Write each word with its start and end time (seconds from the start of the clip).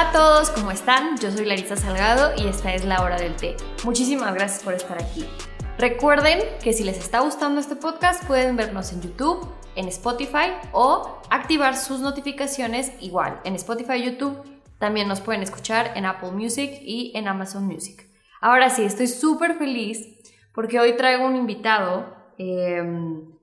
Hola 0.00 0.08
a 0.08 0.12
todos, 0.12 0.48
¿cómo 0.48 0.70
están? 0.70 1.18
Yo 1.18 1.30
soy 1.30 1.44
Larisa 1.44 1.76
Salgado 1.76 2.32
y 2.34 2.48
esta 2.48 2.72
es 2.72 2.86
la 2.86 3.02
hora 3.02 3.18
del 3.18 3.36
té. 3.36 3.54
Muchísimas 3.84 4.32
gracias 4.32 4.64
por 4.64 4.72
estar 4.72 4.98
aquí. 4.98 5.26
Recuerden 5.76 6.38
que 6.64 6.72
si 6.72 6.84
les 6.84 6.96
está 6.96 7.20
gustando 7.20 7.60
este 7.60 7.76
podcast 7.76 8.24
pueden 8.24 8.56
vernos 8.56 8.94
en 8.94 9.02
YouTube, 9.02 9.46
en 9.76 9.88
Spotify 9.88 10.54
o 10.72 11.20
activar 11.28 11.76
sus 11.76 12.00
notificaciones 12.00 12.92
igual 13.02 13.42
en 13.44 13.54
Spotify 13.56 13.96
y 13.96 14.04
YouTube. 14.04 14.42
También 14.78 15.06
nos 15.06 15.20
pueden 15.20 15.42
escuchar 15.42 15.92
en 15.94 16.06
Apple 16.06 16.30
Music 16.30 16.70
y 16.80 17.12
en 17.14 17.28
Amazon 17.28 17.66
Music. 17.66 18.08
Ahora 18.40 18.70
sí, 18.70 18.84
estoy 18.84 19.06
súper 19.06 19.58
feliz 19.58 20.02
porque 20.54 20.80
hoy 20.80 20.96
traigo 20.96 21.26
un 21.26 21.36
invitado 21.36 22.16
em, 22.38 23.38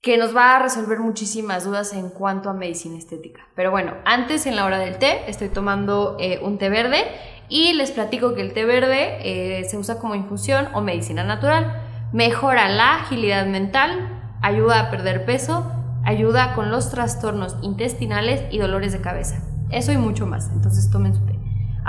que 0.00 0.18
nos 0.18 0.36
va 0.36 0.56
a 0.56 0.58
resolver 0.60 1.00
muchísimas 1.00 1.64
dudas 1.64 1.92
en 1.92 2.10
cuanto 2.10 2.48
a 2.48 2.52
medicina 2.52 2.96
estética. 2.96 3.48
Pero 3.54 3.70
bueno, 3.70 3.94
antes 4.04 4.46
en 4.46 4.56
la 4.56 4.64
hora 4.64 4.78
del 4.78 4.98
té 4.98 5.28
estoy 5.28 5.48
tomando 5.48 6.16
eh, 6.20 6.38
un 6.42 6.58
té 6.58 6.68
verde 6.68 7.04
y 7.48 7.72
les 7.72 7.90
platico 7.90 8.34
que 8.34 8.42
el 8.42 8.52
té 8.52 8.64
verde 8.64 9.18
eh, 9.60 9.64
se 9.64 9.78
usa 9.78 9.98
como 9.98 10.14
infusión 10.14 10.68
o 10.74 10.80
medicina 10.80 11.24
natural. 11.24 11.82
Mejora 12.12 12.68
la 12.68 12.96
agilidad 12.96 13.46
mental, 13.46 14.36
ayuda 14.42 14.80
a 14.80 14.90
perder 14.90 15.24
peso, 15.24 15.70
ayuda 16.04 16.54
con 16.54 16.70
los 16.70 16.90
trastornos 16.90 17.56
intestinales 17.62 18.42
y 18.50 18.58
dolores 18.58 18.92
de 18.92 19.00
cabeza. 19.00 19.42
Eso 19.70 19.92
y 19.92 19.96
mucho 19.96 20.26
más. 20.26 20.50
Entonces 20.52 20.90
tomen 20.90 21.14
su 21.14 21.26
té. 21.26 21.35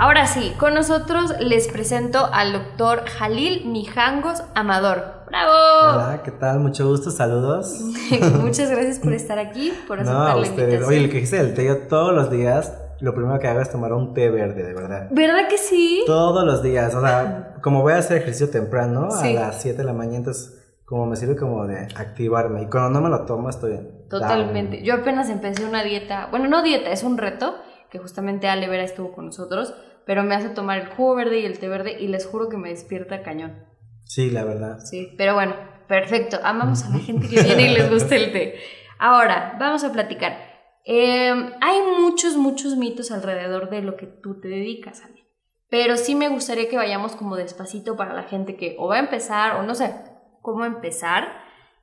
Ahora 0.00 0.26
sí, 0.28 0.54
con 0.60 0.74
nosotros 0.74 1.34
les 1.40 1.66
presento 1.66 2.28
al 2.32 2.52
doctor 2.52 3.04
Jalil 3.04 3.66
Mijangos 3.66 4.44
Amador. 4.54 5.02
¡Bravo! 5.26 5.50
Hola, 5.96 6.20
¿qué 6.24 6.30
tal? 6.30 6.60
Mucho 6.60 6.86
gusto, 6.86 7.10
saludos. 7.10 7.80
Muchas 8.40 8.70
gracias 8.70 9.00
por 9.00 9.12
estar 9.14 9.40
aquí, 9.40 9.72
por 9.88 9.98
aceptar 9.98 10.16
no, 10.16 10.24
la 10.28 10.36
ustedes. 10.36 10.58
invitación. 10.74 10.88
Oye, 10.88 11.00
lo 11.00 11.08
que 11.08 11.14
dijiste 11.14 11.36
del 11.42 11.54
té, 11.54 11.64
yo 11.64 11.78
todos 11.88 12.14
los 12.14 12.30
días, 12.30 12.78
lo 13.00 13.12
primero 13.12 13.40
que 13.40 13.48
hago 13.48 13.60
es 13.60 13.72
tomar 13.72 13.92
un 13.92 14.14
té 14.14 14.30
verde, 14.30 14.62
de 14.62 14.72
verdad. 14.72 15.08
¿Verdad 15.10 15.48
que 15.48 15.58
sí? 15.58 16.04
Todos 16.06 16.44
los 16.44 16.62
días, 16.62 16.94
o 16.94 17.00
sea, 17.00 17.56
como 17.60 17.82
voy 17.82 17.94
a 17.94 17.96
hacer 17.98 18.18
ejercicio 18.18 18.50
temprano, 18.50 19.10
Sí. 19.10 19.36
a 19.36 19.40
las 19.48 19.60
7 19.62 19.78
de 19.78 19.84
la 19.84 19.92
mañana, 19.94 20.18
entonces 20.18 20.54
como 20.84 21.06
me 21.06 21.16
sirve 21.16 21.34
como 21.36 21.66
de 21.66 21.88
activarme. 21.96 22.62
Y 22.62 22.66
cuando 22.66 22.88
no 22.88 23.00
me 23.02 23.10
lo 23.10 23.26
tomo, 23.26 23.50
estoy 23.50 23.78
Totalmente. 24.08 24.76
down. 24.76 24.84
Yo 24.86 24.94
apenas 24.94 25.28
empecé 25.28 25.64
una 25.64 25.82
dieta, 25.82 26.28
bueno, 26.30 26.48
no 26.48 26.62
dieta, 26.62 26.90
es 26.92 27.02
un 27.02 27.18
reto, 27.18 27.56
que 27.90 27.98
justamente 27.98 28.48
Ale 28.48 28.68
Vera 28.68 28.84
estuvo 28.84 29.12
con 29.12 29.26
nosotros, 29.26 29.74
pero 30.06 30.22
me 30.22 30.34
hace 30.34 30.48
tomar 30.48 30.78
el 30.78 30.88
jugo 30.88 31.14
verde 31.16 31.40
y 31.40 31.44
el 31.44 31.58
té 31.58 31.68
verde 31.68 31.96
y 32.00 32.08
les 32.08 32.26
juro 32.26 32.48
que 32.48 32.56
me 32.56 32.70
despierta 32.70 33.22
cañón. 33.22 33.66
Sí, 34.04 34.30
la 34.30 34.44
verdad. 34.44 34.78
Sí, 34.78 35.14
pero 35.18 35.34
bueno, 35.34 35.54
perfecto. 35.86 36.38
Amamos 36.42 36.84
a 36.84 36.90
la 36.90 36.98
gente 36.98 37.28
que 37.28 37.42
viene 37.42 37.70
y 37.70 37.74
les 37.74 37.90
gusta 37.92 38.16
el 38.16 38.32
té. 38.32 38.58
Ahora, 38.98 39.56
vamos 39.60 39.84
a 39.84 39.92
platicar. 39.92 40.38
Eh, 40.84 41.30
hay 41.60 41.80
muchos, 41.98 42.36
muchos 42.36 42.76
mitos 42.76 43.10
alrededor 43.10 43.68
de 43.68 43.82
lo 43.82 43.96
que 43.96 44.06
tú 44.06 44.40
te 44.40 44.48
dedicas, 44.48 45.02
Ale. 45.04 45.26
Pero 45.68 45.98
sí 45.98 46.14
me 46.14 46.30
gustaría 46.30 46.68
que 46.70 46.78
vayamos 46.78 47.14
como 47.14 47.36
despacito 47.36 47.96
para 47.96 48.14
la 48.14 48.22
gente 48.22 48.56
que 48.56 48.76
o 48.78 48.88
va 48.88 48.96
a 48.96 49.00
empezar 49.00 49.56
o 49.56 49.62
no 49.62 49.74
sé 49.74 49.94
cómo 50.40 50.64
empezar. 50.64 51.28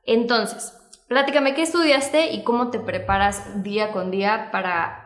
Entonces, 0.03 0.75
platícame 1.07 1.53
qué 1.53 1.61
estudiaste 1.61 2.31
y 2.31 2.43
cómo 2.43 2.71
te 2.71 2.79
preparas 2.79 3.61
día 3.61 3.91
con 3.91 4.09
día 4.09 4.49
para 4.51 5.04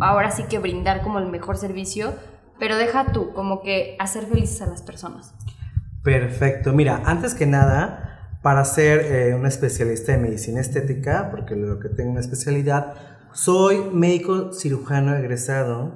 ahora 0.00 0.30
sí 0.30 0.44
que 0.44 0.58
brindar 0.58 1.02
como 1.02 1.18
el 1.18 1.26
mejor 1.26 1.56
servicio, 1.56 2.14
pero 2.58 2.76
deja 2.76 3.12
tú 3.12 3.32
como 3.32 3.62
que 3.62 3.96
hacer 3.98 4.26
felices 4.26 4.62
a 4.62 4.66
las 4.66 4.82
personas. 4.82 5.34
Perfecto. 6.02 6.72
Mira, 6.72 7.02
antes 7.04 7.34
que 7.34 7.46
nada, 7.46 8.38
para 8.42 8.64
ser 8.64 9.00
eh, 9.00 9.34
un 9.34 9.46
especialista 9.46 10.12
en 10.12 10.22
medicina 10.22 10.60
estética, 10.60 11.30
porque 11.30 11.56
lo 11.56 11.80
que 11.80 11.88
tengo 11.88 12.10
una 12.10 12.20
especialidad, 12.20 12.94
soy 13.32 13.78
médico 13.92 14.52
cirujano 14.52 15.16
egresado 15.16 15.92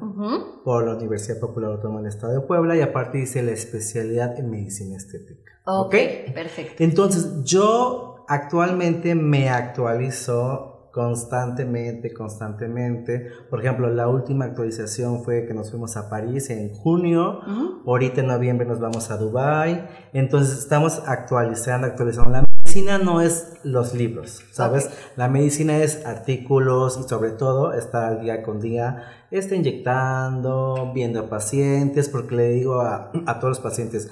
por 0.64 0.84
la 0.84 0.96
Universidad 0.96 1.38
Popular 1.38 1.72
Autónoma 1.72 2.00
del 2.00 2.08
Estado 2.08 2.32
de 2.32 2.40
Puebla 2.40 2.76
y 2.76 2.80
aparte 2.80 3.18
hice 3.18 3.42
la 3.42 3.52
especialidad 3.52 4.38
en 4.38 4.50
medicina 4.50 4.96
estética. 4.96 5.52
Ok, 5.64 5.94
perfecto. 6.34 6.82
Entonces, 6.82 7.44
yo 7.44 8.24
actualmente 8.28 9.14
me 9.14 9.50
actualizo 9.50 10.77
constantemente, 10.98 12.12
constantemente. 12.12 13.30
Por 13.48 13.60
ejemplo, 13.60 13.88
la 13.88 14.08
última 14.08 14.46
actualización 14.46 15.22
fue 15.22 15.46
que 15.46 15.54
nos 15.54 15.70
fuimos 15.70 15.96
a 15.96 16.10
París 16.10 16.50
en 16.50 16.74
junio. 16.74 17.38
Ahorita 17.86 18.20
en 18.20 18.26
noviembre 18.26 18.66
nos 18.66 18.80
vamos 18.80 19.08
a 19.12 19.16
Dubai. 19.16 19.86
Entonces 20.12 20.58
estamos 20.58 21.00
actualizando, 21.06 21.86
actualizando. 21.86 22.30
La 22.30 22.42
medicina 22.42 22.98
no 22.98 23.20
es 23.20 23.58
los 23.62 23.94
libros, 23.94 24.42
¿sabes? 24.50 24.90
La 25.14 25.28
medicina 25.28 25.78
es 25.78 26.04
artículos 26.04 26.98
y 26.98 27.08
sobre 27.08 27.30
todo 27.30 27.74
estar 27.74 28.02
al 28.02 28.20
día 28.20 28.42
con 28.42 28.58
día, 28.58 29.04
está 29.30 29.54
inyectando, 29.54 30.90
viendo 30.92 31.28
pacientes, 31.28 32.08
porque 32.08 32.34
le 32.34 32.48
digo 32.48 32.80
a, 32.80 33.12
a 33.26 33.38
todos 33.38 33.50
los 33.50 33.60
pacientes, 33.60 34.10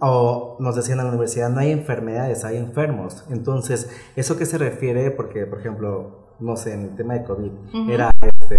o 0.00 0.56
nos 0.60 0.76
decían 0.76 0.98
en 0.98 1.04
la 1.04 1.10
universidad, 1.10 1.50
no 1.50 1.60
hay 1.60 1.70
enfermedades, 1.70 2.44
hay 2.44 2.56
enfermos. 2.56 3.24
Entonces, 3.30 3.90
¿eso 4.16 4.36
qué 4.36 4.46
se 4.46 4.58
refiere? 4.58 5.10
Porque, 5.10 5.46
por 5.46 5.60
ejemplo, 5.60 6.34
no 6.40 6.56
sé, 6.56 6.74
en 6.74 6.82
el 6.82 6.96
tema 6.96 7.14
de 7.14 7.24
COVID, 7.24 7.50
Ujú. 7.74 7.90
era 7.90 8.10
este, 8.20 8.56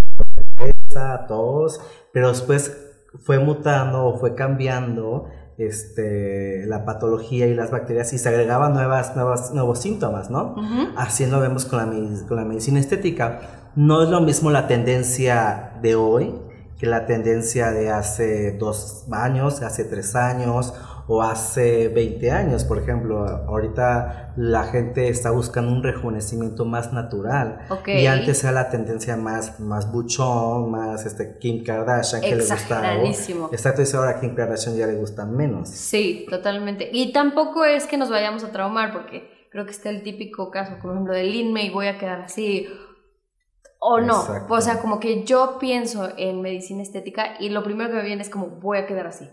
cabeza, 0.56 1.26
tos, 1.28 1.82
pero 2.14 2.30
después 2.30 2.76
fue 3.20 3.40
mutando 3.40 4.06
o 4.06 4.20
fue 4.20 4.36
cambiando 4.36 5.28
este, 5.58 6.66
la 6.68 6.86
patología 6.86 7.48
y 7.48 7.56
las 7.56 7.72
bacterias 7.72 8.14
y 8.14 8.20
se 8.20 8.30
agregaban 8.30 8.74
nuevas, 8.74 9.16
nuevas, 9.16 9.54
nuevos 9.54 9.80
síntomas, 9.80 10.30
¿no? 10.30 10.56
Así 10.96 11.26
lo 11.26 11.40
vemos 11.40 11.66
con 11.66 11.80
la, 11.80 12.28
con 12.28 12.38
la 12.38 12.46
medicina 12.46 12.80
estética. 12.80 13.72
No 13.76 14.04
es 14.04 14.10
lo 14.10 14.22
mismo 14.22 14.52
la 14.52 14.68
tendencia 14.68 15.74
de 15.82 15.96
hoy 15.96 16.36
que 16.78 16.86
la 16.86 17.08
tendencia 17.08 17.72
de 17.72 17.90
hace 17.90 18.52
dos 18.52 19.08
años, 19.12 19.64
hace 19.64 19.84
tres 19.84 20.16
años 20.16 20.76
o 21.08 21.22
hace 21.22 21.88
20 21.88 22.32
años, 22.32 22.66
por 22.66 22.78
ejemplo. 22.80 23.26
Ahorita 23.26 24.34
la 24.36 24.66
gente 24.66 25.08
está 25.08 25.32
buscando 25.32 25.72
un 25.72 25.82
rejuvenecimiento 25.82 26.66
más 26.66 26.92
natural. 26.92 27.62
Ok. 27.70 27.88
Y 27.88 28.08
antes 28.08 28.44
era 28.44 28.52
la 28.52 28.70
tendencia 28.70 29.16
más, 29.16 29.60
más 29.60 29.92
buchón, 29.92 30.70
más 30.70 31.06
este 31.06 31.38
Kim 31.40 31.64
Kardashian 31.64 32.22
que 32.22 32.36
le 32.36 32.46
gustaba. 32.46 32.94
Exacto, 33.52 33.82
y 33.82 33.96
ahora 33.96 34.12
a 34.12 34.20
Kim 34.20 34.36
Kardashian 34.36 34.76
ya 34.76 34.86
le 34.86 34.96
gusta 34.96 35.26
menos. 35.26 35.70
Sí, 35.70 36.26
totalmente. 36.30 36.90
Y 36.92 37.14
tampoco 37.14 37.64
es 37.64 37.88
que 37.88 37.98
nos 37.98 38.10
vayamos 38.10 38.44
a 38.44 38.52
traumar, 38.52 38.92
porque 38.92 39.48
creo 39.50 39.66
que 39.66 39.72
está 39.72 39.90
el 39.90 40.04
típico 40.04 40.52
caso, 40.52 40.74
por 40.82 40.92
ejemplo, 40.92 41.14
del 41.14 41.34
Inme 41.34 41.64
y 41.64 41.70
voy 41.70 41.88
a 41.88 41.98
quedar 41.98 42.22
así. 42.22 42.68
O 43.80 44.02
no. 44.02 44.20
Exacto. 44.20 44.54
O 44.54 44.60
sea, 44.60 44.80
como 44.80 45.00
que 45.00 45.24
yo 45.24 45.58
pienso 45.60 46.10
en 46.18 46.42
medicina 46.42 46.82
estética 46.82 47.40
y 47.40 47.50
lo 47.50 47.64
primero 47.64 47.92
que 47.92 47.96
me 47.96 48.04
viene 48.04 48.24
es 48.24 48.30
como 48.30 48.48
voy 48.48 48.80
a 48.80 48.86
quedar 48.86 49.08
así. 49.08 49.30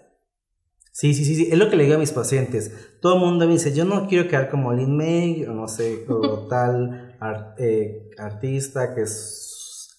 Sí, 0.94 1.12
sí, 1.12 1.24
sí, 1.24 1.34
sí, 1.34 1.48
es 1.50 1.58
lo 1.58 1.68
que 1.68 1.74
le 1.74 1.82
digo 1.82 1.96
a 1.96 1.98
mis 1.98 2.12
pacientes. 2.12 2.70
Todo 3.00 3.14
el 3.14 3.20
mundo 3.20 3.48
me 3.48 3.54
dice, 3.54 3.74
yo 3.74 3.84
no 3.84 4.06
quiero 4.06 4.28
quedar 4.28 4.48
como 4.48 4.72
Lin 4.72 4.96
May, 4.96 5.44
o 5.44 5.52
no 5.52 5.66
sé, 5.66 6.04
o 6.08 6.46
tal 6.46 7.16
eh, 7.58 8.10
artista 8.16 8.94
que 8.94 9.02
es... 9.02 9.98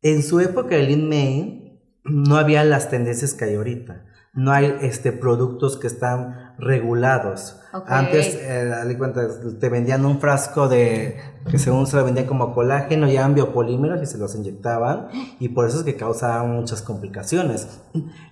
En 0.00 0.22
su 0.22 0.40
época 0.40 0.76
de 0.76 0.84
Lin 0.84 1.10
May 1.10 1.78
no 2.04 2.38
había 2.38 2.64
las 2.64 2.88
tendencias 2.88 3.34
que 3.34 3.44
hay 3.44 3.56
ahorita. 3.56 4.06
No 4.32 4.50
hay 4.50 4.74
este, 4.80 5.12
productos 5.12 5.76
que 5.76 5.88
están 5.88 6.43
regulados. 6.58 7.56
Antes, 7.86 8.36
eh, 8.36 8.66
dale 8.66 8.96
cuenta, 8.96 9.26
te 9.58 9.68
vendían 9.68 10.04
un 10.06 10.20
frasco 10.20 10.68
de 10.68 11.16
que 11.50 11.58
según 11.58 11.88
se 11.88 11.96
lo 11.96 12.04
vendían 12.04 12.26
como 12.26 12.54
colágeno, 12.54 13.08
ya 13.08 13.20
eran 13.20 13.34
biopolímeros 13.34 14.00
y 14.00 14.06
se 14.06 14.16
los 14.16 14.34
inyectaban 14.36 15.08
y 15.40 15.48
por 15.48 15.66
eso 15.66 15.78
es 15.78 15.84
que 15.84 15.96
causaban 15.96 16.52
muchas 16.52 16.82
complicaciones. 16.82 17.80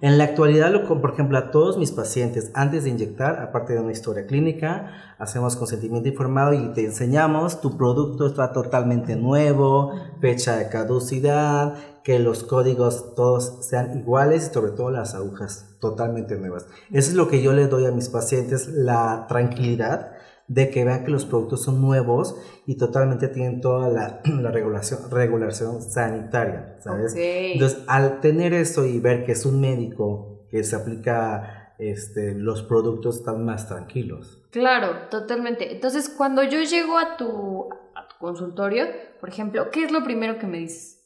En 0.01 0.17
la 0.17 0.25
actualidad, 0.25 0.71
lo, 0.71 0.87
por 1.01 1.13
ejemplo, 1.13 1.39
a 1.39 1.51
todos 1.51 1.77
mis 1.77 1.91
pacientes, 1.91 2.53
antes 2.55 2.85
de 2.85 2.91
inyectar, 2.91 3.41
aparte 3.41 3.73
de 3.73 3.81
una 3.81 3.91
historia 3.91 4.27
clínica, 4.27 4.93
hacemos 5.19 5.57
consentimiento 5.57 6.09
informado 6.09 6.53
y 6.53 6.73
te 6.73 6.85
enseñamos, 6.85 7.61
tu 7.61 7.77
producto 7.77 8.27
está 8.27 8.53
totalmente 8.53 9.17
nuevo, 9.17 9.93
fecha 10.21 10.57
de 10.57 10.69
caducidad, 10.69 11.75
que 12.05 12.19
los 12.19 12.45
códigos 12.45 13.15
todos 13.15 13.67
sean 13.67 13.99
iguales 13.99 14.49
y 14.49 14.55
sobre 14.55 14.73
todo 14.73 14.91
las 14.91 15.15
agujas 15.15 15.77
totalmente 15.81 16.37
nuevas. 16.37 16.67
Eso 16.91 17.11
es 17.11 17.15
lo 17.15 17.29
que 17.29 17.43
yo 17.43 17.53
le 17.53 17.67
doy 17.67 17.87
a 17.87 17.93
mis 17.93 18.09
pacientes, 18.09 18.69
la 18.69 19.27
tranquilidad 19.29 20.13
de 20.49 20.71
que 20.71 20.85
vean 20.85 21.05
que 21.05 21.11
los 21.11 21.25
productos 21.25 21.63
son 21.63 21.81
nuevos 21.81 22.37
y 22.67 22.77
totalmente 22.77 23.29
tienen 23.29 23.61
toda 23.61 23.89
la, 23.89 24.21
la 24.41 24.51
regulación, 24.51 25.11
regulación 25.11 25.81
sanitaria, 25.83 26.77
¿sabes? 26.81 27.15
Entonces, 27.17 27.83
al 27.87 28.21
tener 28.21 28.53
eso 28.53 28.85
y 28.85 28.99
ver 28.99 29.25
que 29.25 29.33
es 29.33 29.47
un 29.47 29.61
médico 29.61 30.47
que 30.51 30.63
se 30.65 30.77
aplica 30.77 31.75
este, 31.79 32.35
los 32.35 32.63
productos, 32.63 33.17
están 33.17 33.45
más 33.45 33.69
tranquilos. 33.69 34.43
Claro, 34.51 35.09
totalmente. 35.11 35.73
Entonces, 35.73 36.09
cuando 36.09 36.43
yo 36.43 36.61
llego 36.63 36.99
a 36.99 37.17
tu, 37.17 37.71
a 37.95 38.09
tu 38.09 38.17
consultorio, 38.19 38.85
por 39.21 39.31
ejemplo, 39.31 39.71
¿qué 39.71 39.85
es 39.85 39.93
lo 39.93 40.05
primero 40.05 40.39
que 40.39 40.47
me 40.47 40.59
dices? 40.59 41.02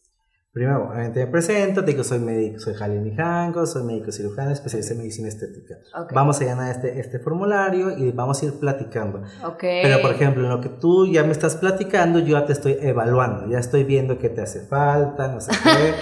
Primero, 0.56 0.88
obviamente 0.88 1.20
me 1.23 1.31
presento, 1.31 1.85
te 1.85 1.91
digo, 1.91 2.03
soy 2.03 2.19
médico, 2.19 2.58
soy 2.61 2.73
Jalil 2.73 3.03
Mijango, 3.03 3.67
soy 3.67 3.82
médico 3.82 4.11
cirujano, 4.11 4.53
especialista 4.53 4.94
en 4.94 5.00
medicina 5.00 5.29
estética. 5.29 5.75
Ok. 5.94 6.14
Vamos 6.14 6.41
a 6.41 6.44
llenar 6.44 6.70
este, 6.70 6.99
este 6.99 7.19
formulario 7.19 7.91
y 7.91 8.11
vamos 8.11 8.41
a 8.41 8.47
ir 8.47 8.55
platicando. 8.55 9.19
Ok. 9.44 9.61
Pero, 9.61 10.00
por 10.00 10.12
ejemplo, 10.12 10.44
en 10.44 10.49
lo 10.49 10.62
que 10.62 10.70
tú 10.70 11.06
ya 11.08 11.25
me 11.25 11.32
estás 11.32 11.56
platicando, 11.56 12.20
yo 12.20 12.38
ya 12.38 12.47
te 12.47 12.55
estoy 12.55 12.79
evaluando, 12.81 13.47
ya 13.50 13.58
estoy 13.58 13.85
viendo 13.85 14.19
qué 14.19 14.31
te 14.31 14.41
hace 14.41 14.61
falta, 14.61 15.29
no 15.29 15.43
sé 15.43 15.53
qué. 15.62 15.94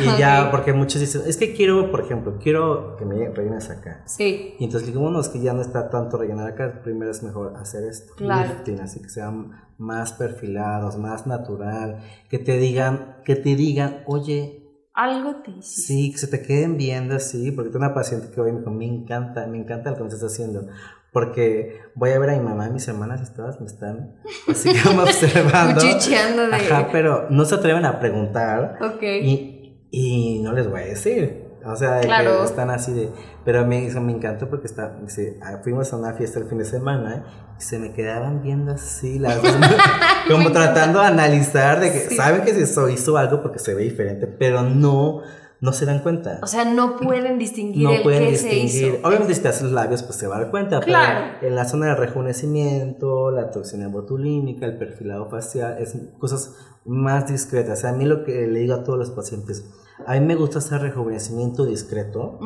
Y 0.00 0.18
ya, 0.18 0.48
porque 0.50 0.72
muchos 0.72 1.00
dicen, 1.00 1.22
es 1.24 1.36
que 1.36 1.54
quiero, 1.54 1.92
por 1.92 2.00
ejemplo, 2.00 2.36
quiero 2.42 2.96
que 2.96 3.04
me 3.04 3.28
rellenes 3.28 3.70
acá. 3.70 4.02
Sí, 4.06 4.56
Y 4.58 4.64
entonces 4.64 4.88
digo, 4.88 5.02
bueno, 5.02 5.20
es 5.20 5.28
que 5.28 5.38
ya 5.38 5.52
no 5.52 5.60
está 5.60 5.88
tanto 5.88 6.16
rellenar 6.16 6.48
acá, 6.48 6.80
primero 6.82 7.12
es 7.12 7.22
mejor 7.22 7.56
hacer 7.56 7.84
esto. 7.84 8.12
Claro. 8.16 8.48
Lifting, 8.48 8.80
así 8.80 9.00
que 9.00 9.08
sean 9.08 9.52
más 9.80 10.12
perfilados, 10.12 10.96
más 10.96 11.26
natural, 11.26 11.98
que 12.28 12.38
te 12.38 12.58
digan, 12.58 13.16
que 13.24 13.34
te 13.34 13.56
digan, 13.56 14.02
oye, 14.06 14.58
algo 14.94 15.36
te 15.42 15.50
hiciste. 15.52 15.82
sí, 15.82 16.12
que 16.12 16.18
se 16.18 16.26
te 16.26 16.42
queden 16.42 16.76
viendo 16.76 17.16
así, 17.16 17.50
porque 17.50 17.70
tengo 17.70 17.84
una 17.84 17.94
paciente 17.94 18.28
que 18.32 18.40
hoy 18.40 18.52
me 18.52 18.58
dijo, 18.58 18.70
me 18.70 18.84
encanta, 18.86 19.46
me 19.46 19.58
encanta 19.58 19.90
lo 19.90 19.96
que 19.96 20.02
me 20.02 20.08
estás 20.10 20.30
haciendo. 20.32 20.66
Porque 21.12 21.80
voy 21.96 22.10
a 22.10 22.18
ver 22.20 22.30
a 22.30 22.32
mi 22.38 22.44
mamá 22.44 22.68
y 22.68 22.72
mis 22.72 22.86
hermanas 22.86 23.28
y 23.28 23.34
todas 23.34 23.60
me 23.60 23.66
están 23.66 24.14
así 24.46 24.70
como 24.84 25.02
observando. 25.02 25.80
Cuchicheando 25.80 26.46
de. 26.46 26.54
Ajá, 26.54 26.88
pero 26.92 27.26
no 27.30 27.44
se 27.46 27.56
atreven 27.56 27.84
a 27.84 27.98
preguntar 27.98 28.78
Ok. 28.80 29.02
y, 29.02 29.86
y 29.90 30.38
no 30.40 30.52
les 30.52 30.68
voy 30.70 30.82
a 30.82 30.84
decir. 30.84 31.39
O 31.64 31.76
sea, 31.76 31.96
de 31.96 32.06
Claro. 32.06 32.38
que 32.40 32.44
están 32.44 32.70
así 32.70 32.92
de. 32.92 33.10
Pero 33.44 33.66
me, 33.66 33.86
eso 33.86 34.00
me 34.00 34.12
encantó 34.12 34.48
porque 34.48 34.66
está, 34.66 34.96
ah, 35.42 35.58
fuimos 35.62 35.92
a 35.92 35.96
una 35.96 36.12
fiesta 36.14 36.38
el 36.38 36.46
fin 36.46 36.58
de 36.58 36.64
semana 36.64 37.24
y 37.58 37.62
se 37.62 37.78
me 37.78 37.92
quedaban 37.92 38.42
viendo 38.42 38.72
así, 38.72 39.18
las 39.18 39.38
como 40.30 40.52
tratando 40.52 41.00
de 41.00 41.06
analizar 41.06 41.80
de 41.80 41.92
que 41.92 41.98
Sí. 42.00 42.16
saben 42.16 42.42
que 42.42 42.54
se 42.54 42.92
hizo 42.92 43.16
algo 43.16 43.42
porque 43.42 43.58
se 43.58 43.74
ve 43.74 43.82
diferente, 43.82 44.26
pero 44.26 44.62
no, 44.62 45.20
no 45.60 45.72
se 45.72 45.84
dan 45.86 45.98
cuenta. 46.00 46.38
O 46.42 46.46
sea, 46.46 46.64
no 46.64 46.96
pueden 46.96 47.38
distinguir 47.38 47.84
no 47.84 47.92
el 47.94 48.02
pueden 48.02 48.28
qué 48.30 48.36
se 48.36 48.48
distinguir. 48.48 48.94
hizo. 48.98 49.06
Obviamente, 49.06 49.34
si 49.34 49.42
te 49.42 49.48
haces 49.48 49.62
los 49.62 49.72
labios, 49.72 50.02
pues 50.02 50.16
se 50.18 50.26
va 50.26 50.36
a 50.36 50.40
dar 50.40 50.50
cuenta. 50.50 50.80
Claro. 50.80 51.36
Pero 51.40 51.50
en 51.50 51.56
la 51.56 51.64
zona 51.66 51.86
de 51.88 51.96
rejuvenecimiento, 51.96 53.30
la 53.30 53.50
toxina 53.50 53.88
botulínica, 53.88 54.66
el 54.66 54.78
perfilado 54.78 55.28
facial, 55.28 55.76
es 55.78 55.94
cosas 56.18 56.54
más 56.84 57.26
discretas. 57.30 57.78
O 57.78 57.82
sea, 57.82 57.90
a 57.90 57.92
mí 57.92 58.04
lo 58.04 58.24
que 58.24 58.46
le 58.46 58.60
digo 58.60 58.74
a 58.74 58.84
todos 58.84 58.98
los 58.98 59.10
pacientes, 59.10 59.64
a 60.06 60.12
mí 60.14 60.20
me 60.20 60.34
gusta 60.34 60.58
hacer 60.58 60.80
rejuvenecimiento 60.80 61.64
discreto, 61.64 62.38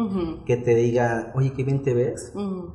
que 0.46 0.56
te 0.56 0.74
diga, 0.74 1.32
oye, 1.34 1.52
qué 1.52 1.64
bien 1.64 1.82
te 1.82 1.94
ves, 1.94 2.32
ujú. 2.34 2.72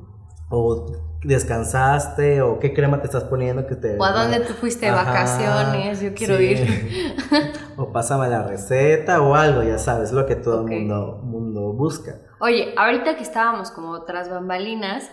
o 0.50 0.86
descansaste, 1.22 2.42
o 2.42 2.58
qué 2.58 2.72
crema 2.72 3.00
te 3.00 3.06
estás 3.06 3.24
poniendo 3.24 3.66
que 3.66 3.76
te... 3.76 3.98
O 3.98 4.04
a 4.04 4.12
dónde 4.12 4.40
te 4.40 4.54
fuiste 4.54 4.86
de 4.86 4.92
vacaciones, 4.92 6.00
yo 6.00 6.14
quiero 6.14 6.38
sí. 6.38 6.44
ir. 6.44 7.14
o 7.76 7.92
pásame 7.92 8.28
la 8.28 8.42
receta 8.42 9.20
o 9.20 9.34
algo, 9.34 9.62
ya 9.62 9.78
sabes, 9.78 10.12
lo 10.12 10.26
que 10.26 10.36
todo 10.36 10.62
el 10.62 10.66
mundo, 10.66 11.20
mundo 11.22 11.72
busca. 11.72 12.20
Oye, 12.40 12.74
ahorita 12.76 13.16
que 13.16 13.22
estábamos 13.22 13.70
como 13.70 14.02
tras 14.04 14.30
bambalinas, 14.30 15.10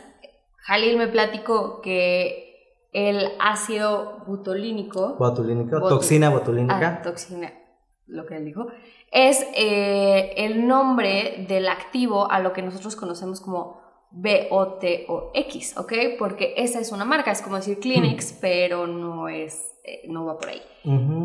Jalil 0.59 0.97
me 0.97 1.07
platicó 1.07 1.81
que 1.81 2.47
el 2.93 3.29
ácido 3.39 4.23
butolínico, 4.25 5.15
Botulínica, 5.17 5.77
Botu- 5.77 5.89
toxina 5.89 6.27
ah, 6.27 6.31
botulínica. 6.31 7.01
toxina, 7.03 7.51
lo 8.07 8.25
que 8.25 8.37
él 8.37 8.45
dijo, 8.45 8.67
es 9.17 9.45
eh, 9.55 10.33
el 10.37 10.67
nombre 10.67 11.45
del 11.47 11.67
activo 11.69 12.29
a 12.29 12.39
lo 12.39 12.53
que 12.53 12.61
nosotros 12.61 12.95
conocemos 12.95 13.41
como 13.41 13.81
BOTOX, 14.11 15.77
¿ok? 15.77 15.93
Porque 16.19 16.53
esa 16.57 16.79
es 16.79 16.91
una 16.91 17.05
marca, 17.05 17.31
es 17.31 17.41
como 17.41 17.55
decir 17.55 17.79
Kleenex, 17.79 18.33
pero 18.39 18.87
no 18.87 19.27
es, 19.29 19.73
eh, 19.83 20.03
no 20.07 20.25
va 20.25 20.37
por 20.37 20.49
ahí. 20.49 20.61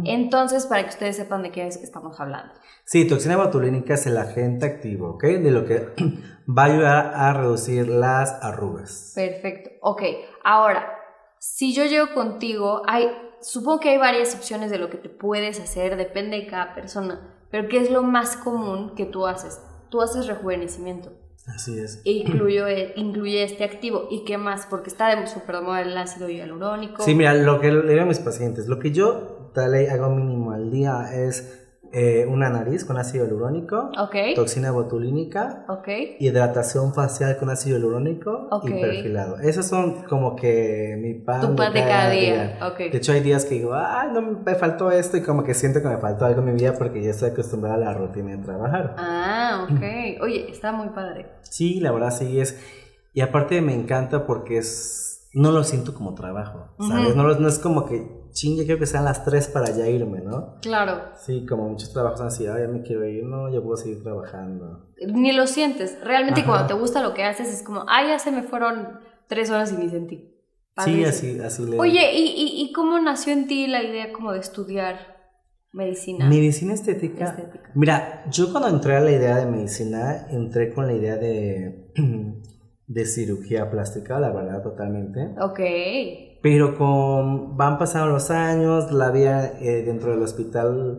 Entonces, 0.05 0.67
para 0.67 0.83
que 0.83 0.89
ustedes 0.91 1.17
sepan 1.17 1.43
de 1.43 1.51
qué 1.53 1.67
es- 1.67 1.77
estamos 1.83 2.19
hablando. 2.21 2.53
Sí, 2.85 3.07
toxina 3.07 3.37
botulínica 3.37 3.95
es 3.95 4.07
el 4.07 4.17
agente 4.17 4.67
activo, 4.67 5.11
¿ok? 5.11 5.23
De 5.25 5.51
lo 5.51 5.65
que 5.65 5.87
va 6.49 6.63
a 6.63 6.67
ayudar 6.67 7.13
a 7.15 7.33
reducir 7.35 7.89
las 7.89 8.33
arrugas. 8.43 9.13
Perfecto. 9.15 9.71
Ok, 9.83 10.03
ahora, 10.45 10.93
si 11.39 11.73
yo 11.75 11.85
llego 11.85 12.13
contigo, 12.15 12.83
hay, 12.87 13.07
supongo 13.41 13.81
que 13.81 13.91
hay 13.91 13.99
varias 13.99 14.35
opciones 14.35 14.71
de 14.71 14.79
lo 14.79 14.91
que 14.91 14.97
te 14.99 15.09
puedes 15.09 15.61
hacer, 15.61 15.97
depende 15.97 16.39
de 16.39 16.47
cada 16.47 16.75
persona, 16.75 17.39
pero 17.53 17.69
¿qué 17.69 17.79
es 17.79 17.91
lo 17.91 18.03
más 18.03 18.37
común 18.37 18.97
que 18.97 19.05
tú 19.05 19.27
haces? 19.27 19.61
Tú 19.91 20.01
haces 20.01 20.27
rejuvenecimiento 20.27 21.13
Así 21.47 21.79
es. 21.79 22.01
e 22.05 22.13
incluye, 22.13 22.95
incluye 22.97 23.45
este 23.45 23.63
activo. 23.63 24.09
¿Y 24.11 24.25
qué 24.25 24.39
más? 24.39 24.67
Porque 24.67 24.89
está 24.91 25.15
de 25.15 25.27
súper 25.27 25.57
el 25.57 25.97
ácido 25.97 26.29
hialurónico. 26.29 27.03
Sí, 27.03 27.15
mira, 27.15 27.35
lo 27.35 27.61
que 27.61 27.71
le 27.71 27.93
digo 27.93 28.03
a 28.03 28.07
mis 28.07 28.21
pacientes, 28.21 28.69
lo 28.69 28.79
que 28.79 28.91
yo 28.91 29.51
dale, 29.55 29.91
hago 29.91 30.09
mínimo 30.11 30.53
al 30.53 30.71
día 30.71 31.15
es 31.15 31.62
eh, 31.93 32.25
una 32.27 32.49
nariz 32.49 32.85
con 32.87 32.97
ácido 32.97 33.25
hialurónico, 33.27 33.91
Ok, 33.99 34.17
toxina 34.35 34.71
botulínica, 34.71 35.65
ok, 35.69 35.89
hidratación 36.19 36.95
facial 36.95 37.37
con 37.37 37.51
ácido 37.51 37.77
hialurónico 37.77 38.49
Ok. 38.51 38.65
y 38.65 38.81
perfilado. 38.81 39.39
Esos 39.41 39.67
son 39.67 40.03
como 40.05 40.35
que 40.35 40.97
mi 40.99 41.15
pan, 41.15 41.41
tu 41.43 41.55
pan 41.55 41.73
de 41.75 41.81
cada 41.81 42.11
día. 42.11 42.59
Ok. 42.73 42.79
De 42.79 42.97
hecho, 42.97 43.13
hay 43.13 43.21
días 43.21 43.45
que 43.45 43.57
digo, 43.57 43.75
ay, 43.75 44.09
no 44.13 44.23
me 44.23 44.55
faltó 44.55 44.91
esto 44.91 45.17
y 45.19 45.23
como 45.23 45.45
que 45.45 45.53
siento 45.55 45.83
que 45.83 45.89
me 45.89 45.99
faltó 45.99 46.25
algo 46.25 46.41
en 46.41 46.47
mi 46.47 46.53
vida 46.53 46.75
porque 46.79 47.03
ya 47.03 47.11
estoy 47.11 47.31
acostumbrada 47.31 47.77
a 47.77 47.79
la 47.79 47.95
rutina 47.95 48.31
de 48.37 48.39
trabajar. 48.43 48.95
Ah, 48.99 49.67
ok. 49.71 50.23
Oye, 50.23 50.51
está 50.51 50.73
muy 50.73 50.89
padre. 50.89 51.27
Sí, 51.43 51.81
la 51.81 51.93
verdad 51.93 52.11
sí 52.11 52.41
es. 52.41 52.59
Y 53.13 53.21
aparte 53.21 53.61
me 53.61 53.75
encanta 53.75 54.27
porque 54.27 54.57
es. 54.59 55.29
No 55.35 55.51
lo 55.51 55.65
siento 55.65 55.95
como 55.95 56.15
trabajo, 56.15 56.75
¿sabes? 56.79 57.17
No 57.17 57.49
es 57.49 57.59
como 57.59 57.87
que, 57.87 58.07
ching, 58.33 58.57
ya 58.57 58.65
quiero 58.65 58.79
que 58.79 58.87
sean 58.87 59.05
las 59.05 59.25
3 59.25 59.49
para 59.49 59.71
ya 59.71 59.87
irme, 59.89 60.21
¿no? 60.21 60.57
Claro. 60.61 61.13
Sí, 61.17 61.47
como 61.47 61.69
muchos 61.69 61.93
trabajos 61.93 62.21
han 62.21 62.31
sido, 62.31 62.55
ay, 62.55 62.63
ya 62.63 62.69
me 62.69 62.83
quiero 62.83 63.07
ir, 63.07 63.25
no, 63.25 63.53
yo 63.53 63.63
puedo 63.63 63.77
seguir 63.77 64.03
trabajando. 64.03 64.91
Ni 65.07 65.33
lo 65.33 65.47
sientes. 65.47 65.99
Realmente 66.03 66.41
Ajá. 66.41 66.49
cuando 66.49 66.67
te 66.69 66.75
gusta 66.75 67.03
lo 67.03 67.15
que 67.15 67.25
haces 67.25 67.49
es 67.49 67.63
como, 67.63 67.85
ah, 67.89 68.07
ya 68.07 68.19
se 68.19 68.31
me 68.33 68.43
fueron 68.43 69.01
tres 69.29 69.51
horas 69.51 69.73
y 69.73 69.77
ni 69.77 69.89
sentí. 69.89 70.33
Sí, 70.79 71.05
así, 71.05 71.39
así 71.41 71.67
le 71.67 71.79
Oye, 71.79 72.13
¿y, 72.15 72.25
y, 72.25 72.63
y 72.65 72.73
cómo 72.73 72.99
nació 72.99 73.35
en 73.35 73.47
ti 73.47 73.67
la 73.67 73.83
idea 73.83 74.11
como 74.13 74.33
de 74.33 74.41
estudiar 74.41 74.97
medicina? 75.73 76.29
Medicina 76.29 76.73
estética. 76.73 77.27
Estética. 77.27 77.71
Mira, 77.75 78.25
yo 78.31 78.51
cuando 78.51 78.71
entré 78.71 78.97
a 78.97 79.01
la 79.01 79.11
idea 79.11 79.37
de 79.37 79.47
medicina, 79.47 80.29
entré 80.31 80.73
con 80.73 80.87
la 80.87 80.95
idea 80.95 81.17
de, 81.17 81.93
de 82.87 83.07
cirugía 83.07 83.71
plástica, 83.71 84.19
la 84.19 84.33
verdad, 84.33 84.63
totalmente. 84.63 85.35
Ok. 85.41 85.61
Pero 86.43 86.77
con 86.77 87.57
van 87.57 87.79
pasando 87.79 88.13
los 88.13 88.31
años, 88.31 88.91
la 88.91 89.11
vida 89.11 89.53
eh, 89.61 89.85
dentro 89.85 90.11
del 90.11 90.23
hospital, 90.23 90.99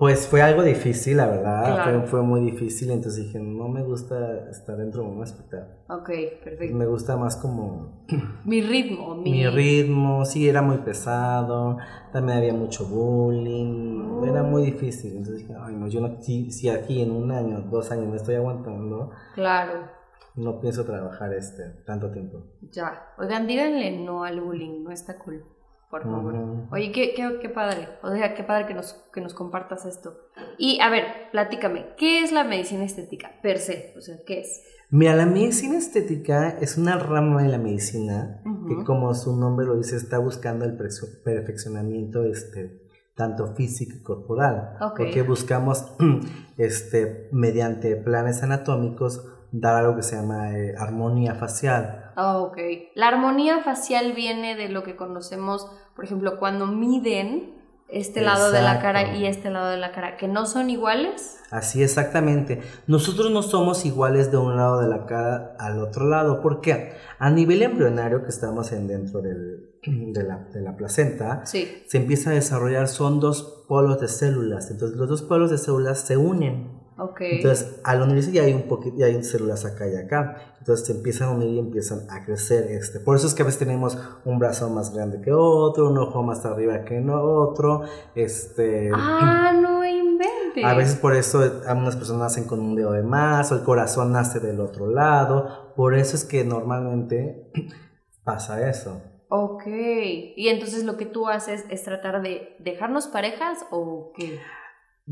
pues 0.00 0.26
fue 0.26 0.40
algo 0.40 0.62
difícil, 0.62 1.18
la 1.18 1.26
verdad. 1.26 1.62
Claro. 1.62 2.00
Fue, 2.00 2.08
fue 2.08 2.22
muy 2.22 2.40
difícil, 2.40 2.90
entonces 2.90 3.26
dije, 3.26 3.38
no 3.38 3.68
me 3.68 3.82
gusta 3.82 4.48
estar 4.50 4.76
dentro 4.78 5.02
de 5.02 5.10
un 5.10 5.22
hospital. 5.22 5.76
Ok, 5.90 6.10
perfecto. 6.42 6.74
Me 6.74 6.86
gusta 6.86 7.16
más 7.18 7.36
como 7.36 8.06
Mi 8.46 8.62
ritmo, 8.62 9.14
mi... 9.14 9.30
mi 9.30 9.46
ritmo, 9.46 10.24
sí, 10.24 10.48
era 10.48 10.62
muy 10.62 10.78
pesado, 10.78 11.76
también 12.12 12.38
había 12.38 12.54
mucho 12.54 12.86
bullying, 12.86 14.24
era 14.24 14.42
muy 14.42 14.64
difícil. 14.64 15.18
Entonces 15.18 15.46
dije, 15.46 15.54
ay, 15.60 15.76
no, 15.76 15.86
yo 15.86 16.00
no, 16.00 16.20
si, 16.20 16.50
si 16.50 16.68
aquí 16.70 17.02
en 17.02 17.12
un 17.12 17.30
año, 17.30 17.60
dos 17.70 17.92
años 17.92 18.08
me 18.08 18.16
estoy 18.16 18.36
aguantando, 18.36 19.10
Claro, 19.34 19.99
no 20.36 20.60
pienso 20.60 20.84
trabajar 20.84 21.32
este 21.34 21.64
tanto 21.86 22.10
tiempo. 22.10 22.44
ya. 22.70 23.12
Oigan, 23.18 23.46
díganle 23.46 23.98
no 23.98 24.24
al 24.24 24.40
bullying, 24.40 24.82
no 24.82 24.90
está 24.90 25.18
cool. 25.18 25.44
Por 25.90 26.04
favor. 26.04 26.34
Ujú. 26.34 26.68
Oye, 26.72 26.92
qué, 26.92 27.14
qué, 27.14 27.38
qué 27.42 27.48
padre. 27.48 27.88
O 28.02 28.12
sea, 28.12 28.34
qué 28.34 28.44
padre 28.44 28.66
que 28.66 28.74
nos, 28.74 28.92
que 29.12 29.20
nos 29.20 29.34
compartas 29.34 29.86
esto. 29.86 30.16
Y 30.56 30.78
a 30.80 30.88
ver, 30.88 31.04
platícame, 31.32 31.96
¿qué 31.98 32.22
es 32.22 32.30
la 32.30 32.44
medicina 32.44 32.84
estética 32.84 33.32
per 33.42 33.58
se? 33.58 33.92
O 33.96 34.00
sea, 34.00 34.18
¿qué 34.24 34.40
es? 34.40 34.62
Mira, 34.90 35.14
la 35.14 35.26
medicina 35.26 35.78
estética 35.78 36.50
es 36.60 36.76
una 36.76 36.96
rama 36.96 37.42
de 37.42 37.48
la 37.48 37.58
medicina 37.58 38.42
que, 38.68 38.84
como 38.84 39.14
su 39.14 39.36
nombre 39.36 39.66
lo 39.66 39.76
dice, 39.76 39.96
está 39.96 40.18
buscando 40.18 40.64
el 40.64 40.76
perfeccionamiento 40.76 42.24
este, 42.24 42.88
tanto 43.14 43.54
físico 43.54 43.96
y 43.96 44.02
corporal. 44.02 44.76
Ok. 44.80 44.96
Porque 44.96 45.22
buscamos, 45.22 45.92
este, 46.56 47.28
mediante 47.32 47.94
planes 47.96 48.42
anatómicos, 48.42 49.24
dar 49.52 49.76
algo 49.76 49.96
que 49.96 50.02
se 50.02 50.16
llama 50.16 50.56
eh, 50.56 50.74
armonía 50.78 51.34
facial. 51.34 52.12
Ah, 52.16 52.38
ok. 52.38 52.58
La 52.94 53.08
armonía 53.08 53.60
facial 53.62 54.12
viene 54.12 54.54
de 54.56 54.68
lo 54.68 54.82
que 54.82 54.96
conocemos, 54.96 55.66
por 55.96 56.04
ejemplo, 56.04 56.38
cuando 56.38 56.66
miden 56.66 57.58
este 57.88 58.20
lado 58.20 58.52
de 58.52 58.62
la 58.62 58.78
cara 58.80 59.16
y 59.16 59.26
este 59.26 59.50
lado 59.50 59.68
de 59.70 59.76
la 59.76 59.90
cara, 59.90 60.16
que 60.16 60.28
no 60.28 60.46
son 60.46 60.70
iguales. 60.70 61.40
Así 61.50 61.82
exactamente. 61.82 62.60
Nosotros 62.86 63.32
no 63.32 63.42
somos 63.42 63.84
iguales 63.84 64.30
de 64.30 64.36
un 64.36 64.56
lado 64.56 64.80
de 64.80 64.86
la 64.88 65.06
cara 65.06 65.56
al 65.58 65.80
otro 65.80 66.06
lado. 66.08 66.40
¿Por 66.40 66.60
qué? 66.60 66.92
A 67.18 67.30
nivel 67.30 67.62
embrionario 67.62 68.22
que 68.22 68.28
estamos 68.28 68.70
en 68.70 68.86
dentro 68.86 69.20
del- 69.20 69.70
de, 69.84 70.22
la, 70.22 70.36
de 70.52 70.60
la 70.60 70.76
placenta, 70.76 71.44
Sí. 71.46 71.82
se 71.88 71.96
empieza 71.98 72.30
a 72.30 72.34
desarrollar, 72.34 72.86
son 72.86 73.18
dos 73.18 73.64
polos 73.66 74.00
de 74.00 74.06
células. 74.06 74.70
Entonces 74.70 74.96
los 74.96 75.08
dos 75.08 75.22
polos 75.22 75.50
de 75.50 75.58
células 75.58 75.98
se 76.00 76.16
unen. 76.16 76.79
Ok. 77.00 77.20
Entonces 77.22 77.80
al 77.82 78.02
unirse 78.02 78.30
ya 78.30 78.42
hay 78.42 78.52
un 78.52 78.68
poquito, 78.68 78.96
ya 78.98 79.06
hay 79.06 79.22
células 79.24 79.64
acá 79.64 79.88
y 79.88 79.96
acá. 79.96 80.54
Entonces 80.58 80.86
se 80.86 80.92
empiezan 80.92 81.28
a 81.28 81.30
unir 81.32 81.48
y 81.48 81.58
empiezan 81.58 82.00
a 82.10 82.24
crecer. 82.24 82.70
Este. 82.70 83.00
Por 83.00 83.16
eso 83.16 83.26
es 83.26 83.34
que 83.34 83.42
a 83.42 83.46
veces 83.46 83.58
tenemos 83.58 83.96
un 84.26 84.38
brazo 84.38 84.68
más 84.68 84.92
grande 84.92 85.22
que 85.22 85.32
otro, 85.32 85.88
un 85.88 85.96
ojo 85.96 86.22
más 86.22 86.44
arriba 86.44 86.84
que 86.84 87.02
otro. 87.10 87.82
Este, 88.14 88.90
ah, 88.94 89.52
no 89.58 89.82
interesante. 89.84 90.64
A 90.64 90.74
veces 90.74 90.96
por 90.96 91.16
eso 91.16 91.62
algunas 91.66 91.96
personas 91.96 92.22
nacen 92.22 92.44
con 92.44 92.60
un 92.60 92.76
dedo 92.76 92.92
de 92.92 93.02
más 93.02 93.50
o 93.50 93.54
el 93.54 93.62
corazón 93.62 94.12
nace 94.12 94.38
del 94.40 94.60
otro 94.60 94.86
lado. 94.86 95.72
Por 95.76 95.94
eso 95.94 96.16
es 96.16 96.24
que 96.24 96.44
normalmente 96.44 97.50
pasa 98.24 98.68
eso. 98.68 99.00
Ok. 99.30 99.62
Y 99.66 100.48
entonces 100.48 100.84
lo 100.84 100.98
que 100.98 101.06
tú 101.06 101.28
haces 101.28 101.64
es 101.70 101.82
tratar 101.82 102.20
de 102.20 102.56
dejarnos 102.58 103.06
parejas 103.06 103.64
o 103.70 104.12
qué? 104.14 104.38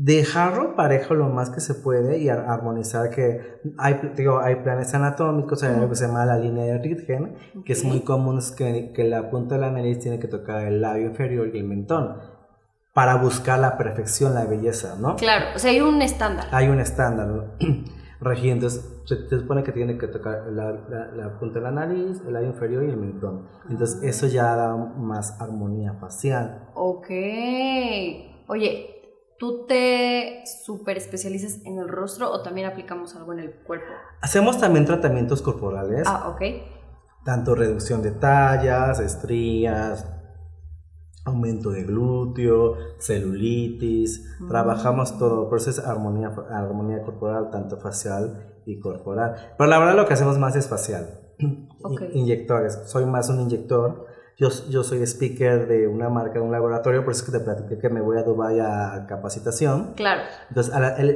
Dejarlo 0.01 0.77
parejo 0.77 1.13
lo 1.13 1.27
más 1.27 1.49
que 1.49 1.59
se 1.59 1.75
puede 1.75 2.19
y 2.19 2.29
armonizar 2.29 3.09
que 3.09 3.59
hay, 3.77 3.99
digo, 4.15 4.39
hay 4.39 4.55
planes 4.55 4.93
anatómicos, 4.93 5.61
hay 5.63 5.73
algo 5.75 5.89
que 5.89 5.95
se 5.95 6.07
llama 6.07 6.25
la 6.25 6.37
línea 6.37 6.63
de 6.63 6.77
Ritgen, 6.77 7.35
que 7.65 7.73
es 7.73 7.83
muy 7.83 7.99
común, 8.01 8.37
es 8.37 8.51
que, 8.51 8.93
que, 8.95 9.03
la 9.03 9.29
punta 9.29 9.55
de 9.55 9.61
la 9.61 9.71
nariz 9.71 9.99
tiene 9.99 10.17
que 10.17 10.29
tocar 10.29 10.65
el 10.65 10.79
labio 10.79 11.07
inferior 11.07 11.49
y 11.53 11.57
el 11.57 11.65
mentón 11.65 12.15
para 12.93 13.15
buscar 13.15 13.59
la 13.59 13.77
perfección, 13.77 14.33
la 14.33 14.45
belleza, 14.45 14.95
¿no? 14.97 15.17
Claro, 15.17 15.47
o 15.55 15.59
sea, 15.59 15.71
hay 15.71 15.81
un 15.81 16.01
estándar. 16.01 16.47
Hay 16.51 16.69
un 16.69 16.79
estándar, 16.79 17.27
¿no? 17.27 17.43
Regido, 18.21 18.53
entonces 18.53 19.01
se, 19.05 19.27
supone 19.29 19.63
que 19.63 19.73
tiene 19.73 19.97
que 19.97 20.07
tocar 20.07 20.45
la, 20.49 20.71
la, 21.13 21.39
punta 21.39 21.59
de 21.59 21.65
la 21.65 21.71
nariz, 21.71 22.21
el 22.25 22.33
labio 22.33 22.49
inferior 22.49 22.83
y 22.85 22.89
el 22.89 22.97
mentón. 22.97 23.47
Entonces 23.69 24.01
eso 24.03 24.27
ya 24.27 24.55
da 24.55 24.75
más 24.75 25.39
armonía 25.41 25.93
facial. 25.93 26.69
Ok. 26.73 27.09
Oye, 28.47 28.98
¿Tú 29.39 29.65
te 29.65 30.43
super 30.65 30.97
especializas 30.97 31.65
en 31.65 31.79
el 31.79 31.87
rostro 31.87 32.29
o 32.29 32.41
también 32.41 32.67
aplicamos 32.67 33.15
algo 33.15 33.31
en 33.31 33.39
el 33.39 33.53
cuerpo? 33.53 33.87
Hacemos 34.19 34.59
también 34.59 34.85
tratamientos 34.85 35.41
corporales. 35.41 36.03
Ah, 36.05 36.27
ok. 36.27 36.41
Tanto 37.23 37.55
reducción 37.55 38.01
de 38.01 38.11
tallas, 38.11 38.99
estrías, 38.99 40.05
aumento 41.23 41.69
de 41.71 41.85
glúteo, 41.85 42.75
celulitis. 42.99 44.35
Mm. 44.41 44.49
Trabajamos 44.49 45.17
todo, 45.17 45.47
por 45.47 45.59
eso 45.59 45.69
es 45.69 45.79
armonía, 45.79 46.35
armonía 46.49 47.01
corporal, 47.01 47.49
tanto 47.49 47.77
facial 47.77 48.61
y 48.65 48.77
corporal. 48.81 49.53
Pero 49.57 49.69
la 49.69 49.79
verdad 49.79 49.95
lo 49.95 50.05
que 50.05 50.15
hacemos 50.15 50.37
más 50.37 50.57
es 50.57 50.67
facial. 50.67 51.21
Okay. 51.81 52.09
Inyectores. 52.13 52.77
Soy 52.87 53.05
más 53.05 53.29
un 53.29 53.39
inyector 53.39 54.05
yo, 54.39 54.47
yo 54.69 54.83
soy 54.83 55.05
speaker 55.05 55.67
de 55.67 55.87
una 55.87 56.09
marca, 56.09 56.35
de 56.35 56.39
un 56.39 56.51
laboratorio, 56.51 57.03
por 57.03 57.11
eso 57.11 57.25
es 57.25 57.29
que 57.29 57.37
te 57.37 57.43
platiqué 57.43 57.77
que 57.77 57.89
me 57.89 57.99
voy 57.99 58.17
a 58.17 58.23
Dubai 58.23 58.59
a 58.61 59.05
capacitación. 59.05 59.93
Claro. 59.95 60.21
Entonces, 60.47 60.73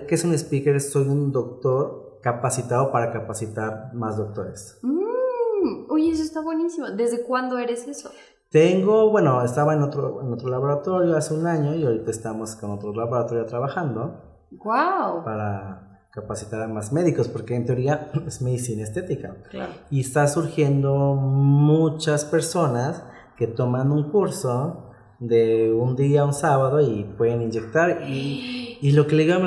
¿qué 0.08 0.16
es 0.16 0.26
un 0.26 0.34
speaker? 0.34 0.80
Soy 0.82 1.08
un 1.08 1.32
doctor 1.32 2.20
capacitado 2.22 2.92
para 2.92 3.12
capacitar 3.12 3.94
más 3.94 4.18
doctores. 4.18 4.78
Mm, 4.82 5.90
oye, 5.90 6.12
eso 6.12 6.22
está 6.22 6.42
buenísimo. 6.42 6.88
¿Desde 6.92 7.24
cuándo 7.24 7.58
eres 7.58 7.88
eso? 7.88 8.12
Tengo, 8.50 9.10
bueno, 9.10 9.42
estaba 9.42 9.74
en 9.74 9.84
otro, 9.84 10.22
en 10.22 10.34
otro 10.34 10.50
laboratorio 10.50 11.16
hace 11.16 11.34
un 11.34 11.48
año 11.48 11.74
y 11.76 11.86
ahorita 11.86 12.12
estamos 12.12 12.58
con 12.58 12.72
otro 12.72 12.94
laboratorio 12.94 13.46
trabajando. 13.46 14.46
¡Wow! 14.52 15.24
Para 15.24 16.02
capacitar 16.12 16.62
a 16.62 16.68
más 16.68 16.92
médicos, 16.92 17.30
porque 17.30 17.56
en 17.56 17.66
teoría 17.66 18.12
es 18.28 18.42
medicina 18.42 18.84
estética. 18.84 19.38
Claro. 19.50 19.72
Y 19.90 20.02
está 20.02 20.28
surgiendo 20.28 21.16
muchas 21.16 22.26
personas 22.26 23.04
que 23.38 23.48
toman 23.48 23.92
un 23.92 24.12
curso 24.12 24.92
de 25.20 25.72
un 25.74 25.96
día 25.96 26.26
un 26.26 26.34
sábado 26.34 26.82
y 26.82 27.04
pueden 27.18 27.42
inyectar. 27.42 28.04
Y, 28.08 28.78
y 28.82 28.92
lo 28.92 29.08
que 29.08 29.16
le 29.16 29.24
digo 29.24 29.40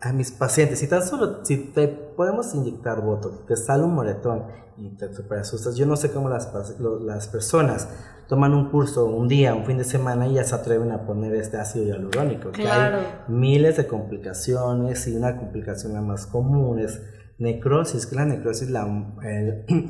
a, 0.00 0.12
mis 0.12 0.32
pacientes, 0.32 0.80
si 0.80 0.88
tan 0.88 1.02
solo, 1.02 1.44
si 1.44 1.56
te 1.72 1.86
podemos 1.86 2.54
inyectar 2.54 3.02
botox, 3.02 3.46
te 3.46 3.56
sale 3.56 3.84
un 3.84 3.94
moretón 3.94 4.46
y 4.76 4.96
te 4.96 5.14
super 5.14 5.38
asustas, 5.38 5.76
yo 5.76 5.86
no 5.86 5.94
sé 5.94 6.10
cómo 6.10 6.28
las, 6.28 6.50
las 6.80 7.28
personas 7.28 7.88
toman 8.26 8.54
un 8.54 8.70
curso 8.70 9.04
un 9.04 9.28
día, 9.28 9.54
un 9.54 9.64
fin 9.64 9.78
de 9.78 9.84
semana 9.84 10.26
y 10.26 10.34
ya 10.34 10.44
se 10.44 10.54
atreven 10.54 10.90
a 10.90 11.04
poner 11.06 11.34
este 11.34 11.58
ácido 11.58 11.84
hialurónico. 11.84 12.50
Claro. 12.50 12.98
Que 12.98 13.04
hay 13.04 13.06
miles 13.28 13.76
de 13.76 13.86
complicaciones 13.86 15.06
y 15.06 15.14
una 15.14 15.36
complicación 15.36 15.92
la 15.92 16.00
más 16.00 16.26
común 16.26 16.78
es 16.78 17.00
necrosis, 17.38 18.06
que 18.06 18.16
la 18.16 18.24
necrosis 18.24 18.68
es 18.68 18.70
la, 18.70 18.86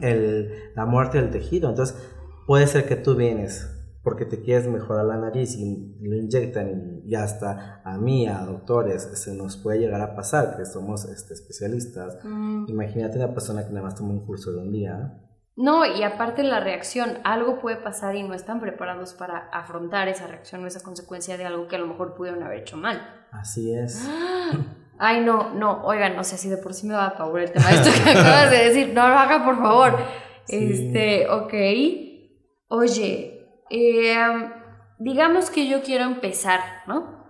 el, 0.02 0.52
la 0.74 0.86
muerte 0.86 1.18
del 1.18 1.30
tejido. 1.30 1.70
Entonces, 1.70 1.96
puede 2.52 2.66
ser 2.66 2.86
que 2.86 2.96
tú 2.96 3.14
vienes 3.14 3.66
porque 4.02 4.26
te 4.26 4.42
quieres 4.42 4.68
mejorar 4.68 5.06
la 5.06 5.16
nariz 5.16 5.56
y 5.56 5.96
lo 6.02 6.16
inyectan 6.16 7.00
y, 7.02 7.14
hasta 7.14 7.80
a 7.82 7.96
mí, 7.96 8.28
a 8.28 8.44
doctores, 8.44 9.04
se 9.14 9.32
nos 9.34 9.56
puede 9.56 9.78
llegar 9.78 10.02
a 10.02 10.14
pasar 10.14 10.58
que 10.58 10.66
somos 10.66 11.06
este, 11.06 11.32
especialistas. 11.32 12.18
Mm. 12.22 12.66
Imagínate 12.68 13.16
una 13.16 13.32
persona 13.32 13.64
que 13.64 13.72
nada 13.72 13.86
más 13.86 13.94
toma 13.94 14.10
un 14.10 14.26
curso 14.26 14.52
de 14.52 14.58
un 14.58 14.70
día. 14.70 15.18
No, 15.56 15.86
y 15.86 16.02
aparte 16.02 16.42
la 16.42 16.60
reacción, 16.60 17.20
algo 17.24 17.58
puede 17.58 17.76
pasar 17.76 18.16
y 18.16 18.22
no 18.22 18.34
están 18.34 18.60
preparados 18.60 19.14
para 19.14 19.48
afrontar 19.50 20.08
esa 20.08 20.26
reacción 20.26 20.62
o 20.62 20.66
esa 20.66 20.82
consecuencia 20.82 21.38
de 21.38 21.46
algo 21.46 21.68
que 21.68 21.76
a 21.76 21.78
lo 21.78 21.86
mejor 21.86 22.14
pudieron 22.14 22.42
haber 22.42 22.58
hecho 22.58 22.76
mal. 22.76 23.00
Así 23.30 23.72
es. 23.72 24.06
Ay, 24.98 25.24
no, 25.24 25.54
no, 25.54 25.82
oigan, 25.84 26.16
no 26.16 26.22
sé 26.22 26.36
si 26.36 26.50
de 26.50 26.58
por 26.58 26.74
sí 26.74 26.86
me 26.86 26.92
va 26.92 27.06
a 27.06 27.10
favor 27.12 27.40
el 27.40 27.50
tema 27.50 27.70
de 27.70 27.76
esto 27.76 27.90
que 28.04 28.10
acabas 28.18 28.50
de 28.50 28.58
decir, 28.58 28.88
no 28.92 29.08
lo 29.08 29.14
haga 29.14 29.42
por 29.42 29.56
favor. 29.56 29.96
Este, 30.48 31.30
ok. 31.30 32.11
Oye, 32.74 33.46
em, 33.68 34.50
digamos 34.98 35.50
que 35.50 35.68
yo 35.68 35.82
quiero 35.82 36.04
empezar, 36.04 36.60
¿no? 36.86 37.22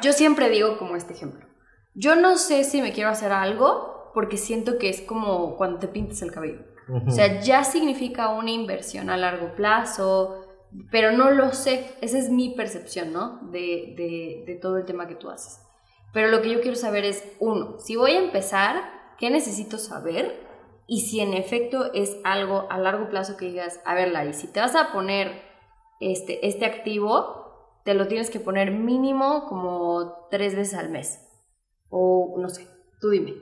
Yo 0.00 0.12
siempre 0.12 0.48
digo 0.48 0.78
como 0.78 0.94
este 0.94 1.12
ejemplo. 1.12 1.44
Yo 1.96 2.14
no 2.14 2.36
sé 2.36 2.62
si 2.62 2.80
me 2.80 2.92
quiero 2.92 3.10
hacer 3.10 3.32
algo 3.32 4.12
porque 4.14 4.36
siento 4.36 4.78
que 4.78 4.90
es 4.90 5.00
como 5.00 5.56
cuando 5.56 5.80
te 5.80 5.88
pintas 5.88 6.22
el 6.22 6.30
cabello. 6.30 6.60
O 7.08 7.10
sea, 7.10 7.40
ya 7.40 7.64
significa 7.64 8.28
una 8.28 8.52
inversión 8.52 9.10
a 9.10 9.16
largo 9.16 9.56
plazo, 9.56 10.46
pero 10.92 11.10
no 11.10 11.32
lo 11.32 11.52
sé. 11.52 11.96
Esa 12.00 12.16
es 12.18 12.30
mi 12.30 12.54
percepción, 12.54 13.12
¿no? 13.12 13.40
De, 13.50 13.94
de, 13.96 14.44
de 14.46 14.54
todo 14.54 14.76
el 14.76 14.84
tema 14.84 15.08
que 15.08 15.16
tú 15.16 15.30
haces. 15.30 15.60
Pero 16.12 16.28
lo 16.28 16.42
que 16.42 16.50
yo 16.50 16.60
quiero 16.60 16.76
saber 16.76 17.04
es, 17.04 17.24
uno, 17.40 17.80
si 17.80 17.96
voy 17.96 18.12
a 18.12 18.20
empezar, 18.20 19.16
¿qué 19.18 19.30
necesito 19.30 19.78
saber? 19.78 20.47
Y 20.90 21.02
si 21.02 21.20
en 21.20 21.34
efecto 21.34 21.92
es 21.92 22.16
algo 22.24 22.66
a 22.70 22.78
largo 22.78 23.10
plazo 23.10 23.36
que 23.36 23.44
digas, 23.44 23.78
a 23.84 23.94
ver, 23.94 24.10
Larry, 24.10 24.32
si 24.32 24.46
te 24.46 24.58
vas 24.58 24.74
a 24.74 24.90
poner 24.90 25.42
este, 26.00 26.46
este 26.48 26.64
activo, 26.64 27.82
te 27.84 27.92
lo 27.92 28.08
tienes 28.08 28.30
que 28.30 28.40
poner 28.40 28.72
mínimo 28.72 29.46
como 29.48 30.26
tres 30.30 30.56
veces 30.56 30.78
al 30.78 30.88
mes. 30.88 31.20
O 31.90 32.36
no 32.38 32.48
sé, 32.48 32.66
tú 33.02 33.10
dime. 33.10 33.34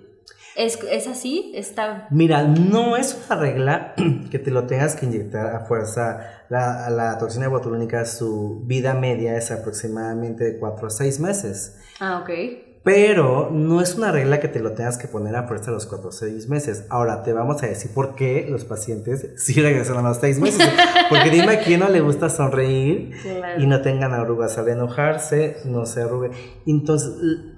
¿Es, 0.57 0.83
¿Es, 0.91 1.07
así? 1.07 1.53
¿Está... 1.55 2.09
Mira, 2.11 2.43
no 2.43 2.97
es 2.97 3.27
una 3.27 3.39
regla 3.39 3.95
que 4.31 4.41
te 4.41 4.51
lo 4.51 4.67
tengas 4.67 4.97
que 4.97 5.07
inyectar 5.07 5.55
a 5.55 5.67
fuerza. 5.67 6.47
La, 6.49 6.91
la 6.91 7.17
toxina 7.19 7.47
botulínica, 7.47 8.05
su 8.07 8.63
vida 8.65 8.95
media 8.95 9.37
es 9.37 9.53
aproximadamente 9.53 10.43
de 10.43 10.59
4 10.59 10.87
a 10.89 10.91
6 10.91 11.21
meses. 11.21 11.81
Ah, 12.01 12.21
ok. 12.23 12.66
Pero 12.87 13.51
no 13.51 13.81
es 13.81 13.97
una 13.97 14.13
regla 14.13 14.39
que 14.39 14.47
te 14.47 14.61
lo 14.61 14.71
tengas 14.71 14.97
que 14.97 15.09
poner 15.09 15.35
a 15.35 15.43
fuerza 15.43 15.73
los 15.73 15.87
4 15.87 16.09
o 16.09 16.13
6 16.13 16.49
meses. 16.49 16.87
Ahora 16.89 17.25
te 17.25 17.33
vamos 17.33 17.61
a 17.65 17.67
decir 17.67 17.91
por 17.93 18.15
qué 18.15 18.47
los 18.49 18.65
pacientes 18.65 19.31
sí 19.39 19.61
regresan 19.61 19.97
a 19.97 20.03
los 20.03 20.19
6 20.19 20.39
meses. 20.39 20.71
Porque 21.09 21.31
dime 21.31 21.55
a 21.55 21.65
quién 21.65 21.81
no 21.81 21.89
le 21.89 22.01
gusta 22.01 22.31
sonreír 22.31 23.11
y 23.59 23.67
no 23.67 23.83
tengan 23.83 24.15
arrugas. 24.15 24.57
Al 24.59 24.69
enojarse, 24.69 25.57
no 25.65 25.85
se 25.85 26.03
arrugue. 26.03 26.31
Entonces, 26.65 27.11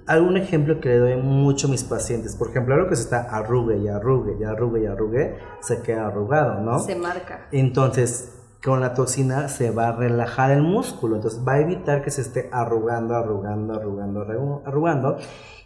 algún 0.07 0.35
ejemplo 0.35 0.81
que 0.81 0.89
le 0.89 0.97
doy 0.97 1.15
mucho 1.17 1.67
a 1.67 1.69
mis 1.69 1.83
pacientes. 1.83 2.35
Por 2.35 2.49
ejemplo, 2.49 2.73
algo 2.73 2.89
que 2.89 2.95
se 2.95 3.03
está 3.03 3.21
arrugue 3.21 3.77
y 3.77 3.87
arrugue 3.87 4.35
y 4.41 4.43
arrugue 4.43 4.81
y 4.81 4.85
arrugue, 4.87 5.35
se 5.61 5.83
queda 5.83 6.07
arrugado, 6.07 6.59
¿no? 6.61 6.79
Se 6.79 6.95
marca. 6.95 7.45
Entonces, 7.51 8.38
con 8.63 8.81
la 8.81 8.93
toxina 8.93 9.47
se 9.47 9.71
va 9.71 9.89
a 9.89 9.91
relajar 9.93 10.51
el 10.51 10.61
músculo, 10.61 11.15
entonces 11.15 11.41
va 11.47 11.53
a 11.53 11.59
evitar 11.59 12.03
que 12.03 12.11
se 12.11 12.21
esté 12.21 12.49
arrugando, 12.51 13.15
arrugando, 13.15 13.73
arrugando, 13.73 14.63
arrugando. 14.65 15.17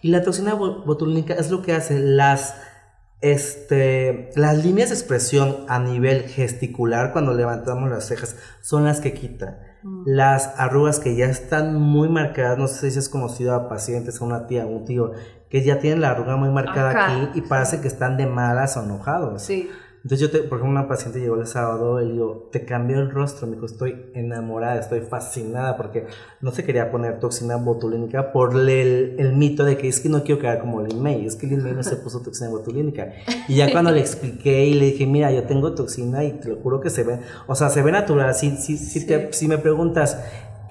Y 0.02 0.10
la 0.10 0.24
toxina 0.24 0.54
botulínica 0.54 1.34
es 1.34 1.50
lo 1.50 1.62
que 1.62 1.74
hace 1.74 2.00
las, 2.00 2.56
este, 3.22 4.30
las 4.36 4.64
líneas 4.64 4.90
de 4.90 4.96
expresión 4.96 5.66
a 5.68 5.80
nivel 5.80 6.24
gesticular 6.24 7.14
cuando 7.14 7.34
levantamos 7.34 7.90
las 7.90 8.06
cejas 8.06 8.36
son 8.62 8.84
las 8.84 9.00
que 9.00 9.14
quita. 9.14 9.60
Mm. 9.82 10.04
Las 10.06 10.54
arrugas 10.58 11.00
que 11.00 11.16
ya 11.16 11.26
están 11.26 11.76
muy 11.82 12.10
marcadas, 12.10 12.58
no 12.58 12.68
sé 12.68 12.92
si 12.92 13.00
has 13.00 13.10
conocido 13.10 13.56
a 13.56 13.70
pacientes, 13.70 14.22
a 14.22 14.26
una 14.26 14.46
tía, 14.46 14.64
a 14.64 14.66
un 14.68 14.86
tío, 14.86 15.14
que 15.50 15.64
ya 15.64 15.80
tienen 15.80 16.02
la 16.02 16.12
arruga 16.12 16.36
muy 16.36 16.50
marcada 16.50 17.06
aquí 17.06 17.40
y 17.40 17.42
parece 17.42 17.82
que 17.82 17.88
están 17.88 18.18
de 18.18 18.28
malas 18.28 18.78
o 18.78 18.84
enojados. 18.84 19.42
Sí. 19.42 19.70
Entonces 20.04 20.20
yo, 20.20 20.32
te, 20.32 20.40
por 20.40 20.58
ejemplo, 20.58 20.80
una 20.80 20.90
paciente 20.90 21.22
llegó 21.22 21.40
el 21.40 21.48
sábado 21.48 22.02
y 22.02 22.12
digo, 22.12 22.50
te 22.52 22.66
cambió 22.66 23.00
el 23.00 23.10
rostro, 23.10 23.48
me 23.48 23.54
dijo, 23.54 23.68
estoy 23.68 24.12
enamorada, 24.14 24.78
estoy 24.78 25.00
fascinada 25.00 25.78
porque 25.78 26.08
no 26.42 26.52
se 26.52 26.66
quería 26.66 26.92
poner 26.92 27.22
toxina 27.22 27.56
botulínica 27.56 28.34
por 28.34 28.54
el, 28.54 29.16
el 29.18 29.32
mito 29.32 29.64
de 29.64 29.78
que 29.78 29.88
es 29.88 30.02
que 30.02 30.10
no 30.10 30.24
quiero 30.24 30.42
quedar 30.42 30.60
como 30.60 30.82
Lin 30.82 31.02
May, 31.02 31.26
es 31.26 31.38
que 31.38 31.48
Lin 31.48 31.64
May 31.64 31.72
no 31.72 31.84
se 31.84 31.96
puso 31.96 32.22
toxina 32.22 32.50
botulínica. 32.50 33.14
Y 33.48 33.56
ya 33.56 33.72
cuando 33.72 33.92
le 33.92 34.02
expliqué 34.02 34.66
y 34.66 34.74
le 34.74 34.88
dije, 34.88 35.08
mira, 35.08 35.32
yo 35.32 35.44
tengo 35.44 35.74
toxina 35.74 36.26
y 36.26 36.34
te 36.34 36.50
lo 36.50 36.58
juro 36.58 36.82
que 36.82 36.90
se 36.90 37.04
ve, 37.04 37.20
o 37.48 37.56
sea, 37.56 37.70
se 37.70 37.82
ve 37.82 37.94
natural, 37.94 38.36
si, 38.36 38.58
si, 38.58 38.76
si, 38.76 39.08
Te, 39.08 39.32
si 39.32 39.48
me 39.48 39.58
preguntas 39.58 40.22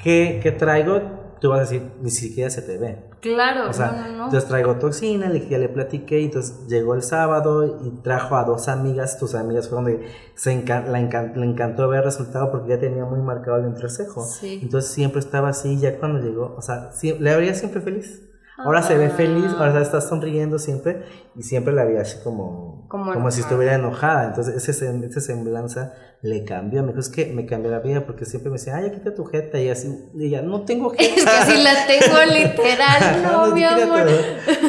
qué, 0.02 0.40
qué 0.42 0.52
traigo, 0.52 1.00
tú 1.40 1.48
vas 1.48 1.58
a 1.58 1.62
decir, 1.62 1.82
ni 2.02 2.10
siquiera 2.10 2.50
se 2.50 2.60
te 2.60 2.76
ve. 2.76 3.11
Claro, 3.22 3.70
o 3.70 3.72
sea, 3.72 3.92
no, 3.92 3.92
no, 4.08 4.16
no. 4.16 4.24
Entonces 4.24 4.48
traigo 4.48 4.74
toxina, 4.76 5.28
le, 5.28 5.48
ya 5.48 5.56
le 5.56 5.68
platiqué, 5.68 6.20
y 6.20 6.24
entonces 6.24 6.66
llegó 6.66 6.94
el 6.94 7.02
sábado 7.02 7.78
y 7.84 7.90
trajo 8.02 8.36
a 8.36 8.42
dos 8.42 8.66
amigas, 8.68 9.16
tus 9.18 9.36
amigas 9.36 9.68
fueron 9.68 9.84
de, 9.84 10.08
se 10.34 10.50
le 10.56 10.98
encantó 11.44 11.88
ver 11.88 12.00
el 12.00 12.04
resultado 12.04 12.50
porque 12.50 12.70
ya 12.70 12.80
tenía 12.80 13.04
muy 13.04 13.20
marcado 13.20 13.58
el 13.58 13.66
entrecejo. 13.66 14.24
Sí. 14.24 14.58
Entonces 14.60 14.90
siempre 14.90 15.20
estaba 15.20 15.50
así, 15.50 15.78
ya 15.78 15.98
cuando 16.00 16.18
llegó, 16.18 16.56
o 16.58 16.62
sea, 16.62 16.90
le 17.20 17.30
habría 17.30 17.54
siempre 17.54 17.80
feliz. 17.80 18.28
Ahora 18.58 18.82
se 18.82 18.96
ve 18.98 19.08
feliz, 19.08 19.46
Ah. 19.56 19.66
ahora 19.66 19.80
está 19.80 20.00
sonriendo 20.00 20.58
siempre 20.58 21.02
y 21.34 21.42
siempre 21.42 21.72
la 21.72 21.84
veía 21.84 22.02
así 22.02 22.18
como, 22.22 22.71
Como 22.92 23.10
como, 23.10 23.30
si 23.30 23.40
estuviera 23.40 23.74
enojada. 23.74 24.26
Entonces 24.26 24.68
ese, 24.68 25.06
esa 25.06 25.20
semblanza 25.22 25.94
le 26.20 26.44
cambió. 26.44 26.82
Me 26.82 26.88
dijo, 26.88 27.00
es 27.00 27.08
que 27.08 27.24
me 27.32 27.46
cambió 27.46 27.70
la 27.70 27.78
vida 27.78 28.04
porque 28.04 28.26
siempre 28.26 28.50
me 28.50 28.58
decía, 28.58 28.76
ay, 28.76 28.90
quita 28.90 29.14
tu 29.14 29.24
jeta. 29.24 29.58
Y 29.58 29.70
así, 29.70 30.10
y 30.14 30.26
ella, 30.26 30.42
no 30.42 30.66
tengo 30.66 30.90
jeta. 30.90 31.02
Es 31.16 31.24
que 31.24 31.30
así 31.30 31.62
la 31.62 31.86
tengo 31.86 32.18
literal, 32.34 33.22
no, 33.22 33.46
mi 33.54 33.60
quítate 33.62 33.82
amor. 33.84 34.06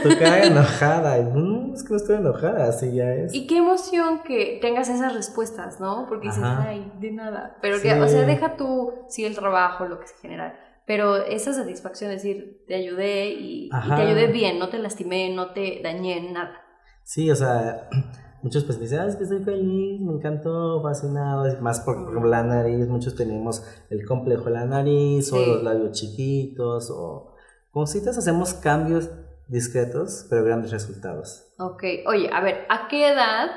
Tu, 0.01 0.09
tu 0.09 0.17
cara 0.17 0.41
enojada. 0.45 1.19
Y, 1.19 1.23
no, 1.25 1.73
es 1.73 1.83
que 1.83 1.89
no 1.89 1.97
estoy 1.97 2.15
enojada, 2.15 2.69
así 2.69 2.93
ya 2.93 3.13
es. 3.13 3.33
Y 3.33 3.45
qué 3.45 3.57
emoción 3.57 4.23
que 4.23 4.57
tengas 4.61 4.87
esas 4.87 5.13
respuestas, 5.13 5.81
¿no? 5.81 6.05
Porque 6.07 6.27
dices, 6.29 6.43
Ajá. 6.43 6.65
ay, 6.69 6.93
de 7.01 7.11
nada. 7.11 7.57
Pero, 7.61 7.75
Sí. 7.75 7.83
que, 7.83 7.93
o 7.93 8.07
sea, 8.07 8.21
deja 8.21 8.55
tú, 8.55 8.93
sí, 9.09 9.25
el 9.25 9.35
trabajo, 9.35 9.83
lo 9.85 9.99
que 9.99 10.07
se 10.07 10.15
genera. 10.21 10.57
Pero 10.85 11.17
esa 11.17 11.53
satisfacción 11.53 12.09
de 12.09 12.15
decir, 12.15 12.63
te 12.67 12.75
ayudé 12.75 13.31
y, 13.31 13.65
y 13.65 13.69
te 13.69 14.01
ayudé 14.01 14.27
bien, 14.27 14.59
no 14.59 14.69
te 14.69 14.77
lastimé, 14.77 15.29
no 15.35 15.51
te 15.51 15.81
dañé, 15.83 16.31
nada. 16.31 16.62
Sí, 17.03 17.29
o 17.31 17.35
sea, 17.35 17.89
muchos 18.43 18.63
pues 18.63 18.79
dicen, 18.79 18.99
"Ah, 18.99 19.07
es 19.07 19.15
que 19.15 19.23
estoy 19.23 19.43
feliz, 19.43 20.01
me 20.01 20.13
encantó, 20.13 20.81
fascinado, 20.81 21.45
más 21.61 21.79
por, 21.81 22.05
por 22.13 22.25
la 22.25 22.43
nariz, 22.43 22.87
muchos 22.87 23.15
tenemos 23.15 23.63
el 23.89 24.05
complejo 24.05 24.45
de 24.45 24.51
la 24.51 24.65
nariz 24.65 25.31
o 25.33 25.37
los 25.45 25.63
labios 25.63 25.91
chiquitos 25.91 26.89
o 26.91 27.33
cositas, 27.71 28.17
hacemos 28.17 28.53
cambios 28.53 29.09
discretos, 29.47 30.25
pero 30.29 30.43
grandes 30.43 30.71
resultados. 30.71 31.53
Ok, 31.59 31.83
oye, 32.07 32.29
a 32.33 32.41
ver, 32.41 32.65
¿a 32.69 32.87
qué 32.87 33.09
edad 33.11 33.47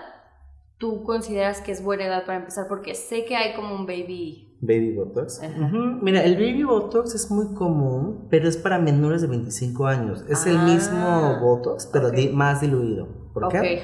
tú 0.79 1.03
consideras 1.05 1.61
que 1.61 1.73
es 1.73 1.83
buena 1.83 2.07
edad 2.07 2.25
para 2.26 2.38
empezar? 2.38 2.67
Porque 2.69 2.95
sé 2.95 3.25
que 3.25 3.37
hay 3.37 3.55
como 3.55 3.75
un 3.75 3.87
baby. 3.87 4.43
Baby 4.61 4.95
Botox. 4.95 5.41
Ujú, 5.43 5.76
Mira, 6.03 6.23
el 6.25 6.35
Baby 6.37 6.65
Botox 6.65 7.15
es 7.15 7.31
muy 7.31 7.55
común, 7.55 8.26
pero 8.31 8.49
es 8.49 8.57
para 8.57 8.79
menores 8.79 9.21
de 9.21 9.29
25 9.29 9.87
años. 9.87 10.25
Es 10.31 10.47
el 10.47 10.57
Ah, 10.57 10.65
mismo 10.65 11.38
Botox, 11.41 11.87
pero 11.93 12.11
di- 12.11 12.31
más 12.31 12.62
diluido. 12.62 13.25
¿Por 13.40 13.52
qué? 13.52 13.83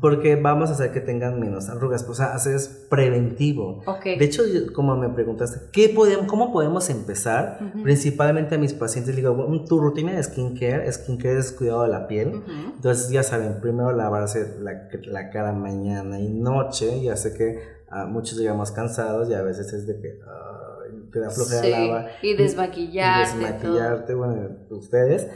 Porque 0.00 0.36
vamos 0.36 0.68
a 0.68 0.74
hacer 0.74 0.92
que 0.92 1.00
tengan 1.00 1.40
menos 1.40 1.70
arrugas. 1.70 2.06
O 2.06 2.14
sea, 2.14 2.34
hacer 2.34 2.54
es 2.56 2.68
preventivo. 2.68 3.82
ok. 3.86 4.04
De 4.04 4.24
hecho, 4.24 4.42
como 4.74 4.96
me 4.96 5.08
preguntaste, 5.08 5.70
¿qué 5.72 5.88
podemos, 5.88 6.26
¿cómo 6.26 6.52
podemos 6.52 6.90
empezar? 6.90 7.58
Principalmente 7.82 8.56
a 8.56 8.58
mis 8.58 8.74
pacientes, 8.74 9.16
digo, 9.16 9.34
bueno, 9.34 9.64
tu 9.64 9.80
rutina 9.80 10.12
de 10.12 10.22
skincare, 10.22 10.92
skincare 10.92 11.38
es 11.38 11.52
cuidado 11.52 11.84
de 11.84 11.88
la 11.88 12.06
piel. 12.06 12.42
Entonces, 12.74 13.08
ya 13.10 13.22
saben, 13.22 13.60
primero 13.62 13.92
lavarse 13.92 14.56
la, 14.60 14.88
la 15.06 15.30
cara 15.30 15.52
mañana 15.52 16.20
y 16.20 16.28
noche. 16.28 17.00
Ya 17.02 17.16
sé 17.16 17.32
que 17.32 17.60
ah, 17.88 18.04
muchos 18.04 18.36
llegamos 18.36 18.72
cansados 18.72 19.30
y 19.30 19.34
a 19.34 19.42
veces 19.42 19.72
es 19.72 19.86
de 19.86 19.98
que 20.00 20.08
ay, 20.08 20.73
te 21.12 21.20
da 21.20 21.30
flojera 21.30 21.62
Sí, 21.62 21.70
lavar. 21.70 22.10
y 22.22 22.34
desmaquillarte. 22.34 23.36
Y 23.36 23.40
desmaquillarte, 23.40 24.14
bueno, 24.14 24.48
ustedes. 24.70 25.28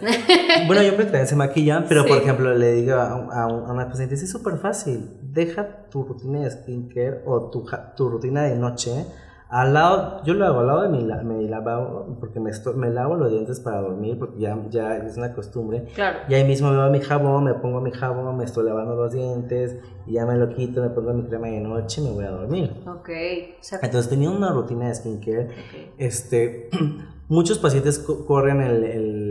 bueno, 0.66 0.82
yo 0.82 0.94
también 0.96 1.26
se 1.26 1.36
maquillan, 1.36 1.84
pero 1.88 2.04
por 2.06 2.18
ejemplo, 2.18 2.54
le 2.54 2.72
digo 2.72 2.94
a, 2.96 3.12
a, 3.32 3.42
a 3.44 3.72
una 3.72 3.88
paciente, 3.88 4.14
es 4.14 4.30
súper 4.30 4.58
fácil, 4.58 5.10
deja 5.22 5.86
tu 5.90 6.04
rutina 6.04 6.40
de 6.40 6.50
skincare 6.50 7.22
o 7.26 7.50
tu, 7.50 7.64
tu 7.96 8.08
rutina 8.08 8.42
de 8.44 8.56
noche 8.56 9.04
al 9.50 9.72
lado, 9.72 10.22
yo 10.24 10.34
lo 10.34 10.44
hago 10.46 10.60
al 10.60 10.66
lado 10.66 10.82
de 10.82 10.88
mi, 10.90 11.00
la- 11.02 11.22
mi 11.22 11.48
lavabo, 11.48 12.16
porque 12.20 12.38
me, 12.40 12.50
me 12.76 12.90
lavo 12.90 13.14
los 13.16 13.30
dientes 13.30 13.60
para 13.60 13.80
dormir, 13.80 14.18
porque 14.18 14.38
ya, 14.40 14.58
ya 14.68 14.96
es 14.98 15.16
una 15.16 15.32
costumbre. 15.32 15.84
Claro. 15.94 16.18
Y 16.28 16.34
ahí 16.34 16.44
mismo 16.44 16.70
veo 16.70 16.90
mi 16.90 17.00
jabón, 17.00 17.44
me 17.44 17.54
pongo 17.54 17.80
mi 17.80 17.90
jabón, 17.90 18.36
me 18.36 18.44
estoy 18.44 18.64
lavando 18.66 18.94
los 18.94 19.12
dientes, 19.12 19.76
y 20.06 20.12
ya 20.14 20.26
me 20.26 20.36
lo 20.36 20.48
quito, 20.50 20.82
me 20.82 20.90
pongo 20.90 21.12
mi 21.14 21.22
crema 21.24 21.46
de 21.48 21.60
noche 21.60 22.00
y 22.00 22.04
me 22.04 22.10
voy 22.12 22.24
a 22.24 22.30
dormir. 22.30 22.72
Ok. 22.86 23.08
O 23.08 23.62
sea, 23.62 23.78
Entonces 23.82 24.08
tenía 24.10 24.30
una 24.30 24.52
rutina 24.52 24.88
de 24.88 24.94
skincare 24.94 25.44
ok. 25.46 25.92
este, 25.98 26.68
muchos 27.28 27.58
pacientes 27.58 27.98
co- 27.98 28.26
corren 28.26 28.60
el, 28.60 28.84
el- 28.84 29.27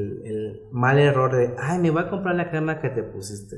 el 0.48 0.62
mal 0.72 0.98
error 1.00 1.36
de, 1.36 1.54
ay, 1.60 1.80
me 1.80 1.92
voy 1.92 2.02
a 2.04 2.10
comprar 2.10 2.36
la 2.36 2.50
crema 2.50 2.80
que 2.80 2.90
te 2.90 3.04
pusiste, 3.04 3.58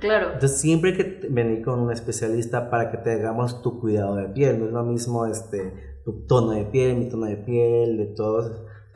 Claro. 0.00 0.32
Entonces 0.34 0.60
siempre 0.60 0.90
hay 0.92 0.96
que 0.96 1.26
venir 1.30 1.62
con 1.64 1.80
un 1.80 1.92
especialista 1.92 2.70
para 2.70 2.90
que 2.90 2.98
te 2.98 3.12
hagamos 3.12 3.62
tu 3.62 3.80
cuidado 3.80 4.16
de 4.16 4.28
piel, 4.28 4.58
no 4.60 4.66
es 4.66 4.72
lo 4.72 4.82
mismo 4.84 5.26
este, 5.26 6.00
tu 6.04 6.26
tono 6.26 6.52
de 6.52 6.64
piel, 6.64 6.96
mi 6.96 7.08
tono 7.08 7.26
de 7.26 7.36
piel, 7.36 7.96
de 7.96 8.06
todos. 8.06 8.46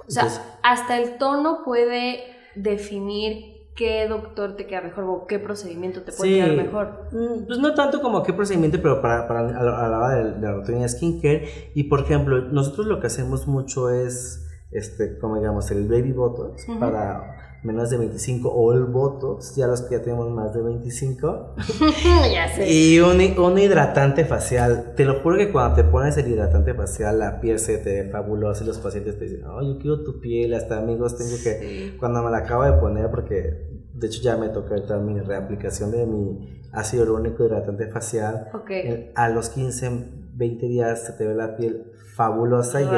O 0.06 0.10
sea, 0.10 0.22
Entonces, 0.24 0.44
hasta 0.62 0.98
el 0.98 1.18
tono 1.18 1.58
puede 1.64 2.20
definir 2.54 3.56
qué 3.76 4.08
doctor 4.08 4.56
te 4.56 4.66
queda 4.66 4.80
mejor 4.80 5.04
o 5.04 5.26
qué 5.26 5.38
procedimiento 5.38 6.02
te 6.02 6.10
puede 6.12 6.30
Sí. 6.32 6.40
quedar 6.40 6.56
mejor. 6.56 7.04
Mm, 7.12 7.46
Pues 7.46 7.58
no 7.60 7.74
tanto 7.74 8.00
como 8.02 8.22
qué 8.24 8.32
procedimiento, 8.32 8.78
pero 8.82 9.00
para, 9.00 9.28
para 9.28 9.40
a 9.40 9.88
la 9.88 9.98
hora 9.98 10.14
de, 10.16 10.32
de 10.32 10.40
la 10.40 10.52
rutina 10.54 10.88
skincare. 10.88 11.70
Y 11.74 11.84
por 11.84 12.00
ejemplo, 12.00 12.40
nosotros 12.40 12.86
lo 12.86 12.98
que 13.00 13.06
hacemos 13.06 13.46
mucho 13.46 13.90
es, 13.90 14.47
este, 14.70 15.18
como 15.18 15.36
digamos, 15.36 15.70
el 15.70 15.88
baby 15.88 16.12
botox 16.12 16.66
para 16.78 17.34
menos 17.64 17.90
de 17.90 17.96
25 17.98 18.48
o 18.50 18.72
el 18.72 18.84
botox, 18.84 19.56
ya 19.56 19.66
los 19.66 19.82
que 19.82 19.96
ya 19.96 20.02
tenemos 20.02 20.30
más 20.30 20.54
de 20.54 20.62
25. 20.62 21.54
ya 22.32 22.48
sé. 22.54 22.70
Y 22.70 23.00
un, 23.00 23.20
un 23.42 23.58
hidratante 23.58 24.24
facial. 24.24 24.92
Te 24.96 25.04
lo 25.04 25.20
juro 25.20 25.36
que 25.36 25.50
cuando 25.50 25.74
te 25.74 25.84
pones 25.84 26.16
el 26.18 26.28
hidratante 26.28 26.72
facial, 26.74 27.18
la 27.18 27.40
piel 27.40 27.58
se 27.58 27.78
te 27.78 28.02
ve 28.04 28.10
fabulosa 28.10 28.62
y 28.62 28.66
los 28.68 28.78
pacientes 28.78 29.18
te 29.18 29.24
dicen, 29.24 29.44
oh, 29.46 29.60
yo 29.62 29.78
quiero 29.80 30.04
tu 30.04 30.20
piel. 30.20 30.54
Hasta 30.54 30.78
amigos 30.78 31.16
tengo 31.18 31.34
que 31.42 31.96
cuando 31.98 32.22
me 32.22 32.30
la 32.30 32.38
acabo 32.38 32.64
de 32.64 32.74
poner, 32.74 33.10
porque 33.10 33.66
de 33.92 34.06
hecho 34.06 34.22
ya 34.22 34.36
me 34.36 34.48
toca 34.50 34.74
ahorita 34.76 34.98
mi 34.98 35.18
reaplicación 35.18 35.90
de 35.90 36.06
mi 36.06 36.62
ácido 36.72 37.02
hialurónico 37.04 37.44
hidratante 37.44 37.88
facial, 37.88 38.48
Ok. 38.54 38.70
eh, 38.70 39.12
a 39.16 39.28
los 39.30 39.48
15, 39.48 39.90
20 40.34 40.66
días 40.66 41.04
se 41.06 41.12
te 41.14 41.26
ve 41.26 41.34
la 41.34 41.56
piel 41.56 41.90
fabulosa 42.18 42.80
y 42.82 42.84
el, 42.84 42.90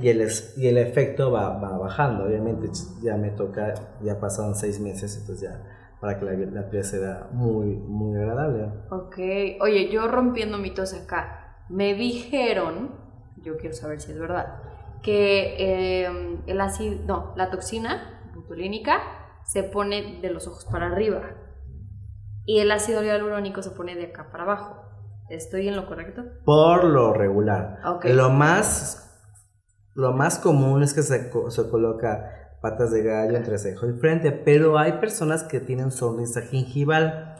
y 0.00 0.08
el, 0.08 0.20
es- 0.22 0.54
y 0.56 0.68
el 0.68 0.78
efecto 0.78 1.30
va, 1.32 1.58
va 1.58 1.76
bajando. 1.78 2.24
Obviamente 2.24 2.68
ya 3.02 3.16
me 3.16 3.30
toca, 3.30 3.74
ya 4.00 4.18
pasaron 4.20 4.54
6 4.54 4.78
meses, 4.80 5.16
entonces 5.20 5.50
ya 5.50 5.60
para 6.00 6.18
que 6.18 6.24
la, 6.24 6.32
la 6.32 6.70
piel 6.70 6.84
se 6.84 6.98
vea 7.00 7.28
muy, 7.32 7.74
muy 7.76 8.16
agradable. 8.18 8.68
Ok. 8.90 9.18
Oye, 9.60 9.90
yo 9.90 10.06
rompiendo 10.08 10.58
mitos 10.58 10.94
acá. 10.94 11.56
Me 11.68 11.94
dijeron, 11.94 12.92
yo 13.36 13.56
quiero 13.56 13.74
saber 13.74 14.00
si 14.00 14.12
es 14.12 14.18
verdad, 14.18 14.62
que 15.02 15.56
eh, 15.58 16.38
el 16.46 16.60
ácido, 16.60 16.96
no, 17.06 17.34
la 17.36 17.50
toxina 17.50 18.30
botulínica 18.34 18.98
se 19.44 19.64
pone 19.64 20.20
de 20.20 20.30
los 20.30 20.46
ojos 20.46 20.64
para 20.70 20.86
arriba 20.86 21.22
y 22.46 22.58
el 22.60 22.70
ácido 22.70 23.02
hialurónico 23.02 23.62
se 23.62 23.70
pone 23.70 23.94
de 23.96 24.06
acá 24.06 24.28
para 24.30 24.44
abajo. 24.44 24.81
¿Estoy 25.32 25.66
en 25.66 25.76
lo 25.76 25.86
correcto? 25.86 26.24
Por 26.44 26.84
lo 26.84 27.14
regular. 27.14 27.78
Lo 28.04 28.28
más, 28.28 29.18
lo 29.94 30.12
más 30.12 30.38
común 30.38 30.82
es 30.82 30.92
que 30.92 31.02
se, 31.02 31.30
se 31.48 31.68
coloca 31.70 32.28
patas 32.60 32.90
de 32.90 33.02
gallo 33.02 33.38
entre 33.38 33.56
cejo 33.58 33.88
y 33.88 33.94
frente, 33.94 34.30
pero 34.30 34.76
hay 34.78 34.92
personas 35.00 35.42
que 35.42 35.58
tienen 35.60 35.90
sonrisa 35.90 36.42
gingival. 36.42 37.36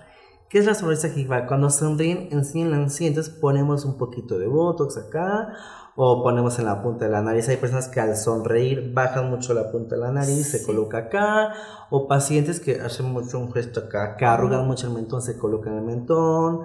¿Qué 0.48 0.58
es 0.58 0.64
la 0.64 0.74
sonrisa 0.74 1.10
gingival? 1.10 1.46
Cuando 1.46 1.68
sonríen 1.68 2.28
en 2.32 2.46
sí, 2.46 2.62
en 2.62 2.88
sí, 2.88 3.06
entonces 3.06 3.34
ponemos 3.34 3.84
un 3.84 3.98
poquito 3.98 4.38
de 4.38 4.46
botox 4.46 4.96
acá 4.96 5.48
o 5.94 6.22
ponemos 6.22 6.58
en 6.58 6.64
la 6.64 6.82
punta 6.82 7.04
de 7.04 7.10
la 7.10 7.20
nariz. 7.20 7.46
Hay 7.50 7.58
personas 7.58 7.88
que 7.88 8.00
al 8.00 8.16
sonreír 8.16 8.92
bajan 8.94 9.28
mucho 9.28 9.52
la 9.52 9.70
punta 9.70 9.94
de 9.96 10.00
la 10.00 10.10
nariz, 10.12 10.50
se 10.50 10.58
Sí. 10.60 10.64
coloca 10.66 10.96
acá, 10.96 11.52
o 11.90 12.08
pacientes 12.08 12.60
que 12.60 12.80
hacen 12.80 13.12
mucho 13.12 13.38
un 13.38 13.52
gesto 13.52 13.80
acá, 13.80 14.16
que 14.16 14.24
arrugan 14.24 14.66
mucho 14.66 14.86
el 14.86 14.94
mentón, 14.94 15.20
se 15.20 15.38
colocan 15.38 15.74
el 15.74 15.82
mentón 15.82 16.60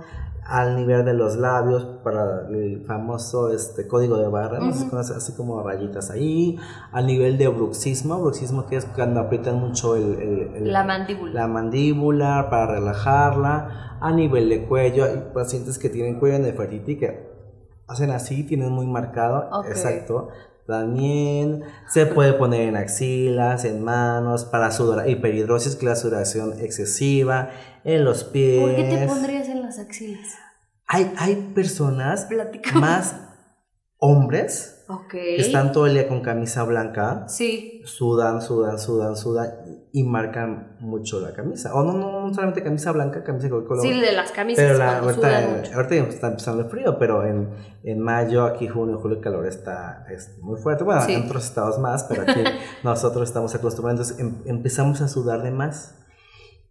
al 0.49 0.75
nivel 0.77 1.03
de 1.03 1.13
los 1.13 1.35
labios 1.35 1.83
para 2.03 2.47
el 2.49 2.83
famoso 2.85 3.51
este 3.51 3.85
código 3.87 4.17
de 4.17 4.27
barra, 4.27 4.59
así 4.69 5.33
como 5.33 5.61
rayitas 5.61 6.09
ahí, 6.09 6.57
al 6.91 7.05
nivel 7.05 7.37
de 7.37 7.47
bruxismo, 7.49 8.19
bruxismo 8.21 8.65
que 8.65 8.77
es 8.77 8.85
cuando 8.85 9.19
aprietan 9.19 9.59
mucho 9.59 9.95
el, 9.97 10.13
el- 10.21 10.55
el- 10.55 10.71
La 10.71 10.83
mandíbula. 10.83 11.33
la 11.33 11.47
mandíbula 11.47 12.47
para 12.49 12.67
relajarla, 12.73 13.97
a 13.99 14.11
nivel 14.11 14.47
de 14.49 14.65
cuello, 14.65 15.03
hay 15.05 15.31
pacientes 15.33 15.77
que 15.77 15.89
tienen 15.89 16.19
cuello 16.19 16.39
nefertiti 16.39 16.97
que 16.97 17.27
hacen 17.87 18.11
así, 18.11 18.43
tienen 18.43 18.71
muy 18.71 18.85
marcado, 18.85 19.49
exacto. 19.67 20.29
También 20.67 21.63
se 21.87 22.05
puede 22.05 22.33
poner 22.33 22.61
en 22.67 22.75
axilas, 22.75 23.63
en 23.63 23.83
manos, 23.83 24.43
para 24.43 24.69
sudar, 24.71 25.09
hiperhidrosis, 25.09 25.75
que 25.75 25.85
es 25.85 25.89
la 25.91 25.95
sudoración 25.95 26.59
excesiva, 26.59 27.49
en 27.85 28.03
los 28.03 28.25
pies. 28.25 28.61
¿Por 28.61 28.75
qué 28.75 28.83
te 28.83 29.07
pondrías 29.07 29.46
las 29.67 29.79
axilas? 29.79 30.27
Hay, 30.87 31.13
hay 31.17 31.35
personas 31.53 32.25
Platícame. 32.25 32.79
más 32.81 33.15
hombres 33.99 34.85
Ok. 34.89 35.09
que 35.11 35.35
están 35.37 35.71
todo 35.71 35.87
el 35.87 35.93
día 35.95 36.07
con 36.07 36.21
camisa 36.21 36.63
blanca, 36.63 37.25
Sí. 37.27 37.81
sudan, 37.85 38.41
sudan, 38.41 38.77
sudan, 38.79 39.15
sudan 39.17 39.49
y 39.91 40.03
marcan 40.03 40.77
mucho 40.79 41.19
la 41.19 41.33
camisa. 41.33 41.73
O 41.73 41.83
no, 41.83 41.93
no, 41.93 42.27
no 42.27 42.33
solamente 42.33 42.63
camisa 42.63 42.91
blanca, 42.91 43.23
camisa 43.23 43.45
de 43.47 43.49
color. 43.65 43.81
Sí, 43.81 43.99
de 43.99 44.11
las 44.13 44.31
camisas 44.31 44.63
pero 44.63 44.77
la, 44.77 44.99
ahorita, 44.99 45.13
sudan 45.61 45.73
ahorita 45.73 45.95
está 46.09 46.27
empezando 46.27 46.63
el 46.63 46.69
frío, 46.69 46.97
pero 46.99 47.25
en, 47.25 47.49
en 47.83 47.99
mayo, 47.99 48.45
aquí 48.45 48.67
junio, 48.67 48.99
julio, 48.99 49.17
el 49.17 49.23
calor 49.23 49.45
está 49.47 50.05
es 50.09 50.37
muy 50.41 50.59
fuerte. 50.61 50.83
Bueno, 50.83 51.01
Sí. 51.01 51.13
en 51.13 51.23
otros 51.25 51.43
estados 51.45 51.79
más, 51.79 52.03
pero 52.05 52.21
aquí 52.21 52.39
nosotros 52.83 53.27
estamos 53.27 53.53
acostumbrados, 53.55 54.11
entonces 54.11 54.19
em- 54.19 54.43
empezamos 54.57 55.01
a 55.01 55.07
sudar 55.07 55.41
de 55.41 55.51
más. 55.51 55.95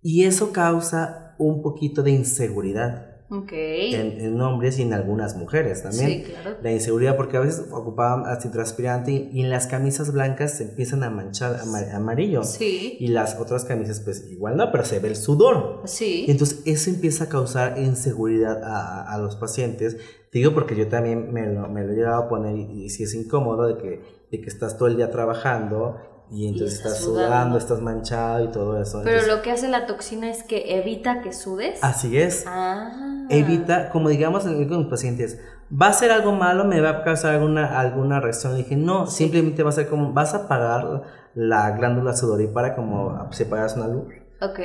Y 0.01 0.25
eso 0.25 0.53
causa 0.53 1.26
un 1.38 1.62
poquito 1.62 2.03
de 2.03 2.11
inseguridad. 2.12 3.12
Ok. 3.29 3.51
En, 3.53 4.20
en 4.20 4.40
hombres 4.40 4.79
y 4.79 4.83
en 4.83 4.92
algunas 4.92 5.35
mujeres 5.37 5.83
también. 5.83 6.07
Sí, 6.11 6.22
claro. 6.31 6.59
La 6.62 6.70
inseguridad, 6.70 7.16
porque 7.16 7.37
a 7.37 7.40
veces 7.40 7.66
ocupaban 7.72 8.25
antitranspirante 8.25 9.11
y, 9.11 9.31
y 9.33 9.40
en 9.40 9.51
las 9.51 9.66
camisas 9.66 10.12
blancas 10.12 10.53
se 10.59 10.62
empiezan 10.62 11.03
a 11.03 11.11
manchar 11.11 11.57
ama- 11.61 11.92
amarillo. 11.92 12.44
Sí. 12.44 12.96
Y 13.01 13.09
las 13.09 13.35
otras 13.40 13.64
camisas, 13.64 13.99
pues 13.99 14.29
igual 14.31 14.57
no, 14.57 14.70
pero 14.70 14.85
se 14.85 15.01
ve 15.01 15.09
el 15.09 15.16
sudor. 15.16 15.81
Y 15.85 15.88
Sí. 15.88 16.25
entonces 16.29 16.62
eso 16.66 16.88
empieza 16.88 17.25
a 17.25 17.29
causar 17.29 17.79
inseguridad 17.79 18.62
a, 18.62 19.12
a 19.12 19.18
los 19.18 19.35
pacientes. 19.35 19.96
Te 20.31 20.38
digo 20.38 20.55
porque 20.55 20.77
yo 20.77 20.87
también 20.87 21.33
me 21.33 21.53
lo, 21.53 21.68
me 21.68 21.83
lo 21.85 21.92
he 21.94 21.96
llegado 21.96 22.22
a 22.22 22.29
poner 22.29 22.55
y, 22.57 22.85
y 22.85 22.90
si 22.90 23.03
es 23.03 23.14
incómodo 23.14 23.66
de 23.66 23.77
que, 23.83 24.03
de 24.31 24.40
que 24.40 24.46
estás 24.49 24.79
todo 24.79 24.87
el 24.87 24.96
día 24.99 25.11
trabajando 25.11 25.96
y 26.31 26.49
entonces 26.49 26.79
estás 26.79 26.93
estás 26.93 27.05
sudando. 27.05 27.29
sudando, 27.29 27.59
estás 27.59 27.81
manchado 27.81 28.45
y 28.45 28.49
todo 28.49 28.81
eso. 28.81 29.01
Pero 29.05 29.19
Entonces, 29.19 29.37
lo 29.37 29.43
que 29.43 29.51
hace 29.53 29.69
la 29.69 29.87
toxina 29.87 30.29
es 30.31 30.43
que 30.43 30.79
evita 30.79 31.21
que 31.23 31.33
sudes. 31.33 31.79
Así 31.83 32.19
es. 32.19 32.45
Ah. 32.47 33.25
Evita, 33.29 33.91
como 33.91 34.09
digamos 34.09 34.47
en- 34.47 34.69
con 34.69 34.79
los 34.83 34.87
pacientes, 34.89 35.41
¿va 35.71 35.89
a 35.89 35.93
ser 35.93 36.11
algo 36.11 36.33
malo? 36.33 36.65
¿Me 36.65 36.81
va 36.81 36.91
a 36.91 37.03
causar 37.05 37.35
alguna, 37.35 37.79
alguna 37.79 38.21
reacción? 38.21 38.53
Le 38.53 38.59
dije, 38.59 38.77
no, 38.77 39.07
simplemente 39.07 39.62
va 39.62 39.71
a 39.71 39.73
ser 39.73 39.89
como, 39.89 40.12
vas 40.12 40.35
a 40.35 40.45
apagar 40.45 41.03
la 41.35 41.71
glándula 41.73 42.15
sudorípara 42.17 42.75
como 42.75 43.29
si 43.33 43.45
apagaras 43.45 43.77
una 43.77 43.89
luz. 43.89 44.05
Ok. 44.41 44.61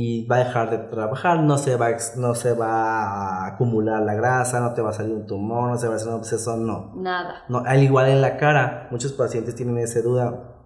y 0.00 0.26
va 0.26 0.36
a 0.36 0.38
dejar 0.44 0.70
de 0.70 0.78
trabajar, 0.78 1.40
no 1.40 1.58
se 1.58 1.74
va, 1.74 1.88
no 2.18 2.34
se 2.36 2.52
va 2.52 3.02
a 3.42 3.46
acumular 3.48 4.00
la 4.02 4.14
grasa, 4.14 4.60
no 4.60 4.72
te 4.72 4.80
va 4.80 4.90
a 4.90 4.92
salir 4.92 5.12
un 5.12 5.26
tumor, 5.26 5.70
no 5.70 5.76
se 5.76 5.88
va 5.88 5.94
a 5.94 5.96
hacer 5.96 6.08
un 6.08 6.14
absceso, 6.14 6.56
no. 6.56 6.92
Nada. 6.94 7.42
no. 7.48 7.64
Al 7.66 7.82
igual 7.82 8.08
en 8.08 8.20
la 8.20 8.36
cara, 8.36 8.86
muchos 8.92 9.12
pacientes 9.12 9.56
tienen 9.56 9.76
esa 9.78 10.00
duda. 10.02 10.57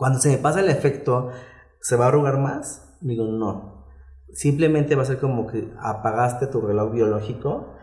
Cuando 0.00 0.18
se 0.18 0.30
me 0.30 0.38
pasa 0.38 0.60
el 0.60 0.70
efecto, 0.70 1.28
¿se 1.78 1.94
va 1.94 2.06
a 2.06 2.08
arrugar 2.08 2.38
más? 2.38 2.96
Digo, 3.02 3.26
no. 3.26 3.84
Simplemente 4.32 4.94
va 4.94 5.02
a 5.02 5.04
ser 5.04 5.18
como 5.18 5.46
que 5.46 5.74
apagaste 5.78 6.46
tu 6.46 6.62
reloj 6.62 6.90
biológico 6.90 7.74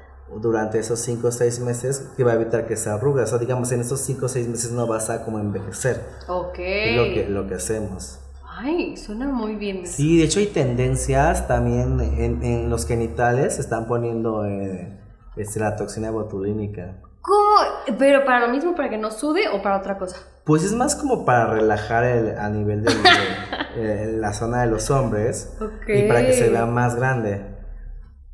durante 0.41 0.79
esos 0.79 0.97
5 0.97 1.27
o 1.27 1.31
6 1.31 1.59
meses 1.59 2.09
que 2.17 2.23
va 2.23 2.31
a 2.31 2.33
evitar 2.33 2.65
que 2.65 2.75
se 2.75 2.89
arrugue. 2.89 3.21
O 3.21 3.27
sea, 3.27 3.37
digamos, 3.37 3.71
en 3.71 3.81
esos 3.81 3.99
5 3.99 4.25
o 4.25 4.29
6 4.29 4.47
meses 4.47 4.71
no 4.71 4.87
vas 4.87 5.11
a 5.11 5.23
como 5.23 5.37
envejecer. 5.37 6.03
Ok. 6.27 6.57
Es 6.57 6.97
lo 6.97 7.03
que, 7.13 7.29
lo 7.29 7.47
que 7.47 7.53
hacemos. 7.53 8.17
Ay, 8.47 8.97
suena 8.97 9.27
muy 9.27 9.53
bien. 9.53 9.83
eso. 9.83 9.97
Sí, 9.97 10.17
de 10.17 10.23
hecho 10.23 10.39
hay 10.39 10.47
tendencias 10.47 11.47
también 11.47 11.99
en, 11.99 12.41
en 12.41 12.67
los 12.71 12.87
genitales, 12.87 13.57
se 13.57 13.61
están 13.61 13.85
poniendo 13.85 14.43
eh, 14.43 14.91
este, 15.35 15.59
la 15.59 15.75
toxina 15.75 16.09
botulínica. 16.09 16.99
¿Cómo? 17.21 17.57
¿Pero 17.97 18.25
para 18.25 18.41
lo 18.45 18.49
mismo, 18.49 18.75
para 18.75 18.89
que 18.89 18.97
no 18.97 19.11
sude 19.11 19.47
o 19.49 19.61
para 19.61 19.77
otra 19.77 19.97
cosa? 19.97 20.17
Pues 20.43 20.63
es 20.63 20.73
más 20.73 20.95
como 20.95 21.25
para 21.25 21.47
relajar 21.53 22.03
el, 22.05 22.37
a 22.37 22.49
nivel 22.49 22.83
de, 22.83 22.91
eh, 23.77 24.11
la 24.17 24.33
zona 24.33 24.61
de 24.61 24.67
los 24.67 24.89
hombres 24.91 25.55
Ok. 25.61 25.89
y 25.89 26.07
para 26.07 26.25
que 26.25 26.33
se 26.33 26.49
vea 26.49 26.65
más 26.65 26.95
grande. 26.95 27.41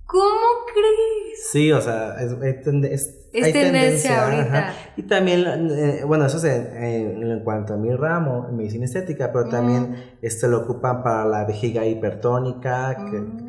¿Cómo 0.06 0.66
crees? 0.74 1.50
Sí, 1.52 1.72
o 1.72 1.82
sea, 1.82 2.16
es, 2.22 2.32
es- 2.42 3.20
Es 3.34 3.46
hay 3.46 3.52
tendencia 3.54 4.26
ahorita. 4.26 4.58
ajá. 4.60 4.74
Y 4.96 5.04
también, 5.04 5.44
eh, 5.72 6.04
bueno, 6.06 6.26
eso 6.28 6.38
es 6.38 6.44
en, 6.44 6.84
en- 6.84 7.24
en 7.32 7.40
cuanto 7.44 7.74
a 7.74 7.78
mi 7.78 7.92
ramo, 7.96 8.46
en 8.50 8.58
medicina 8.58 8.86
estética, 8.86 9.32
pero 9.34 9.50
también 9.50 9.96
este 10.22 10.48
lo 10.48 10.60
ocupan 10.60 11.02
para 11.02 11.26
la 11.26 11.46
vejiga 11.46 11.84
hipertónica, 11.86 12.96
que, 13.10 13.20
Mm. 13.20 13.43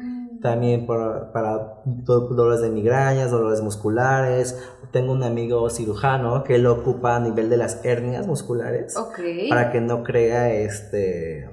También 0.44 0.84
por- 0.84 1.32
para 1.32 1.80
do- 1.86 2.28
dolores 2.28 2.60
de 2.60 2.68
migrañas, 2.68 3.30
dolores 3.30 3.62
musculares. 3.62 4.62
Tengo 4.92 5.12
un 5.12 5.22
amigo 5.22 5.70
cirujano 5.70 6.44
que 6.44 6.58
lo 6.58 6.74
ocupa 6.74 7.16
a 7.16 7.20
nivel 7.20 7.48
de 7.48 7.56
las 7.56 7.82
hernias 7.82 8.26
musculares 8.26 8.94
Ok. 8.94 9.18
para 9.48 9.72
que 9.72 9.80
no 9.80 10.04
crea 10.04 10.52
este, 10.52 11.48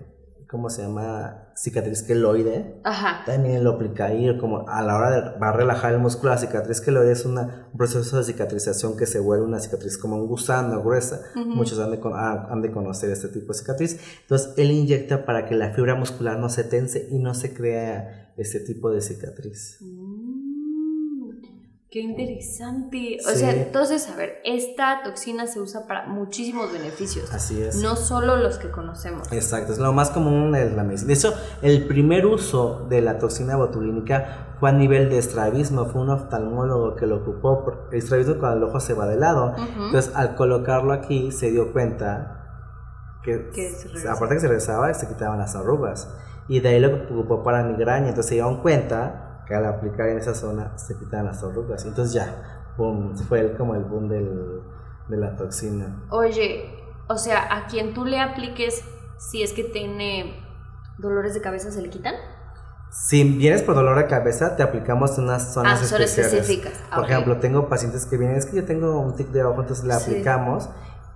¿cómo 0.50 0.70
se 0.70 0.82
llama? 0.82 1.41
Cicatriz 1.56 2.04
queloide. 2.04 2.76
Ajá. 2.84 3.24
También 3.26 3.64
lo 3.64 3.72
aplica 3.72 4.06
ahí, 4.06 4.38
como 4.38 4.68
a 4.68 4.82
la 4.82 4.96
hora 4.96 5.12
de 5.12 5.40
va 5.40 5.50
a 5.50 5.52
relajar 5.54 5.94
el 5.94 6.00
músculo, 6.00 6.32
la 6.32 6.38
cicatriz 6.38 6.82
queloide 6.82 7.12
es 7.12 7.26
una, 7.26 7.68
un 7.72 7.78
proceso 7.78 8.18
de 8.18 8.24
cicatrización 8.24 8.98
que 8.98 9.06
se 9.06 9.20
vuelve 9.20 9.46
una 9.46 9.60
cicatriz 9.60 9.98
como 9.98 10.16
un 10.18 10.28
gusano 10.28 10.82
gruesa. 10.82 11.22
Muchos 11.36 11.78
han 11.80 11.92
de, 11.92 12.00
con- 12.00 12.16
han 12.16 12.48
han 12.50 12.62
de 12.62 12.72
conocer 12.72 13.10
este 13.12 13.28
tipo 13.28 13.54
de 13.54 13.60
cicatriz. 13.60 14.00
Entonces, 14.22 14.54
él 14.58 14.72
inyecta 14.72 15.26
para 15.26 15.46
que 15.46 15.56
la 15.56 15.72
fibra 15.72 15.96
muscular 15.96 16.38
no 16.40 16.50
se 16.50 16.64
tense 16.64 17.08
y 17.12 17.20
no 17.20 17.34
se 17.34 17.54
crea 17.54 18.34
este 18.38 18.60
tipo 18.62 18.90
de 18.92 19.02
cicatriz. 19.02 19.78
Mm, 19.82 20.21
Qué 21.92 22.00
interesante. 22.00 23.18
O 23.28 23.32
Sí. 23.32 23.40
sea, 23.40 23.52
entonces, 23.52 24.08
a 24.10 24.16
ver, 24.16 24.36
esta 24.46 25.02
toxina 25.04 25.46
se 25.46 25.60
usa 25.60 25.88
para 25.88 26.08
muchísimos 26.08 26.72
beneficios. 26.72 27.34
Así 27.34 27.62
es. 27.62 27.76
No 27.82 27.98
solo 27.98 28.38
los 28.38 28.58
que 28.58 28.72
conocemos. 28.72 29.30
Exacto, 29.34 29.74
es 29.74 29.80
lo 29.80 29.92
más 29.92 30.10
común 30.10 30.54
de 30.54 30.72
la 30.72 30.84
medicina. 30.84 31.08
De 31.10 31.14
hecho, 31.16 31.34
el 31.62 31.88
primer 31.88 32.26
uso 32.26 32.86
de 32.90 33.02
la 33.02 33.18
toxina 33.20 33.58
botulínica 33.58 34.56
fue 34.62 34.70
a 34.70 34.72
nivel 34.74 35.10
de 35.10 35.18
estrabismo, 35.18 35.86
fue 35.88 36.00
un 36.02 36.12
oftalmólogo 36.12 36.96
que 36.96 37.08
lo 37.08 37.18
ocupó. 37.18 37.66
por- 37.66 37.90
El 37.92 37.98
estrabismo 37.98 38.36
cuando 38.40 38.58
el 38.60 38.64
ojo 38.70 38.80
se 38.80 38.94
va 38.94 39.06
de 39.06 39.18
lado. 39.18 39.54
Entonces, 39.58 40.14
al 40.16 40.36
colocarlo 40.36 40.94
aquí, 40.94 41.34
se 41.34 41.52
dio 41.52 41.74
cuenta 41.74 42.38
que, 43.22 43.50
Que 43.50 43.70
se 43.70 44.08
aparte 44.08 44.36
que 44.36 44.40
se 44.40 44.48
regresaba, 44.48 44.94
se 44.94 45.10
quitaban 45.10 45.40
las 45.40 45.58
arrugas. 45.58 46.08
Y 46.48 46.62
de 46.62 46.70
ahí 46.70 46.80
lo 46.80 47.04
ocupó 47.04 47.44
para 47.44 47.64
migraña. 47.64 48.08
Entonces, 48.08 48.28
se 48.30 48.36
dieron 48.36 48.62
cuenta 48.62 49.21
que 49.52 49.56
al 49.58 49.66
aplicar 49.66 50.08
en 50.08 50.18
esa 50.18 50.34
zona 50.34 50.78
se 50.78 50.98
quitaban 50.98 51.26
las 51.26 51.44
arrugas. 51.44 51.84
Entonces, 51.86 52.14
ya, 52.14 52.74
pum, 52.78 53.16
fue 53.18 53.42
el- 53.42 53.58
como 53.58 53.76
el 53.76 53.84
boom 53.84 54.08
del- 54.08 54.62
de 55.10 55.18
la 55.18 55.36
toxina. 55.36 56.04
Oye, 56.10 56.74
o 57.10 57.18
sea, 57.18 57.54
a 57.54 57.68
quien 57.68 57.94
tú 57.94 58.06
le 58.06 58.22
apliques, 58.22 58.82
si 59.20 59.44
es 59.44 59.52
que 59.52 59.66
tiene 59.66 60.42
dolores 60.98 61.34
de 61.34 61.42
cabeza, 61.42 61.70
¿se 61.70 61.82
le 61.82 61.90
quitan? 61.90 62.16
Si 62.92 63.24
vienes 63.24 63.62
por 63.62 63.76
dolor 63.76 63.98
de 63.98 64.08
cabeza, 64.08 64.56
te 64.56 64.64
aplicamos 64.64 65.18
unas 65.18 65.54
zonas 65.54 65.92
Ah, 65.94 65.98
específicas. 65.98 66.74
Ah, 66.90 66.96
Por 66.98 67.06
ejemplo, 67.06 67.38
tengo 67.38 67.68
pacientes 67.68 68.06
que 68.06 68.18
vienen, 68.18 68.38
es 68.38 68.46
que 68.46 68.56
yo 68.58 68.66
tengo 68.66 69.00
un 69.00 69.16
tic 69.16 69.28
de 69.30 69.44
ojo, 69.44 69.62
entonces 69.62 69.84
le 69.86 69.94
Sí. 69.96 70.12
aplicamos 70.12 70.70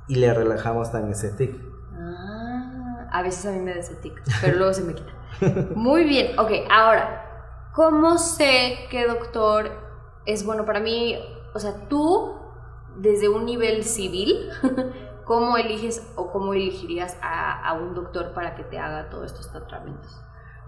y 0.08 0.16
le 0.16 0.34
relajamos 0.34 0.92
también 0.92 1.14
ese 1.14 1.30
tic. 1.30 1.56
Ah, 1.98 3.08
a 3.12 3.22
veces 3.22 3.46
a 3.46 3.52
mí 3.52 3.60
me 3.60 3.74
da 3.74 3.80
ese 3.80 3.96
tic, 3.96 4.22
pero 4.42 4.58
luego 4.58 4.74
se 4.74 4.84
me 4.84 4.94
quita. 4.94 5.12
Muy 5.76 6.04
bien, 6.04 6.38
ok, 6.40 6.52
ahora, 6.70 7.25
¿cómo 7.76 8.18
sé 8.18 8.88
qué 8.90 9.06
doctor 9.08 9.72
es 10.26 10.46
bueno 10.46 10.66
para 10.66 10.80
mí? 10.80 11.18
O 11.54 11.60
sea, 11.60 11.74
tú, 11.90 12.34
desde 12.98 13.30
un 13.30 13.46
nivel 13.46 13.84
civil, 13.84 14.50
¿cómo 15.26 15.58
eliges 15.58 16.02
o 16.16 16.32
cómo 16.32 16.54
elegirías 16.54 17.18
a, 17.22 17.68
a 17.68 17.74
un 17.74 17.94
doctor 17.94 18.34
para 18.34 18.56
que 18.56 18.64
te 18.64 18.78
haga 18.80 19.10
todos 19.10 19.26
estos 19.32 19.52
tratamientos? 19.52 20.22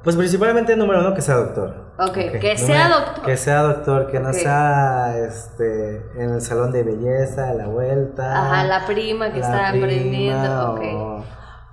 Pues 0.03 0.15
principalmente, 0.15 0.75
número 0.75 0.99
uno, 1.01 1.13
que 1.13 1.21
sea 1.21 1.35
doctor. 1.35 1.73
Ok, 1.99 2.13
que 2.13 2.31
número- 2.37 2.57
sea 2.57 2.87
doctor. 2.89 3.25
Que 3.25 3.35
sea 3.37 3.61
doctor, 3.63 4.07
que 4.11 4.19
no 4.19 4.31
sea 4.31 5.17
este, 5.17 5.97
en 6.21 6.29
el 6.35 6.41
salón 6.41 6.71
de 6.71 6.83
belleza, 6.83 7.53
la 7.55 7.65
vuelta. 7.67 8.37
Ajá, 8.37 8.63
la 8.63 8.85
prima 8.85 9.31
que 9.33 9.39
la 9.39 9.45
está 9.47 9.71
prima, 9.71 9.85
aprendiendo, 9.85 10.71
ok. 10.73 10.81
o- 10.93 11.23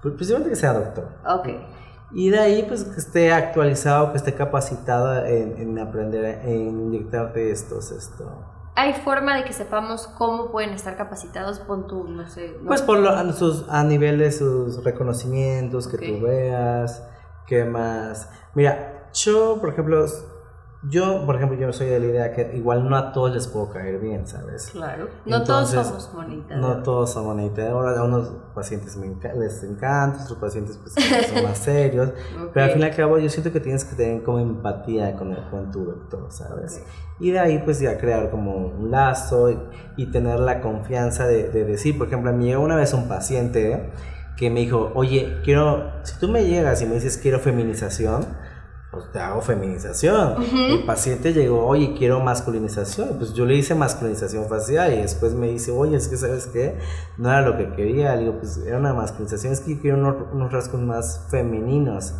pues, 0.02 0.14
principalmente 0.14 0.50
que 0.50 0.56
sea 0.56 0.72
doctor. 0.72 1.08
Ok, 1.26 1.48
Y 2.14 2.30
de 2.30 2.38
ahí, 2.38 2.64
pues 2.68 2.84
que 2.84 2.98
esté 3.00 3.32
actualizado, 3.32 4.12
que 4.12 4.18
esté 4.18 4.34
capacitado 4.34 5.24
en, 5.26 5.56
en 5.58 5.78
aprender, 5.78 6.40
en 6.44 6.80
inyectarte 6.80 7.50
estos, 7.50 7.90
esto. 7.90 8.50
¿hay 8.76 8.92
forma 8.92 9.36
de 9.36 9.44
que 9.44 9.52
sepamos 9.52 10.08
cómo 10.18 10.50
pueden 10.50 10.70
estar 10.70 10.96
capacitados? 10.96 11.60
Pon 11.60 11.86
tú, 11.86 12.04
no 12.08 12.26
sé. 12.28 12.56
no- 12.60 12.66
Pues 12.68 12.82
por 12.82 12.98
lo, 12.98 13.10
a, 13.10 13.32
sus, 13.32 13.66
a 13.68 13.84
nivel 13.84 14.18
de 14.18 14.32
sus 14.32 14.82
reconocimientos, 14.82 15.86
que 15.88 15.96
Ok. 15.96 16.02
tú 16.20 16.24
veas, 16.26 17.02
qué 17.46 17.64
más. 17.64 18.28
Mira, 18.54 19.08
yo, 19.12 19.58
por 19.60 19.70
ejemplo, 19.70 20.04
yo, 20.88 21.24
por 21.24 21.36
ejemplo, 21.36 21.58
yo 21.58 21.72
soy 21.72 21.86
de 21.86 21.98
la 21.98 22.06
idea 22.06 22.32
que 22.32 22.56
igual 22.56 22.88
no 22.88 22.96
a 22.96 23.12
todos 23.12 23.32
les 23.34 23.46
puedo 23.48 23.70
caer 23.70 23.98
bien, 23.98 24.26
¿sabes? 24.26 24.68
Claro, 24.72 25.08
no 25.24 25.36
Entonces, 25.38 25.74
todos 25.82 26.02
somos 26.02 26.12
bonitas. 26.14 26.58
No 26.58 26.82
todos 26.82 27.10
son 27.12 27.24
bonitas. 27.24 27.70
Ahora 27.70 27.98
a 27.98 28.04
unos 28.04 28.28
pacientes 28.54 28.96
me 28.96 29.06
enca- 29.06 29.34
les 29.34 29.62
encanta, 29.64 30.22
otros 30.24 30.38
pacientes 30.38 30.78
pues, 30.78 30.94
son 31.32 31.42
más 31.44 31.58
serios. 31.58 32.08
Ok. 32.10 32.50
Pero 32.52 32.66
al 32.66 32.72
fin 32.72 32.82
y 32.82 32.84
al 32.84 32.94
cabo 32.94 33.18
yo 33.18 33.28
siento 33.30 33.50
que 33.52 33.60
tienes 33.60 33.84
que 33.84 33.96
tener 33.96 34.22
como 34.22 34.38
empatía 34.38 35.16
con, 35.16 35.32
el, 35.32 35.48
con 35.50 35.70
tu 35.70 35.84
doctor, 35.84 36.26
¿sabes? 36.30 36.82
Y 37.18 37.30
de 37.30 37.38
ahí 37.38 37.58
pues 37.64 37.80
ya 37.80 37.96
crear 37.96 38.30
como 38.30 38.54
un 38.56 38.90
lazo 38.90 39.50
y, 39.50 39.58
y 39.96 40.10
tener 40.10 40.38
la 40.40 40.60
confianza 40.60 41.26
de, 41.26 41.48
de 41.48 41.64
decir, 41.64 41.96
por 41.96 42.08
ejemplo, 42.08 42.30
a 42.30 42.32
mí 42.34 42.46
llegó 42.46 42.62
una 42.62 42.76
vez 42.76 42.92
un 42.92 43.08
paciente 43.08 43.90
que 44.36 44.50
me 44.50 44.60
dijo, 44.60 44.90
oye, 44.96 45.38
quiero, 45.44 45.92
si 46.02 46.18
tú 46.18 46.28
me 46.28 46.44
llegas 46.44 46.82
y 46.82 46.86
me 46.86 46.94
dices 46.96 47.16
quiero 47.16 47.38
feminización, 47.38 48.26
pues 48.94 49.12
te 49.12 49.18
hago 49.18 49.40
feminización. 49.42 50.36
El 50.54 50.84
paciente 50.84 51.32
llegó, 51.32 51.66
oye, 51.66 51.94
quiero 51.98 52.20
masculinización. 52.20 53.18
Pues 53.18 53.34
yo 53.34 53.44
le 53.44 53.54
hice 53.56 53.74
masculinización 53.74 54.48
facial 54.48 54.92
y 54.94 54.96
después 55.02 55.34
me 55.34 55.48
dice, 55.48 55.70
oye, 55.70 55.96
es 55.96 56.08
que 56.08 56.16
sabes 56.16 56.46
qué, 56.46 56.78
no 57.18 57.28
era 57.28 57.42
lo 57.42 57.56
que 57.56 57.72
quería. 57.74 58.14
Le 58.16 58.22
digo, 58.22 58.38
pues 58.38 58.56
era 58.66 58.78
una 58.78 58.94
masculinización, 58.94 59.52
es 59.52 59.60
que 59.60 59.74
yo 59.76 59.80
quiero 59.82 59.98
unos, 59.98 60.16
unos 60.32 60.52
rasgos 60.52 60.80
más 60.80 61.26
femeninos. 61.30 62.14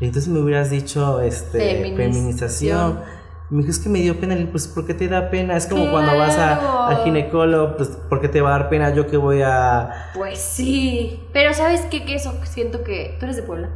Y 0.00 0.06
entonces 0.06 0.32
me 0.32 0.40
hubieras 0.40 0.70
dicho, 0.70 1.20
este, 1.20 1.58
Feminización. 1.58 2.12
feminización. 2.12 3.20
Me 3.50 3.58
dijo, 3.58 3.70
es 3.72 3.78
que 3.80 3.88
me 3.88 3.98
dio 4.00 4.18
pena. 4.20 4.34
Le 4.34 4.40
digo, 4.42 4.52
pues, 4.52 4.68
¿por 4.68 4.86
qué 4.86 4.94
te 4.94 5.08
da 5.08 5.28
pena? 5.28 5.56
Es 5.56 5.66
como 5.66 5.90
cuando 5.90 6.16
vas 6.16 6.38
a- 6.38 6.58
Claro. 6.58 6.82
al 6.84 7.04
ginecólogo, 7.04 7.76
pues, 7.76 7.88
¿por 8.08 8.20
qué 8.20 8.28
te 8.28 8.40
va 8.40 8.54
a 8.54 8.58
dar 8.60 8.68
pena? 8.70 8.94
Yo 8.94 9.08
que 9.08 9.16
voy 9.16 9.42
a... 9.42 10.10
Pues 10.14 10.38
sí. 10.38 11.20
Pero 11.32 11.52
¿sabes 11.52 11.80
qué? 11.90 12.04
Que 12.06 12.14
eso 12.14 12.32
siento 12.44 12.84
que. 12.84 13.16
¿Tú 13.18 13.26
eres 13.26 13.36
de 13.36 13.42
Puebla? 13.42 13.70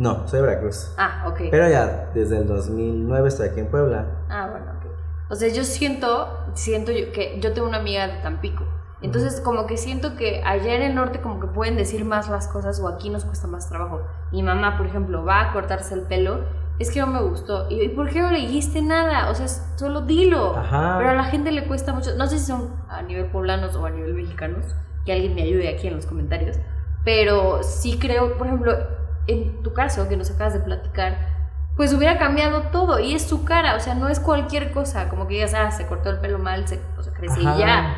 No, 0.00 0.26
soy 0.26 0.40
de 0.40 0.46
Veracruz. 0.46 0.94
Ah, 0.96 1.26
ok. 1.28 1.42
Pero 1.50 1.68
ya 1.68 2.10
desde 2.14 2.38
el 2.38 2.46
2009 2.46 3.28
estoy 3.28 3.48
aquí 3.48 3.60
en 3.60 3.66
Puebla. 3.66 4.06
Ah, 4.30 4.48
bueno, 4.50 4.72
ok. 4.78 4.90
O 5.30 5.34
sea, 5.34 5.48
yo 5.48 5.62
siento, 5.62 6.38
siento 6.54 6.90
yo 6.90 7.12
que 7.12 7.38
yo 7.38 7.52
tengo 7.52 7.68
una 7.68 7.76
amiga 7.76 8.06
de 8.06 8.14
Tampico. 8.22 8.64
Entonces, 9.02 9.42
como 9.42 9.66
que 9.66 9.76
siento 9.76 10.16
que 10.16 10.42
allá 10.42 10.74
en 10.74 10.82
el 10.82 10.94
norte 10.94 11.20
como 11.20 11.38
que 11.38 11.48
pueden 11.48 11.76
decir 11.76 12.06
más 12.06 12.30
las 12.30 12.48
cosas 12.48 12.80
o 12.80 12.88
aquí 12.88 13.10
nos 13.10 13.26
cuesta 13.26 13.46
más 13.46 13.68
trabajo. 13.68 14.00
Mi 14.32 14.42
mamá, 14.42 14.78
por 14.78 14.86
ejemplo, 14.86 15.22
va 15.22 15.42
a 15.42 15.52
cortarse 15.52 15.92
el 15.94 16.02
pelo, 16.02 16.44
es 16.78 16.90
que 16.90 17.00
no 17.00 17.06
me 17.06 17.20
gustó. 17.20 17.66
¿Y 17.68 17.86
por 17.90 18.08
qué 18.08 18.22
no 18.22 18.30
le 18.30 18.38
dijiste 18.38 18.80
nada? 18.80 19.28
O 19.28 19.34
sea, 19.34 19.48
solo 19.48 20.00
dilo. 20.00 20.56
Ajá. 20.56 20.96
Pero 20.96 21.10
a 21.10 21.14
la 21.14 21.24
gente 21.24 21.52
le 21.52 21.66
cuesta 21.66 21.92
mucho, 21.92 22.14
no 22.16 22.26
sé 22.26 22.38
si 22.38 22.46
son 22.46 22.70
a 22.88 23.02
nivel 23.02 23.26
poblanos 23.26 23.76
o 23.76 23.84
a 23.84 23.90
nivel 23.90 24.14
mexicanos, 24.14 24.64
que 25.04 25.12
alguien 25.12 25.34
me 25.34 25.42
ayude 25.42 25.68
aquí 25.68 25.88
en 25.88 25.96
los 25.96 26.06
comentarios, 26.06 26.56
pero 27.04 27.62
sí 27.62 27.98
creo, 27.98 28.38
por 28.38 28.46
ejemplo, 28.46 28.72
en 29.26 29.62
tu 29.62 29.72
caso 29.72 30.08
que 30.08 30.16
nos 30.16 30.30
acabas 30.30 30.54
de 30.54 30.60
platicar, 30.60 31.16
pues 31.76 31.92
hubiera 31.94 32.18
cambiado 32.18 32.62
todo 32.72 32.98
y 32.98 33.14
es 33.14 33.22
su 33.22 33.44
cara, 33.44 33.76
o 33.76 33.80
sea, 33.80 33.94
no 33.94 34.08
es 34.08 34.20
cualquier 34.20 34.72
cosa, 34.72 35.08
como 35.08 35.26
que 35.26 35.34
digas, 35.34 35.54
ah, 35.54 35.70
se 35.70 35.86
cortó 35.86 36.10
el 36.10 36.18
pelo 36.18 36.38
mal, 36.38 36.66
se, 36.68 36.80
o 36.98 37.02
sea, 37.02 37.12
crecí 37.12 37.40
Ajá. 37.46 37.58
ya. 37.58 37.96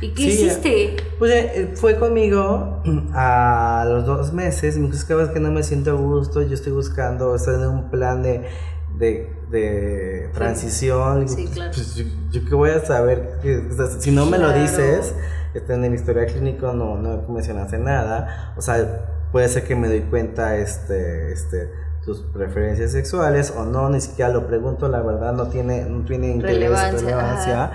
¿Y 0.00 0.10
qué 0.14 0.22
Sí, 0.22 0.28
hiciste? 0.28 0.96
Pues 1.18 1.32
eh, 1.32 1.72
fue 1.74 1.98
conmigo 1.98 2.80
a 3.14 3.84
los 3.88 4.06
dos 4.06 4.32
meses 4.32 4.76
y 4.76 4.80
me 4.80 4.86
dijo, 4.90 5.20
"Es 5.20 5.30
que 5.30 5.40
no 5.40 5.50
me 5.50 5.62
siento 5.64 5.90
a 5.90 5.94
gusto, 5.94 6.40
yo 6.42 6.54
estoy 6.54 6.72
buscando, 6.72 7.34
estoy 7.34 7.56
en 7.56 7.66
un 7.68 7.90
plan 7.90 8.22
de, 8.22 8.48
de, 8.96 9.28
de 9.50 10.30
transición. 10.34 11.28
Sí, 11.28 11.36
Digo, 11.42 11.50
claro. 11.52 11.70
Pues 11.74 11.94
yo, 11.96 12.04
yo 12.30 12.48
qué 12.48 12.54
voy 12.54 12.70
a 12.70 12.80
saber, 12.80 13.38
o 13.70 13.74
sea, 13.74 13.86
si 14.00 14.12
no 14.12 14.24
me 14.26 14.38
lo 14.38 14.46
Claro. 14.48 14.60
dices, 14.62 15.14
este, 15.52 15.74
en 15.74 15.84
el 15.84 15.94
historial 15.94 16.26
clínico 16.26 16.72
no, 16.72 16.96
no 16.96 17.22
mencionaste 17.28 17.78
nada, 17.78 18.54
o 18.56 18.60
sea, 18.62 18.76
puede 19.32 19.48
ser 19.48 19.64
que 19.64 19.76
me 19.76 19.88
doy 19.88 20.00
cuenta, 20.02 20.56
este, 20.56 21.32
este, 21.32 21.70
tus 22.04 22.20
preferencias 22.22 22.92
sexuales 22.92 23.52
o 23.56 23.64
no, 23.64 23.90
ni 23.90 24.00
siquiera 24.00 24.32
lo 24.32 24.46
pregunto, 24.46 24.88
la 24.88 25.02
verdad 25.02 25.32
no 25.32 25.48
tiene, 25.48 25.84
no 25.84 26.04
tiene 26.04 26.28
interés, 26.28 26.54
Relevancia, 26.56 27.00
relevancia. 27.00 27.72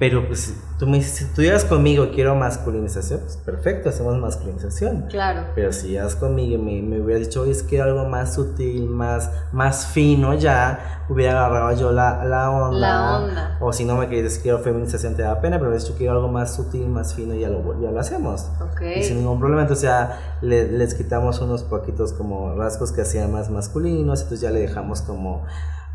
Pero 0.00 0.26
pues 0.26 0.40
si 0.40 0.54
tú 0.78 0.86
me 0.86 0.96
dices, 0.96 1.12
si 1.14 1.24
tú 1.26 1.42
llegas 1.42 1.64
conmigo 1.66 2.06
y 2.06 2.08
quiero 2.08 2.34
masculinización, 2.34 3.20
pues 3.20 3.36
perfecto, 3.36 3.90
hacemos 3.90 4.16
masculinización. 4.18 5.02
Claro. 5.10 5.48
Pero 5.54 5.72
si 5.74 5.88
llegas 5.88 6.16
conmigo 6.16 6.54
y 6.54 6.58
me, 6.58 6.80
me 6.80 7.00
hubiera 7.02 7.20
dicho, 7.20 7.42
oye, 7.42 7.50
es 7.52 7.62
que 7.62 7.82
algo 7.82 8.06
más 8.06 8.32
sutil, 8.34 8.86
más, 8.88 9.30
más 9.52 9.88
fino 9.88 10.32
ya, 10.32 11.04
hubiera 11.10 11.44
agarrado 11.44 11.78
yo 11.78 11.92
la, 11.92 12.24
la 12.24 12.50
onda. 12.50 12.78
La 12.78 13.18
onda. 13.18 13.58
O 13.60 13.74
si 13.74 13.84
no 13.84 13.96
me 13.96 14.08
quieres, 14.08 14.38
quiero 14.38 14.58
feminización, 14.60 15.16
te 15.16 15.22
da 15.22 15.38
pena, 15.42 15.58
pero 15.58 15.70
has 15.76 15.82
dicho, 15.84 15.94
quiero 15.98 16.14
algo 16.14 16.28
más 16.28 16.54
sutil, 16.56 16.88
más 16.88 17.14
fino, 17.14 17.34
ya 17.34 17.50
lo, 17.50 17.78
ya 17.82 17.90
lo 17.90 18.00
hacemos. 18.00 18.46
Ok. 18.72 18.80
Y 18.96 19.02
sin 19.02 19.18
ningún 19.18 19.38
problema, 19.38 19.60
entonces 19.62 19.82
ya 19.84 20.38
le- 20.40 20.72
les 20.72 20.94
quitamos 20.94 21.40
unos 21.42 21.62
poquitos 21.62 22.14
como 22.14 22.54
rasgos 22.54 22.90
que 22.92 23.02
hacían 23.02 23.30
más 23.30 23.50
masculinos, 23.50 24.22
entonces 24.22 24.40
ya 24.40 24.50
le 24.50 24.60
dejamos 24.60 25.02
como 25.02 25.44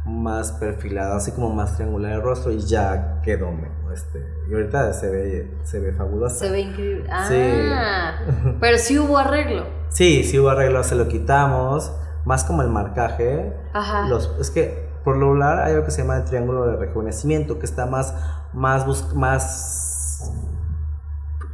más 0.06 0.52
perfilado, 0.54 1.16
así 1.16 1.32
como 1.32 1.50
más 1.50 1.76
triangular 1.76 2.12
el 2.14 2.22
rostro 2.22 2.52
y 2.52 2.60
ya 2.60 3.22
quedó. 3.24 3.50
Este, 3.94 4.24
y 4.50 4.54
ahorita 4.54 4.94
se 4.94 5.10
ve, 5.10 5.58
se 5.64 5.80
ve 5.80 5.94
fabulosa. 5.94 6.36
Se 6.46 6.52
ve 6.52 6.60
increíble. 6.62 7.10
Sí. 7.28 7.70
Ah, 7.74 8.14
pero 8.60 8.78
sí 8.78 9.00
hubo 9.00 9.18
arreglo. 9.18 9.66
Sí, 9.90 10.24
sí 10.24 10.38
hubo 10.40 10.50
arreglo, 10.50 10.84
se 10.84 10.96
lo 10.96 11.08
quitamos, 11.08 11.92
más 12.26 12.44
como 12.44 12.62
el 12.62 12.70
marcaje. 12.70 13.54
Ajá. 13.74 14.08
Los, 14.08 14.36
es 14.40 14.52
que 14.52 14.86
por 15.04 15.16
lo 15.18 15.28
regular 15.28 15.60
hay 15.64 15.74
algo 15.74 15.86
que 15.86 15.92
se 15.92 16.02
llama 16.02 16.18
el 16.18 16.26
triángulo 16.26 16.66
de 16.68 16.76
rejuvenecimiento, 16.78 17.58
que 17.60 17.66
está 17.66 17.86
más, 17.86 18.14
más, 18.54 18.86
bus- 18.86 19.14
más 19.16 20.32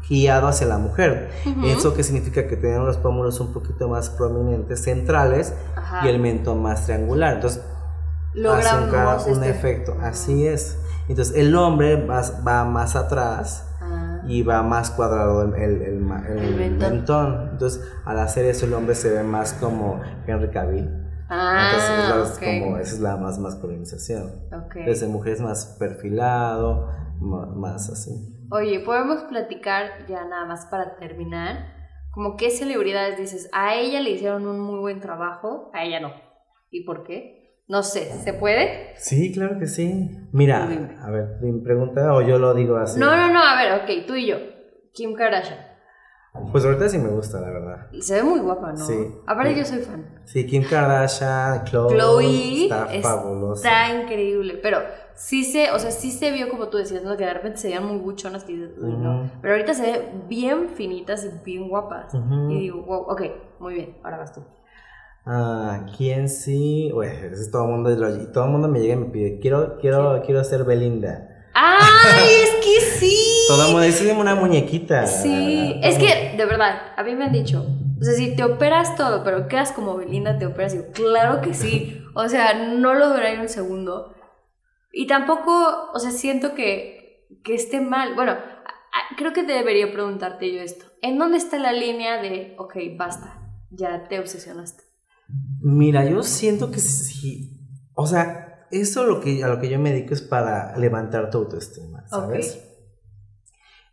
guiado 0.09 0.47
hacia 0.47 0.67
la 0.67 0.77
mujer. 0.77 1.29
Ujú. 1.45 1.67
Eso 1.67 1.93
que 1.93 2.03
significa 2.03 2.47
que 2.47 2.57
tienen 2.57 2.85
los 2.85 2.97
pómulos 2.97 3.39
un 3.39 3.53
poquito 3.53 3.87
más 3.87 4.09
prominentes, 4.09 4.83
centrales, 4.83 5.53
Ajá. 5.75 6.05
y 6.05 6.09
el 6.09 6.19
mentón 6.19 6.61
más 6.61 6.85
triangular. 6.85 7.35
Entonces, 7.35 7.61
Logramos 8.33 9.25
un, 9.27 9.33
este- 9.43 9.49
efecto. 9.49 9.95
Así 10.01 10.47
es. 10.47 10.79
Entonces, 11.09 11.35
el 11.35 11.55
hombre 11.55 12.05
va, 12.05 12.21
va 12.47 12.63
más 12.65 12.95
atrás 12.95 13.67
Ah. 13.83 14.21
y 14.27 14.43
va 14.43 14.61
más 14.61 14.91
cuadrado 14.91 15.41
el, 15.41 15.53
el, 15.55 15.81
el 15.81 15.83
el 15.83 16.55
mentón. 16.55 16.91
mentón. 16.93 17.49
Entonces, 17.53 17.83
al 18.05 18.19
hacer 18.19 18.45
eso, 18.45 18.65
el 18.67 18.73
hombre 18.73 18.93
se 18.95 19.09
ve 19.11 19.23
más 19.23 19.53
como 19.53 19.99
Henry 20.27 20.49
Cavill. 20.51 20.85
Entonces, 20.87 21.03
es 21.29 21.29
Ah, 21.29 22.15
la- 22.15 22.23
ok. 22.23 22.39
como, 22.63 22.77
esa 22.77 22.93
es 22.95 22.99
la 23.01 23.17
más 23.17 23.39
masculinización. 23.39 24.23
Ok. 24.53 24.75
Entonces, 24.75 25.03
en 25.03 25.11
mujeres 25.11 25.41
más 25.41 25.77
perfilado, 25.79 26.89
más 27.19 27.89
así. 27.89 28.11
Oye, 28.51 28.81
podemos 28.81 29.23
platicar 29.23 30.05
ya 30.07 30.25
nada 30.25 30.45
más 30.45 30.65
para 30.67 30.97
terminar. 30.97 31.73
Como 32.11 32.35
qué 32.35 32.51
celebridades 32.51 33.17
dices, 33.17 33.49
a 33.53 33.75
ella 33.75 34.01
le 34.01 34.09
hicieron 34.11 34.45
un 34.45 34.59
muy 34.59 34.79
buen 34.79 34.99
trabajo, 34.99 35.71
a 35.73 35.83
ella 35.85 36.01
no. 36.01 36.11
¿Y 36.69 36.83
por 36.85 37.03
qué? 37.03 37.40
No 37.71 37.83
sé, 37.83 38.11
¿se 38.21 38.33
puede? 38.33 38.91
Sí, 38.97 39.31
claro 39.33 39.57
que 39.57 39.65
sí. 39.65 40.11
Mira, 40.33 40.67
Dime. 40.67 40.97
a 41.01 41.09
ver, 41.09 41.37
mi 41.41 41.57
pregunta 41.61 42.13
o 42.13 42.21
yo 42.21 42.37
lo 42.37 42.53
digo 42.53 42.75
así. 42.75 42.99
No, 42.99 43.15
no, 43.15 43.31
no, 43.31 43.39
a 43.41 43.55
ver, 43.55 43.81
ok, 43.81 44.05
tú 44.05 44.15
y 44.15 44.27
yo. 44.27 44.35
Kim 44.91 45.13
Kardashian. 45.15 45.57
Pues 46.51 46.65
ahorita 46.65 46.89
sí 46.89 46.97
me 46.97 47.07
gusta, 47.07 47.39
la 47.39 47.49
verdad. 47.49 47.87
Se 48.01 48.15
ve 48.15 48.23
muy 48.23 48.41
guapa, 48.41 48.73
¿no? 48.73 48.85
Sí. 48.85 48.93
Aparte 49.25 49.53
Sí. 49.53 49.59
yo 49.59 49.65
soy 49.65 49.79
fan. 49.79 50.19
Sí, 50.25 50.45
Kim 50.45 50.63
Kardashian, 50.69 51.63
Chloe, 51.63 51.95
Chloe 51.95 52.63
está 52.65 52.87
fabulosa. 53.01 53.85
está 53.85 54.01
increíble, 54.01 54.59
pero 54.61 54.79
sí 55.15 55.45
se, 55.45 55.71
o 55.71 55.79
sea, 55.79 55.91
sí 55.91 56.11
se 56.11 56.29
vio 56.31 56.49
como 56.49 56.67
tú 56.67 56.77
decías, 56.77 57.03
¿no? 57.03 57.15
Que 57.15 57.23
de 57.25 57.33
repente 57.33 57.57
se 57.57 57.67
veían 57.69 57.85
muy 57.87 57.99
buchonas 57.99 58.43
que 58.43 58.51
dices, 58.51 58.71
"Uy, 58.81 58.91
no. 58.97 59.21
Ujú. 59.21 59.29
Pero 59.41 59.53
ahorita 59.53 59.73
se 59.73 59.83
ve 59.83 60.09
bien 60.27 60.67
finitas 60.75 61.23
y 61.23 61.29
bien 61.45 61.69
guapas. 61.69 62.13
Ujú. 62.13 62.49
Y 62.51 62.59
digo, 62.59 62.81
wow, 62.81 63.03
ok, 63.09 63.21
muy 63.59 63.75
bien, 63.75 63.97
ahora 64.03 64.17
vas 64.17 64.33
tú. 64.33 64.41
Ah, 65.25 65.85
¿quién 65.97 66.29
sí? 66.29 66.91
Ese 67.03 67.27
es 67.33 67.51
todo 67.51 67.65
el 67.65 67.69
mundo, 67.71 67.89
lo- 67.91 68.31
todo 68.31 68.45
el 68.45 68.49
mundo 68.51 68.67
me 68.67 68.79
llega 68.79 68.93
y 68.95 68.97
me 68.97 69.05
pide, 69.05 69.39
quiero, 69.39 69.77
quiero, 69.79 70.21
quiero 70.25 70.43
ser 70.43 70.63
Belinda. 70.63 71.27
¡Ay, 71.53 72.33
es 72.43 72.65
que 72.65 72.81
sí! 72.81 73.43
Todo 73.47 73.65
el 73.65 73.71
mundo 73.71 73.85
dice, 73.85 74.05
"Dime 74.05 74.19
una 74.19 74.35
muñequita. 74.35 75.05
Sí, 75.05 75.79
es 75.83 75.97
que, 75.97 76.33
de 76.37 76.45
verdad, 76.45 76.93
a 76.95 77.03
mí 77.03 77.13
me 77.15 77.25
han 77.25 77.31
dicho, 77.33 77.65
o 77.99 78.03
sea, 78.03 78.13
si 78.13 78.35
te 78.35 78.43
operas 78.43 78.95
todo, 78.95 79.23
pero 79.23 79.47
quedas 79.47 79.71
como 79.71 79.95
Belinda, 79.95 80.37
te 80.39 80.45
operas. 80.47 80.73
Y 80.73 80.77
yo, 80.77 80.91
claro 80.91 81.41
que 81.41 81.53
sí. 81.53 81.97
O 82.13 82.27
sea, 82.27 82.53
no 82.53 82.93
lo 82.93 83.07
duraría 83.07 83.39
un 83.39 83.47
segundo. 83.47 84.13
Y 84.91 85.07
tampoco, 85.07 85.89
o 85.93 85.97
sea, 85.99 86.11
siento 86.11 86.55
que, 86.55 87.25
que 87.45 87.55
esté 87.55 87.79
mal. 87.79 88.15
Bueno, 88.15 88.35
creo 89.15 89.31
que 89.31 89.43
debería 89.43 89.89
preguntarte 89.93 90.51
yo 90.53 90.59
esto. 90.59 90.85
¿En 91.01 91.17
dónde 91.17 91.37
está 91.37 91.57
la 91.57 91.71
línea 91.71 92.21
de, 92.21 92.53
ok, 92.57 92.75
basta, 92.97 93.39
ya 93.69 94.09
te 94.09 94.19
obsesionaste? 94.19 94.83
Mira, 95.61 96.05
yo 96.05 96.23
siento 96.23 96.71
que 96.71 96.79
sí. 96.79 97.57
O 97.93 98.07
sea, 98.07 98.67
eso 98.71 99.05
lo 99.05 99.21
que, 99.21 99.43
a 99.43 99.47
lo 99.47 99.59
que 99.59 99.69
yo 99.69 99.79
me 99.79 99.91
dedico 99.91 100.13
es 100.13 100.21
para 100.21 100.75
levantar 100.77 101.29
tu 101.29 101.39
autoestima, 101.39 102.07
¿sabes? 102.07 102.67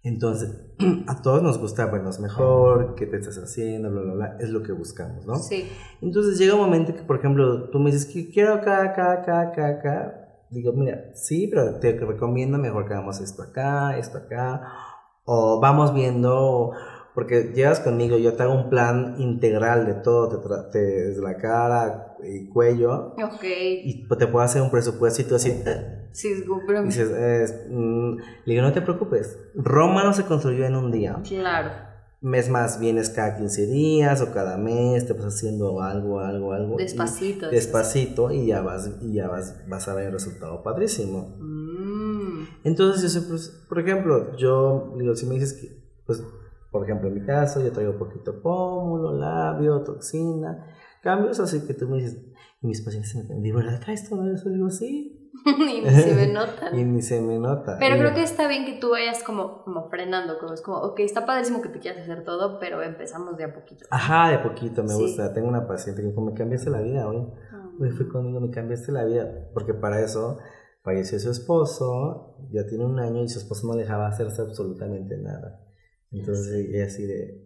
Entonces, 0.03 0.57
a 1.07 1.23
todos 1.23 1.43
nos 1.43 1.59
gusta 1.59 1.87
vernos 1.87 2.21
mejor, 2.21 2.95
qué 2.95 3.07
te 3.07 3.19
estás 3.19 3.37
haciendo, 3.39 3.91
bla, 3.91 4.01
bla, 4.01 4.15
bla, 4.15 4.37
es 4.41 4.51
lo 4.51 4.63
que 4.63 4.73
buscamos, 4.73 5.27
¿no? 5.27 5.37
Sí. 5.37 5.69
Entonces 6.01 6.39
llega 6.39 6.55
un 6.55 6.61
momento 6.61 6.95
que, 6.95 7.03
por 7.03 7.19
ejemplo, 7.19 7.69
tú 7.71 7.79
me 7.79 7.91
dices 7.91 8.07
que 8.07 8.31
quiero 8.31 8.55
acá, 8.55 8.83
acá, 8.83 9.13
acá, 9.13 9.41
acá, 9.41 9.69
acá. 9.69 10.25
Digo, 10.51 10.73
mira, 10.73 11.11
sí, 11.15 11.49
pero 11.49 11.79
te 11.79 11.93
recomiendo 11.93 12.57
mejor 12.57 12.87
que 12.87 12.95
hagamos 12.95 13.21
esto 13.21 13.43
acá, 13.43 13.99
esto 13.99 14.19
acá. 14.19 14.63
O 15.25 15.61
vamos 15.61 15.93
viendo, 15.93 16.73
porque 17.15 17.53
llegas 17.55 17.81
conmigo, 17.81 18.17
yo 18.19 18.35
te 18.35 18.43
hago 18.43 18.55
un 18.55 18.71
plan 18.71 19.17
integral 19.19 19.87
de 19.87 19.95
todo, 19.95 20.29
te 20.29 20.71
te- 20.73 20.79
desde 21.09 21.23
la 21.23 21.37
cara 21.37 22.17
y 22.23 22.49
cuello. 22.49 23.15
Ok. 23.23 23.43
Y 23.45 24.07
te 24.09 24.27
puedo 24.27 24.45
hacer 24.45 24.63
un 24.63 24.71
presupuesto 24.71 25.23
y 25.23 25.25
tú 25.25 25.35
así, 25.35 25.51
eh, 25.51 26.09
Sí, 26.13 26.29
es 26.29 26.45
pero... 26.67 26.83
dices, 26.85 27.11
es, 27.11 27.67
mm, 27.71 28.17
le 28.45 28.53
digo, 28.55 28.63
no 28.63 28.73
te 28.73 28.81
preocupes, 28.83 29.39
Roma 29.55 30.05
no 30.05 30.13
se 30.13 30.25
construyó 30.25 30.65
en 30.65 30.75
un 30.77 30.91
día. 30.91 31.21
Claro. 31.27 31.71
Mes 32.21 32.49
más 32.49 32.81
vienes 32.81 33.11
cada 33.11 33.37
15 33.37 33.67
días 33.67 34.21
o 34.23 34.33
cada 34.33 34.57
mes, 34.57 35.07
te 35.07 35.13
vas 35.13 35.27
haciendo 35.27 35.81
algo, 35.83 36.19
algo, 36.21 36.53
algo. 36.53 36.75
y- 36.81 36.83
Despacito. 36.83 37.49
despacito 37.51 38.33
y 38.33 38.47
ya 38.47 38.61
vas, 38.61 38.91
y 39.01 39.15
ya 39.15 39.29
vas, 39.29 39.57
vas 39.69 39.87
a 39.87 39.95
ver 39.95 40.07
el 40.07 40.13
resultado 40.13 40.63
padrísimo. 40.65 41.37
Mm. 41.39 42.45
Entonces, 42.65 43.03
yo 43.03 43.09
siempre, 43.09 43.37
por 43.69 43.79
ejemplo, 43.79 44.37
yo 44.37 44.95
digo, 44.99 45.15
si 45.15 45.27
me 45.27 45.35
dices 45.35 45.53
que, 45.55 45.69
pues, 46.07 46.23
por 46.71 46.85
ejemplo, 46.85 47.09
en 47.09 47.15
mi 47.15 47.25
caso, 47.25 47.63
yo 47.63 47.73
traigo 47.73 47.99
poquito 47.99 48.41
pómulo, 48.43 49.13
labio, 49.13 49.83
toxina, 49.83 50.67
cambios 51.03 51.41
así 51.41 51.67
que 51.67 51.75
tú 51.75 51.89
me 51.89 51.97
dices, 51.99 52.19
y 52.61 52.67
mis 52.67 52.83
pacientes 52.83 53.15
me 53.15 53.23
dicen, 53.23 53.43
¿de 53.43 53.53
verdad 53.53 53.81
traes 53.81 54.09
todo 54.09 54.31
eso? 54.33 54.49
digo, 54.51 54.71
sí. 54.71 55.15
y 55.47 55.83
ni 55.83 55.91
se 55.91 56.15
me 56.15 56.27
nota. 56.33 56.71
Y 56.77 56.85
ni 56.85 57.01
se 57.03 57.21
me 57.21 57.39
nota. 57.39 57.77
Pero 57.79 57.95
Y 57.95 57.99
creo 57.99 58.11
yo, 58.11 58.17
que 58.17 58.23
está 58.25 58.49
bien 58.49 58.65
que 58.65 58.79
tú 58.81 58.91
vayas 58.91 59.23
como, 59.23 59.63
como 59.63 59.89
frenando, 59.89 60.39
como 60.39 60.53
es 60.53 60.63
como, 60.63 60.79
ok, 60.79 60.99
está 61.01 61.25
padrísimo 61.27 61.63
que 61.63 61.69
te 61.69 61.79
quieras 61.79 62.03
hacer 62.03 62.25
todo, 62.25 62.59
pero 62.59 62.83
empezamos 62.83 63.37
de 63.37 63.45
a 63.45 63.55
poquito. 63.55 63.85
Ajá, 63.91 64.31
de 64.31 64.39
poquito, 64.41 64.83
me 64.83 64.89
Sí. 64.95 65.01
gusta. 65.03 65.33
Tengo 65.33 65.49
una 65.49 65.69
paciente 65.69 66.03
que 66.03 66.09
dijo, 66.09 66.21
me 66.23 66.35
cambiaste 66.35 66.71
la 66.71 66.81
vida 66.81 67.07
hoy. 67.09 67.25
Hoy 67.81 67.91
fui 67.91 68.09
conmigo, 68.09 68.41
me 68.41 68.51
cambiaste 68.51 68.91
la 68.91 69.05
vida. 69.05 69.49
Porque 69.55 69.75
para 69.75 70.01
eso 70.01 70.39
falleció 70.83 71.21
su 71.21 71.31
esposo, 71.31 72.37
ya 72.51 72.67
tiene 72.67 72.85
un 72.87 72.99
año 72.99 73.23
y 73.23 73.29
su 73.29 73.39
esposo 73.39 73.69
no 73.69 73.77
dejaba 73.77 74.09
hacerse 74.09 74.43
absolutamente 74.43 75.17
nada. 75.19 75.61
Entonces 76.11 76.69
ella 76.73 76.87
así 76.87 77.05
de, 77.05 77.45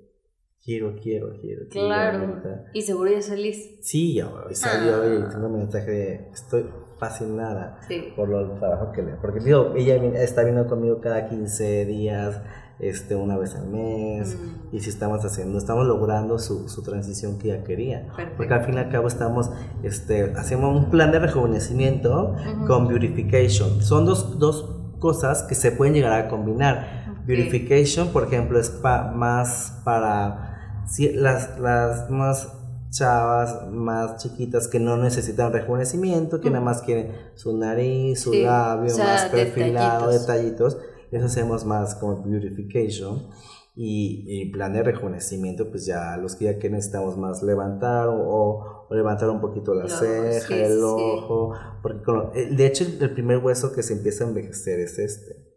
quiero, 0.64 0.94
quiero, 1.02 1.32
quiero. 1.40 1.62
quiero 1.70 1.86
Claro. 1.88 2.18
ahorita. 2.18 2.64
Y 2.72 2.82
seguro 2.82 3.10
ya 3.10 3.18
es 3.18 3.28
feliz. 3.28 3.78
Sí, 3.80 4.14
ya 4.14 4.28
hoy 4.28 4.54
salió 4.54 5.02
Ah. 5.02 5.26
y 5.28 5.32
tengo 5.32 5.46
un 5.48 5.58
mensaje 5.58 5.90
de 5.90 6.28
estoy 6.32 6.66
fascinada 6.98 7.80
Sí. 7.88 8.12
por 8.14 8.28
lo 8.28 8.40
el 8.52 8.58
trabajo 8.60 8.92
que 8.92 9.02
le. 9.02 9.12
Porque 9.14 9.40
digo, 9.40 9.72
ella 9.76 9.96
está 10.22 10.44
viendo 10.44 10.66
conmigo 10.68 11.00
cada 11.00 11.28
15 11.28 11.84
días, 11.84 12.40
este, 12.78 13.16
una 13.16 13.36
vez 13.36 13.54
al 13.56 13.66
mes. 13.66 14.36
Mm. 14.38 14.74
Y 14.76 14.80
si 14.80 14.90
estamos 14.90 15.24
haciendo, 15.24 15.58
estamos 15.58 15.84
logrando 15.86 16.38
su, 16.38 16.68
su 16.68 16.82
transición 16.82 17.38
que 17.38 17.52
ella 17.52 17.64
quería. 17.64 18.06
Perfecto. 18.06 18.34
Porque 18.36 18.54
al 18.54 18.64
fin 18.64 18.74
y 18.74 18.78
al 18.78 18.88
cabo 18.88 19.08
estamos 19.08 19.50
este, 19.82 20.32
haciendo 20.36 20.68
un 20.68 20.90
plan 20.90 21.10
de 21.10 21.18
rejuvenecimiento 21.18 22.34
Ujú. 22.56 22.66
con 22.68 22.86
beautification. 22.88 23.82
Son 23.82 24.04
dos, 24.06 24.38
dos 24.38 24.78
cosas 25.00 25.42
que 25.42 25.56
se 25.56 25.72
pueden 25.72 25.94
llegar 25.94 26.12
a 26.12 26.28
combinar. 26.28 27.01
Beautification, 27.26 28.08
por 28.08 28.24
ejemplo, 28.24 28.58
es 28.58 28.70
pa- 28.70 29.10
más 29.12 29.80
para 29.84 30.84
si- 30.88 31.12
las, 31.12 31.58
las 31.58 32.10
más 32.10 32.52
chavas, 32.90 33.68
más 33.70 34.16
chiquitas 34.22 34.68
que 34.68 34.78
no 34.78 34.96
necesitan 34.96 35.52
rejuvenecimiento, 35.52 36.40
que 36.40 36.50
nada 36.50 36.64
más 36.64 36.82
quieren 36.82 37.12
su 37.34 37.56
nariz, 37.56 38.20
su 38.20 38.32
Sí, 38.32 38.42
labio 38.42 38.86
o 38.92 38.96
sea, 38.96 39.04
más 39.06 39.24
perfilado, 39.26 40.10
detallitos. 40.10 40.20
detallitos. 40.26 40.78
Eso 41.10 41.26
hacemos 41.26 41.64
más 41.64 41.94
como 41.94 42.22
beautification. 42.22 43.28
Y, 43.74 44.26
y 44.28 44.50
plan 44.52 44.74
de 44.74 44.82
rejuvenecimiento, 44.82 45.70
pues 45.70 45.86
ya 45.86 46.18
los 46.18 46.36
que 46.36 46.44
ya 46.44 46.58
que 46.58 46.68
necesitamos 46.68 47.16
más 47.16 47.42
levantar 47.42 48.06
o, 48.10 48.86
levantar 48.90 49.30
un 49.30 49.40
poquito 49.40 49.72
la 49.74 49.86
ojo, 49.86 49.94
ceja, 49.94 50.46
sí, 50.46 50.52
el 50.52 50.72
sí. 50.76 50.84
ojo, 50.84 51.54
porque 51.80 52.02
con 52.02 52.30
eh, 52.34 52.50
de 52.54 52.66
hecho 52.66 52.84
el 52.84 53.10
primer 53.14 53.38
hueso 53.38 53.72
que 53.72 53.82
se 53.82 53.94
empieza 53.94 54.24
a 54.24 54.28
envejecer 54.28 54.78
es 54.80 54.98
este. 54.98 55.51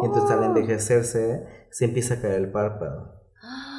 Oh. 0.00 0.04
Entonces 0.06 0.30
al 0.30 0.44
envejecerse 0.44 1.46
se 1.70 1.84
empieza 1.84 2.14
a 2.14 2.20
caer 2.20 2.34
el 2.40 2.50
párpado. 2.50 3.16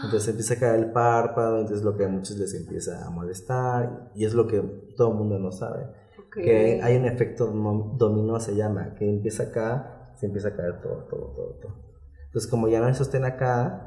Entonces 0.05 0.29
empieza 0.29 0.53
a 0.53 0.57
caer 0.57 0.75
el 0.79 0.91
párpado, 0.91 1.59
entonces 1.59 1.83
lo 1.83 1.97
que 1.97 2.05
a 2.05 2.07
muchos 2.07 2.37
les 2.37 2.53
empieza 2.53 3.05
a 3.05 3.09
molestar 3.09 4.11
y 4.15 4.23
es 4.25 4.33
lo 4.33 4.47
que 4.47 4.61
todo 4.95 5.11
el 5.11 5.17
mundo 5.17 5.37
no 5.39 5.51
sabe. 5.51 5.83
Ok. 6.27 6.35
Que 6.35 6.79
hay 6.81 6.95
un 6.97 7.05
efecto 7.05 7.51
dom- 7.53 7.97
dominó, 7.97 8.39
se 8.39 8.55
llama, 8.55 8.93
que 8.95 9.09
empieza 9.09 9.43
acá, 9.43 10.13
se 10.15 10.27
empieza 10.27 10.49
a 10.49 10.55
caer 10.55 10.79
todo, 10.81 11.05
todo, 11.09 11.33
todo, 11.35 11.53
todo. 11.61 11.73
Entonces 12.27 12.49
como 12.49 12.67
ya 12.69 12.79
no 12.79 12.85
hay 12.85 12.93
sostén 12.93 13.25
acá, 13.25 13.85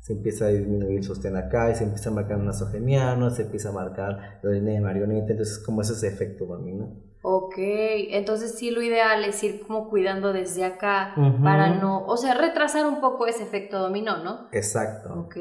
se 0.00 0.14
empieza 0.14 0.46
a 0.46 0.48
disminuir 0.48 0.96
el 0.98 1.04
sostén 1.04 1.36
acá 1.36 1.70
y 1.70 1.74
se 1.74 1.84
empieza 1.84 2.08
a 2.08 2.12
marcar 2.14 2.38
un 2.38 2.46
nasogeniano, 2.46 3.28
se 3.30 3.42
empieza 3.42 3.68
a 3.68 3.72
marcar 3.72 4.38
la 4.42 4.50
línea 4.52 4.74
de 4.74 4.80
marioneta, 4.80 5.32
entonces 5.32 5.58
como 5.58 5.82
ese 5.82 5.92
es 5.92 6.02
efecto 6.04 6.46
dominó. 6.46 6.96
Ok, 7.22 7.54
entonces 7.58 8.58
sí 8.58 8.70
lo 8.70 8.80
ideal 8.80 9.24
es 9.24 9.42
ir 9.42 9.60
como 9.66 9.90
cuidando 9.90 10.32
desde 10.32 10.64
acá 10.64 11.14
para 11.42 11.74
no, 11.74 12.06
o 12.06 12.16
sea, 12.16 12.32
retrasar 12.34 12.86
un 12.86 13.00
poco 13.00 13.26
ese 13.26 13.42
efecto 13.42 13.78
dominó, 13.78 14.24
¿no? 14.24 14.48
Exacto. 14.52 15.12
Ok, 15.20 15.36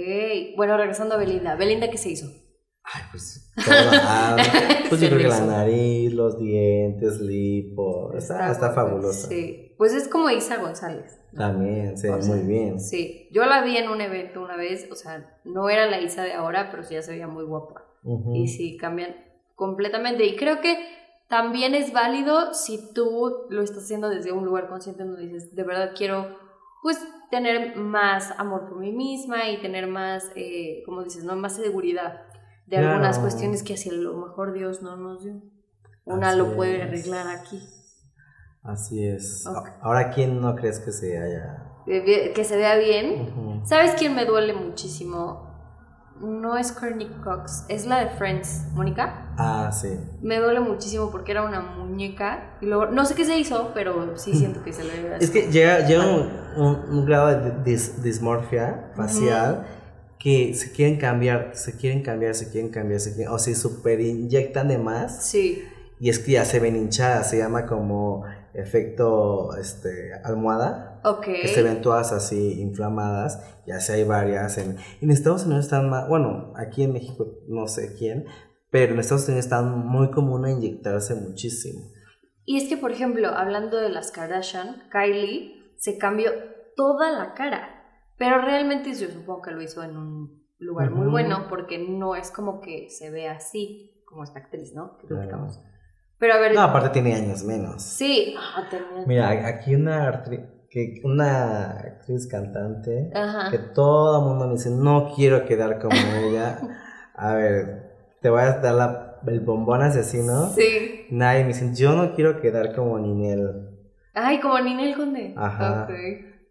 bueno, 0.58 0.76
regresando 0.76 1.15
a 1.15 1.18
Belinda. 1.18 1.56
¿Belinda 1.56 1.89
qué 1.89 1.98
se 1.98 2.10
hizo? 2.10 2.28
Ay, 2.84 3.04
pues, 3.12 3.52
todo, 3.56 3.76
ah, 3.94 4.36
pues 4.89 5.00
yo 5.00 5.10
creo 5.10 5.22
que 5.22 5.28
la 5.28 5.42
nariz, 5.42 6.12
los 6.12 6.39
dientes, 6.39 7.20
lipo, 7.22 8.13
está, 8.13 8.52
está, 8.52 8.72
fabulosa. 8.72 9.28
Sí, 9.28 9.76
pues 9.78 9.94
es 9.94 10.08
como 10.08 10.30
Isa 10.32 10.58
González. 10.58 11.18
También, 11.36 11.94
ve 12.02 12.10
O 12.10 12.22
sea, 12.22 12.36
muy 12.36 12.48
bien. 12.48 12.80
Sí, 12.80 13.30
yo 13.32 13.46
la 13.46 13.62
vi 13.62 13.78
en 13.78 13.89
un 13.89 14.02
evento 14.02 14.42
una 14.42 14.58
vez, 14.58 14.89
o 14.92 14.96
sea, 14.96 15.39
no 15.46 15.70
era 15.70 15.86
la 15.86 16.02
Isa 16.02 16.24
de 16.24 16.34
ahora, 16.34 16.70
pero 16.72 16.84
sí 16.84 16.96
ya 16.96 17.04
se 17.04 17.12
veía 17.12 17.28
muy 17.28 17.44
guapa. 17.44 17.86
Y 18.34 18.48
sí, 18.48 18.76
cambian 18.78 19.15
completamente. 19.56 20.26
Y 20.26 20.36
creo 20.36 20.62
que 20.62 20.78
también 21.30 21.76
es 21.76 21.94
válido 21.94 22.54
si 22.54 22.94
tú 22.94 23.46
lo 23.50 23.62
estás 23.62 23.84
haciendo 23.84 24.10
desde 24.10 24.32
un 24.32 24.46
lugar 24.46 24.68
consciente 24.68 25.04
donde 25.04 25.22
dices, 25.28 25.56
de 25.56 25.63
verdad 25.63 25.92
quiero, 25.96 26.38
pues, 26.82 27.00
tener 27.30 27.76
más 27.76 28.32
amor 28.39 28.68
por 28.68 28.80
mí 28.80 28.92
misma 28.92 29.50
y 29.50 29.62
tener 29.62 29.88
más, 29.88 30.32
eh, 30.36 30.82
como 30.86 31.04
dices, 31.04 31.24
¿no? 31.24 31.36
Más 31.36 31.56
seguridad 31.56 32.22
de 32.65 32.78
Claro. 32.78 32.89
algunas 32.94 33.20
cuestiones 33.20 33.63
que 33.63 33.74
a 33.76 33.94
lo 33.94 34.18
mejor 34.18 34.54
Dios 34.54 34.82
no 34.82 34.96
nos 34.98 35.24
dio. 35.24 35.42
Una 36.06 36.30
Así 36.30 36.38
lo 36.39 36.56
puede 36.56 36.82
arreglar 36.82 37.28
aquí. 37.28 37.62
Así 38.63 39.06
es. 39.06 39.46
Ahora, 39.82 40.10
¿quién 40.12 40.42
no 40.42 40.56
crees 40.56 40.80
que 40.80 40.92
se 40.92 41.18
haya? 41.18 41.65
Que 41.86 42.44
se 42.44 42.58
vea 42.58 42.76
bien. 42.78 43.62
¿Sabes 43.65 43.94
quién 43.98 44.15
me 44.15 44.26
duele 44.26 44.54
muchísimo? 44.54 45.49
No 46.22 46.58
es 46.58 46.72
Courtney 46.74 47.08
Cox, 47.24 47.64
es 47.70 47.86
la 47.86 48.00
de 48.00 48.10
Friends, 48.10 48.64
Mónica. 48.74 49.34
Ah, 49.38 49.72
sí. 49.72 49.98
Me 50.22 50.38
duele 50.40 50.60
muchísimo 50.60 51.12
porque 51.12 51.32
era 51.32 51.44
una 51.44 51.62
muñeca 51.62 52.58
y 52.62 52.66
luego 52.66 52.88
no 52.88 53.06
sé 53.06 53.16
qué 53.16 53.24
se 53.26 53.38
hizo, 53.38 53.72
pero 53.74 54.18
sí 54.18 54.34
siento 54.34 54.62
que 54.64 54.74
se 54.74 54.84
le 54.84 55.02
ve 55.02 55.18
Es 55.22 55.32
que 55.32 55.50
llega, 55.52 55.80
llega 55.88 56.06
un, 56.06 56.30
un- 56.58 56.76
un 56.90 57.06
grado 57.06 57.28
de 57.28 57.54
dis- 57.64 57.96
dismorfia 58.02 58.92
facial 58.96 59.66
que 60.18 60.54
se 60.54 60.74
quieren 60.74 60.98
cambiar, 61.00 61.52
se 61.54 61.78
quieren 61.78 62.04
cambiar, 62.04 62.36
se 62.36 62.50
quieren 62.52 62.70
cambiar, 62.70 63.00
se 63.00 63.16
quieren, 63.16 63.34
o 63.34 63.40
se 63.40 63.56
super 63.56 64.02
inyectan 64.02 64.68
de 64.68 64.78
más 64.78 65.24
Sí. 65.26 65.64
y 66.02 66.10
es 66.10 66.20
que 66.20 66.34
ya 66.34 66.44
se 66.44 66.60
ven 66.60 66.76
hinchadas, 66.76 67.30
se 67.30 67.38
llama 67.38 67.66
como 67.66 68.26
efecto 68.54 69.56
este, 69.56 70.12
almohada. 70.24 70.88
Ok. 71.04 71.26
que 71.26 71.48
se 71.48 71.64
ven 71.64 71.82
todas 71.82 72.12
así 72.12 72.62
inflamadas, 72.62 73.42
ya 73.68 73.80
sé 73.80 73.94
hay 73.94 74.04
varias, 74.04 74.58
en, 74.58 74.78
en 75.02 75.12
Estados 75.12 75.46
Unidos 75.46 75.66
están 75.66 75.90
más, 75.90 76.08
bueno, 76.08 76.54
aquí 76.56 76.84
en 76.84 76.94
México 76.94 77.28
no 77.48 77.68
sé 77.68 77.96
quién, 77.98 78.26
pero 78.72 78.94
en 78.94 79.00
Estados 79.00 79.28
Unidos 79.28 79.46
están 79.46 79.86
muy 79.88 80.12
común 80.12 80.46
a 80.46 80.52
inyectarse 80.52 81.16
muchísimo. 81.16 81.82
Y 82.46 82.58
es 82.58 82.68
que, 82.68 82.78
por 82.78 82.92
ejemplo, 82.92 83.30
hablando 83.30 83.78
de 83.78 83.90
las 83.90 84.12
Kardashian, 84.12 84.84
Kylie 84.92 85.74
se 85.78 85.98
cambió 85.98 86.32
toda 86.76 87.12
la 87.12 87.34
cara. 87.34 87.76
Pero 88.18 88.42
realmente 88.42 88.94
yo 88.96 89.08
supongo 89.08 89.42
que 89.44 89.52
lo 89.52 89.62
hizo 89.62 89.84
en 89.84 89.96
un 89.96 90.44
lugar 90.58 90.92
muy 90.92 91.08
bueno 91.08 91.46
porque 91.48 91.78
no 91.78 92.16
es 92.16 92.32
como 92.32 92.60
que 92.60 92.90
se 92.90 93.12
ve 93.12 93.28
así 93.30 94.02
como 94.06 94.24
esta 94.24 94.40
actriz, 94.40 94.74
¿no? 94.74 94.98
Que 94.98 95.08
Claro. 95.08 95.22
platicamos. 95.24 95.60
Pero 96.18 96.34
a 96.34 96.40
ver. 96.40 96.54
No, 96.56 96.62
aparte 96.62 96.90
tiene 96.90 97.14
años 97.14 97.44
menos. 97.44 97.82
Sí. 97.84 98.36
Tenía- 98.70 99.06
Mira, 99.08 99.48
aquí 99.48 99.76
una, 99.76 100.24
que, 100.70 101.02
una 101.04 101.72
actriz 101.72 102.28
cantante 102.28 103.12
Ajá. 103.14 103.50
que 103.52 103.58
todo 103.60 104.20
el 104.20 104.26
mundo 104.30 104.48
me 104.48 104.54
dice, 104.54 104.70
no 104.72 105.12
quiero 105.16 105.46
quedar 105.46 105.80
como 105.80 105.96
ella. 106.24 106.60
A 107.16 107.34
ver, 107.34 107.94
te 108.22 108.30
voy 108.30 108.42
a 108.42 108.58
dar 108.60 108.74
la- 108.76 109.06
el 109.28 109.40
bombón 109.42 109.82
asesino. 109.82 110.50
Sí. 110.50 111.08
Nadie 111.10 111.42
me 111.42 111.48
dice, 111.50 111.72
yo 111.76 111.94
no 111.94 112.14
quiero 112.16 112.40
quedar 112.42 112.74
como 112.76 112.98
Ninel. 113.00 113.70
Ay, 114.14 114.40
como 114.40 114.60
Ninel 114.60 114.96
Conde. 114.96 115.34
Ajá. 115.38 115.88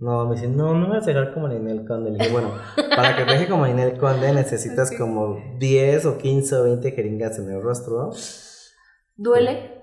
No, 0.01 0.27
me 0.27 0.35
dicen, 0.37 0.57
no, 0.57 0.75
no 0.75 0.89
vas 0.91 1.03
a 1.05 1.07
llegar 1.07 1.33
como 1.35 1.49
Ninel 1.49 1.85
Conde. 1.87 2.11
Le 2.13 2.19
dije, 2.19 2.31
bueno, 2.33 2.53
para 2.95 3.17
que 3.17 3.25
deje 3.25 3.49
como 3.49 3.67
Ninel 3.67 3.99
Conde 3.99 4.33
necesitas 4.33 4.93
como 4.97 5.39
10 5.59 6.07
o 6.07 6.19
15 6.19 6.55
o 6.57 6.65
20 6.65 6.93
jeringas 6.93 7.39
en 7.39 7.51
el 7.51 7.63
rostro. 7.63 8.11
¿Duele? 9.17 9.75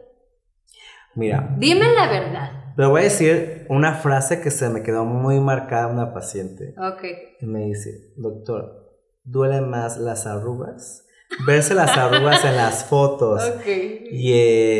Mira, 1.15 1.53
Dime 1.57 1.91
la 1.93 2.07
verdad. 2.07 2.49
Le 2.77 2.85
voy 2.87 3.01
a 3.01 3.03
decir 3.05 3.65
una 3.69 3.93
frase 3.93 4.41
que 4.41 4.51
se 4.51 4.69
me 4.69 4.83
quedó 4.83 5.05
muy 5.05 5.39
marcada 5.39 5.87
una 5.87 6.13
paciente. 6.13 6.73
Ok. 6.77 7.03
Y 7.41 7.45
me 7.45 7.65
dice, 7.65 8.13
doctor, 8.17 8.91
¿duele 9.23 9.61
más 9.61 9.97
las 9.97 10.25
arrugas? 10.27 11.03
Verse 11.47 11.73
las 11.73 11.97
arrugas 11.97 12.45
en 12.45 12.55
las 12.55 12.85
fotos 12.85 13.41
Ok. 13.57 13.65
y 14.11 14.33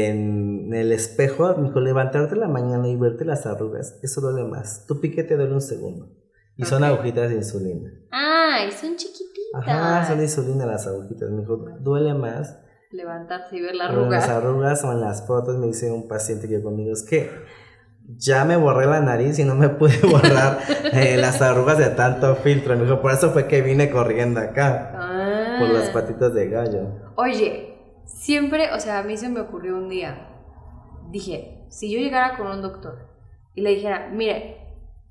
en 0.06 0.74
el 0.74 0.92
espejo, 0.92 1.56
me 1.58 1.68
dijo, 1.70 1.80
levantarte 1.80 2.36
en 2.36 2.42
la 2.42 2.48
mañana 2.48 2.88
y 2.88 2.96
verte 2.96 3.26
las 3.26 3.46
arrugas, 3.46 4.00
eso 4.04 4.22
duele 4.22 4.44
más. 4.48 4.86
Tu 4.88 5.00
piquete 5.02 5.36
duele 5.38 5.54
un 5.54 5.62
segundo. 5.62 6.10
Y 6.58 6.64
son 6.66 6.84
agujitas 6.86 7.30
de 7.30 7.36
insulina. 7.36 7.92
Ay, 8.12 8.72
son 8.72 8.96
chiquititas. 8.96 9.36
Ajá, 9.68 10.06
son 10.08 10.18
de 10.20 10.24
insulina 10.24 10.66
las 10.66 10.88
agujitas. 10.88 11.30
Me 11.30 11.42
dijo, 11.42 11.58
duele 11.82 12.14
más 12.14 12.58
Levantarse 12.92 13.58
y 13.58 13.62
ver 13.62 13.76
la 13.76 13.90
en 13.90 14.10
las 14.10 14.24
arruga. 14.30 14.38
arrugas 14.38 14.84
o 14.86 14.92
en 14.94 15.02
las 15.02 15.28
fotos. 15.28 15.58
Me 15.58 15.68
dice 15.68 15.92
un 15.92 16.08
paciente 16.08 16.48
que 16.48 16.62
conmigo, 16.62 16.94
es 16.94 17.04
que 17.04 17.30
ya 18.18 18.46
me 18.46 18.56
borré 18.58 18.86
la 18.86 19.00
nariz 19.02 19.40
y 19.40 19.44
no 19.44 19.56
me 19.56 19.70
pude 19.80 19.98
borrar 20.10 20.60
eh, 20.94 21.18
las 21.18 21.42
arrugas 21.42 21.78
de 21.78 21.88
tanto 21.90 22.36
filtro. 22.36 22.76
Me 22.78 22.84
dijo, 22.86 23.02
por 23.02 23.12
eso 23.12 23.32
fue 23.32 23.48
que 23.48 23.62
vine 23.62 23.90
corriendo 23.90 24.40
acá, 24.40 24.92
Ah. 24.96 25.56
por 25.60 25.70
las 25.70 25.90
patitas 25.90 26.34
de 26.34 26.50
gallo. 26.50 26.88
Oye, 27.16 27.78
siempre, 28.06 28.72
o 28.74 28.80
sea, 28.80 29.00
a 29.00 29.04
mí 29.04 29.18
se 29.18 29.30
me 29.30 29.40
ocurrió 29.42 29.76
un 29.76 29.90
día. 29.90 30.30
Dije, 31.12 31.66
si 31.70 31.92
yo 31.92 32.00
llegara 32.00 32.38
con 32.38 32.48
un 32.48 32.62
doctor 32.62 33.08
y 33.54 33.62
le 33.62 33.72
dijera, 33.72 34.10
mire, 34.12 34.58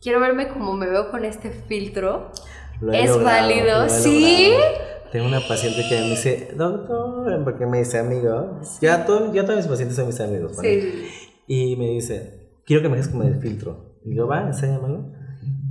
quiero 0.00 0.20
verme 0.20 0.48
como 0.48 0.72
me 0.74 0.86
veo 0.88 1.10
con 1.10 1.24
este 1.24 1.50
filtro, 1.50 2.30
Lo 2.80 2.92
¿Es 2.92 3.08
logrado, 3.10 3.24
válido? 3.48 3.82
lo 3.84 3.88
¿Sí? 3.88 4.48
logrado. 4.50 4.74
Tengo 5.12 5.26
una 5.28 5.40
paciente 5.46 5.82
que 5.88 5.94
me 6.00 6.10
dice, 6.10 6.48
doctor, 6.56 7.44
porque 7.44 7.66
me 7.66 7.78
dice 7.78 7.98
amigo. 8.00 8.60
Ya, 8.80 9.06
todo- 9.06 9.32
ya 9.32 9.44
todos 9.44 9.58
mis 9.58 9.66
pacientes 9.68 9.96
son 9.96 10.06
mis 10.08 10.20
amigos. 10.20 10.56
sí. 10.60 11.08
Y 11.46 11.76
me 11.76 11.86
dice, 11.90 12.43
quiero 12.66 12.82
que 12.82 12.88
me 12.88 12.96
dejes 12.96 13.10
como 13.10 13.24
el 13.24 13.40
filtro. 13.40 13.98
Y 14.04 14.14
yo, 14.14 14.26
va, 14.26 14.42
enséñamelo. 14.42 15.12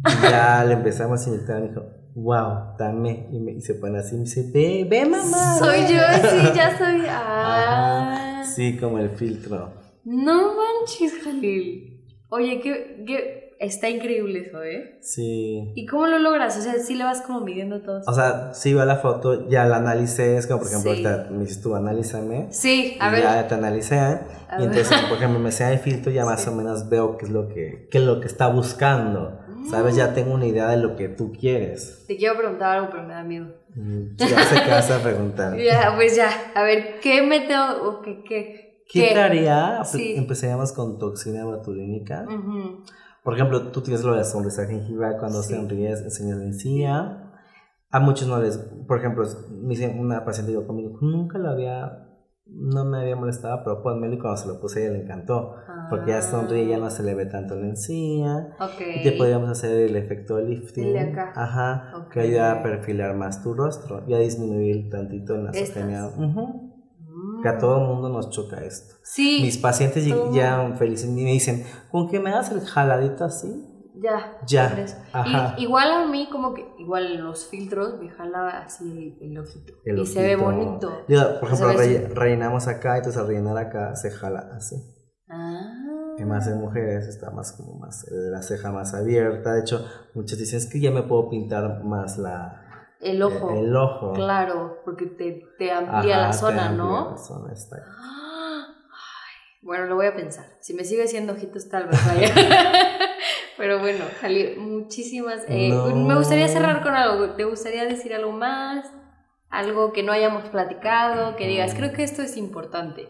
Y 0.06 0.22
ya 0.24 0.64
le 0.66 0.74
empezamos 0.74 1.26
a 1.26 1.30
inyectar. 1.30 1.62
Me 1.62 1.70
dijo, 1.70 1.86
wow, 2.16 2.76
dame. 2.78 3.28
Y, 3.32 3.40
me, 3.40 3.54
y 3.54 3.62
se 3.62 3.76
pone 3.76 4.00
así. 4.00 4.16
Me 4.16 4.22
dice, 4.22 4.50
ve, 4.54 4.88
ve, 4.90 5.06
mamá. 5.06 5.58
Soy 5.58 5.82
ve". 5.82 5.94
yo, 5.94 6.30
sí, 6.30 6.52
ya 6.56 6.78
soy. 6.78 7.02
Ah. 7.08 8.40
Ajá, 8.40 8.44
sí, 8.46 8.78
como 8.78 9.00
el 9.00 9.10
filtro. 9.10 9.74
No 10.04 10.54
manches, 10.56 11.14
Jalil. 11.24 12.04
Oye, 12.30 12.60
que, 12.60 13.04
que 13.06 13.43
Está 13.64 13.90
increíble 13.90 14.40
eso, 14.40 14.62
¿eh? 14.62 14.98
Sí. 15.02 15.72
¿Y 15.76 15.86
cómo 15.86 16.06
lo 16.08 16.20
logras? 16.20 16.58
O 16.58 16.62
sea, 16.62 16.74
sí 16.80 16.96
le 16.96 17.06
vas 17.06 17.22
como 17.22 17.40
midiendo 17.40 17.82
todo. 17.82 18.02
O 18.06 18.14
sea, 18.14 18.54
sí 18.54 18.74
veo 18.74 18.84
la 18.86 18.98
foto, 18.98 19.48
ya 19.48 19.64
la 19.66 19.78
analicé, 19.78 20.36
es 20.36 20.48
como 20.48 20.60
por 20.60 20.68
ejemplo, 20.68 20.94
Sí. 20.94 21.06
ahorita 21.06 21.30
me 21.32 21.40
dices 21.42 21.62
tú, 21.62 21.74
analízame. 21.74 22.48
Sí, 22.52 22.98
a 23.00 23.08
y 23.08 23.12
ver. 23.14 23.24
ya 23.24 23.48
te 23.48 23.56
analicé. 23.56 23.96
A 24.00 24.22
y 24.60 24.68
ver. 24.68 24.68
entonces, 24.78 25.02
por 25.08 25.18
ejemplo, 25.18 25.40
me 25.40 25.52
sea 25.54 25.72
el 25.72 25.80
filtro, 25.80 26.12
ya 26.12 26.26
más 26.26 26.42
Sí. 26.42 26.50
o 26.50 26.52
menos 26.54 26.90
veo 26.90 27.18
qué 27.18 27.26
es 27.26 27.32
lo 27.32 27.48
que, 27.48 27.88
qué 27.90 28.00
es 28.00 28.04
lo 28.04 28.20
que 28.20 28.28
está 28.28 28.48
buscando. 28.48 29.40
¿Sabes? 29.70 29.94
Mm. 29.94 29.98
Ya 29.98 30.14
tengo 30.14 30.34
una 30.34 30.46
idea 30.46 30.68
de 30.68 30.76
lo 30.76 30.98
que 30.98 31.08
tú 31.08 31.32
quieres. 31.32 32.04
Te 32.06 32.18
quiero 32.18 32.38
preguntar 32.38 32.76
algo, 32.76 32.90
pero 32.92 33.04
me 33.04 33.14
da 33.14 33.24
miedo. 33.24 33.48
Mm, 33.76 34.18
Ya 34.18 34.44
sé 34.44 34.62
qué 34.62 34.72
vas 34.72 34.92
a 34.92 35.02
preguntar. 35.02 35.58
Ya, 35.64 35.94
pues 35.96 36.18
ya. 36.18 36.30
A 36.54 36.64
ver, 36.64 37.00
¿qué 37.02 37.22
método 37.22 37.90
o 37.90 38.02
qué, 38.02 38.24
qué, 38.28 38.84
¿Qué 38.92 39.12
te 39.14 39.20
haría? 39.22 39.84
Sí. 39.86 40.16
Empezaríamos 40.18 40.74
con 40.74 41.00
toxina 41.00 41.46
botulínica. 41.46 42.26
Ujú. 42.28 42.84
Por 43.24 43.36
ejemplo, 43.36 43.72
tú 43.72 43.82
tienes 43.82 44.04
lo 44.04 44.16
de 44.16 44.24
sonrisa 44.26 44.66
gingival 44.68 45.18
cuando 45.18 45.42
Sí. 45.42 45.54
sonríes, 45.56 46.02
enseñas 46.02 46.38
la 46.38 46.44
encía. 46.46 47.32
A 47.90 48.00
muchos 48.00 48.28
no 48.28 48.40
les, 48.42 48.58
por 48.88 48.98
ejemplo, 48.98 49.24
una 49.98 50.26
paciente 50.26 50.52
digo 50.52 50.68
conmigo, 50.68 50.98
nunca 51.02 51.38
lo 51.38 51.50
había, 51.50 52.10
no 52.46 52.84
me 52.86 52.98
había 53.00 53.16
molestado, 53.16 53.62
pero 53.64 53.82
pónmelo 53.84 54.16
y 54.16 54.20
cuando 54.20 54.38
se 54.38 54.48
lo 54.48 54.60
puse 54.60 54.84
ella 54.84 54.94
le 54.98 55.04
encantó. 55.04 55.56
Porque 55.90 56.12
ya 56.12 56.22
sonríe, 56.22 56.68
ya 56.68 56.78
no 56.80 56.90
se 56.90 57.04
le 57.04 57.14
ve 57.14 57.26
tanto 57.28 57.56
la 57.56 57.68
encía. 57.68 58.56
Ok. 58.60 58.82
Y 58.96 59.04
te 59.04 59.12
podríamos 59.14 59.50
hacer 59.50 59.78
el 59.90 59.96
efecto 59.96 60.40
lifting. 60.42 60.88
El 60.88 60.94
de 60.94 61.00
acá. 61.00 61.34
Ajá. 61.36 61.92
Ok. 61.98 62.10
Que 62.14 62.20
ayuda 62.22 62.52
a 62.52 62.64
perfilar 62.64 63.16
más 63.16 63.42
tu 63.44 63.54
rostro 63.54 64.04
y 64.08 64.14
a 64.16 64.18
disminuir 64.18 64.90
tantito 64.90 65.38
la 65.38 65.52
Estas. 65.52 65.86
nasogenia. 65.86 66.08
Ujú. 66.08 66.73
Que 67.44 67.50
a 67.50 67.58
todo 67.60 67.80
mundo 67.82 68.10
nos 68.10 68.30
choca 68.32 68.64
esto. 68.64 68.96
Sí. 69.04 69.40
Mis 69.44 69.58
pacientes 69.58 70.06
ya 70.34 70.74
felices 70.78 71.08
y 71.10 71.12
me 71.14 71.32
dicen, 71.32 71.66
con 71.92 72.10
que 72.10 72.20
me 72.20 72.32
hagas 72.32 72.52
el 72.52 72.62
jaladito 72.62 73.26
así, 73.26 73.70
Ya. 73.96 74.38
Ya, 74.48 74.86
ajá. 75.14 75.56
Y, 75.58 75.64
igual 75.64 75.92
a 75.92 76.08
mí, 76.08 76.28
como 76.32 76.54
que, 76.56 76.66
igual 76.80 77.18
los 77.18 77.46
filtros, 77.46 78.00
me 78.02 78.10
jala 78.10 78.64
así 78.66 79.18
el, 79.22 79.32
el 79.32 79.38
ojito. 79.38 79.74
el 79.86 80.00
y 80.00 80.06
se 80.06 80.22
ve 80.24 80.36
bonito. 80.36 80.90
Por 81.40 81.50
ejemplo, 81.50 81.74
relle- 81.74 82.08
rellenamos 82.14 82.68
acá, 82.68 82.98
entonces 82.98 83.22
al 83.22 83.28
rellenar 83.28 83.58
acá 83.58 83.96
se 83.96 84.10
jala 84.10 84.50
así. 84.58 84.76
Ah. 85.30 86.16
Y 86.18 86.26
más 86.26 86.48
en 86.48 86.60
mujeres 86.60 87.08
está 87.08 87.32
más 87.32 87.54
como 87.54 87.80
más, 87.80 88.06
la 88.12 88.42
ceja 88.44 88.72
más 88.72 88.94
abierta. 88.94 89.54
De 89.54 89.62
hecho, 89.62 89.86
muchos 90.14 90.38
dicen 90.38 90.58
es 90.60 90.68
que 90.68 90.80
ya 90.80 90.92
me 90.92 91.04
puedo 91.04 91.30
pintar 91.30 91.84
más 91.84 92.18
la, 92.18 92.63
El 93.04 93.22
ojo. 93.22 93.52
el, 93.52 93.66
el 93.66 93.76
ojo. 93.76 94.14
Claro, 94.14 94.80
porque 94.86 95.06
te, 95.06 95.44
te 95.58 95.72
amplía 95.72 96.16
Ajá, 96.18 96.28
la 96.28 96.34
zona, 96.34 96.70
¿no? 96.72 97.12
la 97.12 97.18
zona, 97.18 97.54
está. 97.54 97.78
Ay, 97.78 99.34
Bueno, 99.62 99.86
lo 99.86 99.96
voy 99.96 100.08
a 100.08 100.16
pensar. 100.16 100.46
Si 100.62 100.74
me 100.74 100.84
sigue 100.84 101.08
siendo 101.08 101.34
ojitos, 101.34 101.70
tal 101.70 101.88
vez 101.88 102.00
vaya. 102.06 102.34
Pero 103.58 103.80
bueno, 103.80 104.04
Jalil, 104.22 104.58
muchísimas. 104.60 105.44
eh, 105.48 105.70
No. 105.70 105.96
Me 105.96 106.16
gustaría 106.16 106.48
cerrar 106.48 106.82
con 106.84 106.96
algo. 106.96 107.32
¿Te 107.36 107.44
gustaría 107.44 107.86
decir 107.86 108.14
algo 108.14 108.32
más? 108.32 108.92
Algo 109.50 109.94
que 109.94 110.02
no 110.02 110.12
hayamos 110.12 110.46
platicado, 110.50 111.36
que 111.36 111.48
digas, 111.48 111.76
creo 111.76 111.94
que 111.94 112.04
esto 112.04 112.24
es 112.24 112.38
importante. 112.38 113.08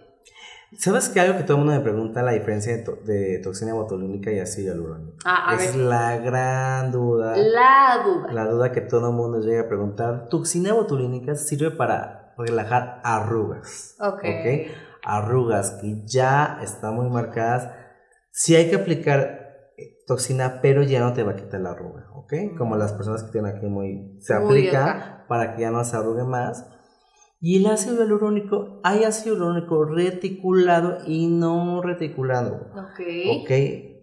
¿Sabes 0.77 1.09
que 1.09 1.19
algo 1.19 1.37
que 1.37 1.43
todo 1.43 1.57
el 1.57 1.63
mundo 1.63 1.77
me 1.77 1.83
pregunta 1.83 2.21
la 2.23 2.31
diferencia 2.31 2.75
de, 2.75 2.83
to- 2.83 2.97
de 3.05 3.39
toxina 3.43 3.73
botulínica 3.73 4.31
y 4.31 4.39
ácido 4.39 4.73
hialurónico? 4.73 5.17
Ah, 5.25 5.55
es 5.59 5.75
ver. 5.75 5.85
la 5.85 6.17
gran 6.17 6.91
duda. 6.91 7.35
La 7.37 8.03
duda. 8.03 8.31
La 8.33 8.45
duda 8.45 8.71
que 8.71 8.81
todo 8.81 9.09
el 9.09 9.15
mundo 9.15 9.39
llega 9.39 9.61
a 9.63 9.67
preguntar. 9.67 10.27
Toxina 10.29 10.73
botulínica 10.73 11.35
sirve 11.35 11.71
para 11.71 12.33
relajar 12.37 13.01
arrugas. 13.03 13.95
Ok. 13.99 14.23
Arrugas 15.03 15.71
que 15.81 16.01
ya 16.05 16.59
están 16.61 16.95
muy 16.95 17.09
marcadas. 17.09 17.69
Sí 18.31 18.55
hay 18.55 18.69
que 18.69 18.75
aplicar 18.77 19.71
eh, 19.77 19.97
toxina, 20.07 20.59
pero 20.61 20.81
ya 20.83 20.99
no 21.01 21.13
te 21.13 21.23
va 21.23 21.33
a 21.33 21.35
quitar 21.35 21.59
la 21.61 21.71
arruga, 21.71 22.07
¿ok? 22.13 22.33
Como 22.57 22.75
las 22.77 22.93
personas 22.93 23.23
que 23.23 23.31
tienen 23.31 23.55
aquí 23.55 23.67
muy... 23.67 24.17
Se 24.21 24.33
Muy 24.39 24.45
aplica 24.45 24.85
acá. 24.91 25.25
para 25.27 25.55
que 25.55 25.61
ya 25.61 25.71
no 25.71 25.83
se 25.83 25.95
arrugue 25.97 26.23
más. 26.23 26.67
Y 27.45 27.57
el 27.57 27.65
ácido 27.69 27.97
hialurónico, 27.97 28.79
hay 28.83 29.03
ácido 29.03 29.35
hialurónico 29.35 29.83
reticulado 29.83 30.99
y 31.05 31.27
no 31.27 31.81
reticulado. 31.81 32.67
Ok. 32.71 33.01
Ok, 33.41 33.51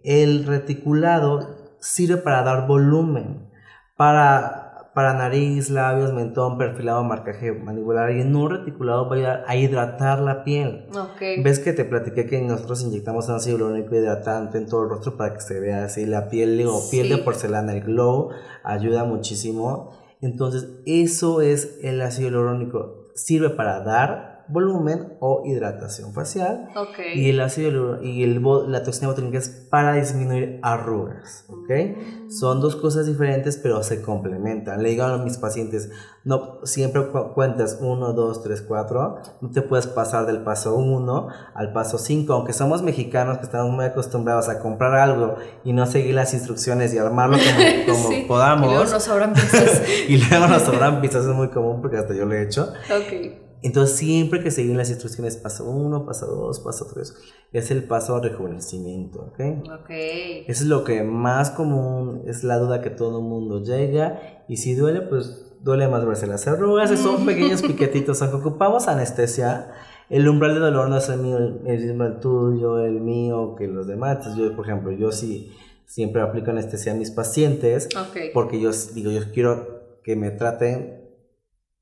el 0.03 0.45
reticulado 0.45 1.73
sirve 1.79 2.17
para 2.17 2.43
dar 2.43 2.67
volumen, 2.67 3.49
para, 3.97 4.91
para 4.93 5.15
nariz, 5.15 5.71
labios, 5.71 6.13
mentón, 6.13 6.59
perfilado, 6.59 7.03
marcaje 7.03 7.51
mandibular 7.51 8.11
y 8.11 8.21
el 8.21 8.31
no 8.31 8.47
reticulado 8.47 9.09
va 9.09 9.15
a 9.15 9.17
ayudar 9.17 9.43
a 9.47 9.55
hidratar 9.55 10.19
la 10.19 10.43
piel. 10.43 10.85
Ok. 10.91 11.43
¿Ves 11.43 11.57
que 11.57 11.73
te 11.73 11.83
platiqué 11.83 12.27
que 12.27 12.39
nosotros 12.43 12.83
inyectamos 12.83 13.27
ácido 13.31 13.57
hialurónico 13.57 13.95
hidratante 13.95 14.59
en 14.59 14.67
todo 14.67 14.83
el 14.83 14.89
rostro 14.89 15.17
para 15.17 15.33
que 15.33 15.41
se 15.41 15.59
vea 15.59 15.85
así 15.85 16.05
la 16.05 16.29
piel, 16.29 16.59
digo, 16.59 16.79
piel 16.91 17.09
de 17.09 17.17
porcelana, 17.17 17.73
el 17.73 17.81
glow 17.81 18.29
ayuda 18.63 19.03
muchísimo. 19.03 19.93
Entonces, 20.21 20.69
eso 20.85 21.41
es 21.41 21.79
el 21.81 21.99
ácido 22.03 22.29
hialurónico. 22.29 23.00
Sirve 23.15 23.49
para 23.49 23.79
dar 23.79 24.30
volumen 24.51 25.13
o 25.19 25.43
hidratación 25.45 26.13
facial. 26.13 26.69
Ok. 26.75 26.99
Y 27.15 27.29
el 27.29 27.39
ácido 27.41 28.01
y 28.01 28.23
el, 28.23 28.41
la 28.67 28.83
toxina 28.83 29.07
botulínica 29.07 29.39
es 29.39 29.49
para 29.49 29.93
disminuir 29.93 30.59
arrugas, 30.61 31.45
¿ok? 31.49 31.69
Mm. 31.69 32.31
Son 32.31 32.61
dos 32.61 32.75
cosas 32.75 33.05
diferentes, 33.05 33.57
pero 33.57 33.83
se 33.83 34.01
complementan. 34.01 34.81
Le 34.83 34.89
digo 34.89 35.03
a 35.03 35.17
mis 35.17 35.37
pacientes, 35.37 35.89
no, 36.23 36.59
siempre 36.63 37.07
cu- 37.07 37.33
cuentas 37.33 37.79
1, 37.81 38.13
2, 38.13 38.43
3, 38.43 38.61
4, 38.61 39.17
no 39.41 39.49
te 39.51 39.61
puedes 39.61 39.87
pasar 39.87 40.25
del 40.25 40.43
paso 40.43 40.75
1 40.75 41.27
al 41.55 41.73
paso 41.73 41.97
5, 41.97 42.31
aunque 42.33 42.53
somos 42.53 42.81
mexicanos 42.83 43.37
que 43.39 43.43
estamos 43.45 43.71
muy 43.73 43.85
acostumbrados 43.85 44.47
a 44.49 44.59
comprar 44.59 44.93
algo 44.95 45.35
y 45.63 45.73
no 45.73 45.85
seguir 45.85 46.15
las 46.15 46.33
instrucciones 46.33 46.93
y 46.93 46.97
armarlo 46.97 47.37
como, 47.37 47.95
como 47.97 48.09
Sí. 48.09 48.25
podamos. 48.27 48.67
Y 48.67 48.73
luego 48.75 48.91
nos 48.91 49.03
sobran 49.03 49.33
piezas. 49.33 49.81
y 50.09 50.17
luego 50.17 50.47
nos 50.47 50.61
sobran 50.63 51.01
pizzas, 51.01 51.25
es 51.25 51.33
muy 51.35 51.49
común 51.49 51.81
porque 51.81 51.97
hasta 51.97 52.13
yo 52.13 52.25
lo 52.25 52.33
he 52.33 52.43
hecho. 52.43 52.71
ok. 52.89 53.50
Entonces 53.63 53.95
siempre 53.95 54.41
que 54.41 54.49
seguir 54.49 54.75
las 54.75 54.89
instrucciones 54.89 55.37
paso 55.37 55.69
1, 55.69 56.05
paso 56.05 56.25
2, 56.25 56.59
paso 56.61 56.87
3. 56.93 57.13
Es 57.53 57.69
el 57.71 57.83
paso 57.83 58.15
a 58.15 58.21
rejuvenecimiento, 58.21 59.19
¿ok? 59.33 59.39
Ok. 59.81 59.89
Eso 59.89 60.63
es 60.63 60.65
lo 60.65 60.83
que 60.83 61.03
más 61.03 61.51
común, 61.51 62.23
es 62.25 62.43
la 62.43 62.57
duda 62.57 62.81
que 62.81 62.89
todo 62.89 63.19
el 63.19 63.25
mundo 63.25 63.63
llega. 63.63 64.43
Y 64.47 64.57
si 64.57 64.73
duele, 64.73 65.01
pues 65.01 65.45
duele 65.61 65.87
más 65.87 66.05
verse 66.05 66.25
las 66.27 66.47
arrugas. 66.47 66.89
Son 66.99 67.25
pequeños 67.25 67.61
piquetitos. 67.67 68.21
Aunque 68.21 68.37
ocupamos 68.37 68.87
anestesia, 68.87 69.71
el 70.09 70.27
umbral 70.27 70.55
de 70.55 70.59
dolor 70.59 70.89
no 70.89 70.97
es 70.97 71.07
el 71.09 71.19
mío, 71.19 71.37
el 71.37 71.79
mismo 71.85 72.03
el 72.05 72.19
tuyo, 72.19 72.79
el 72.83 72.99
mío, 72.99 73.55
que 73.55 73.67
los 73.67 73.85
demás. 73.85 74.17
Entonces 74.17 74.41
yo, 74.43 74.55
por 74.55 74.65
ejemplo, 74.65 74.91
yo 74.91 75.11
sí 75.11 75.51
siempre 75.85 76.21
aplico 76.21 76.51
anestesia 76.51 76.93
a 76.93 76.95
mis 76.95 77.11
pacientes 77.11 77.89
Ok. 77.95 78.17
porque 78.33 78.59
yo 78.59 78.71
digo, 78.93 79.11
yo 79.11 79.21
quiero 79.33 79.99
que 80.03 80.15
me 80.15 80.31
traten 80.31 81.00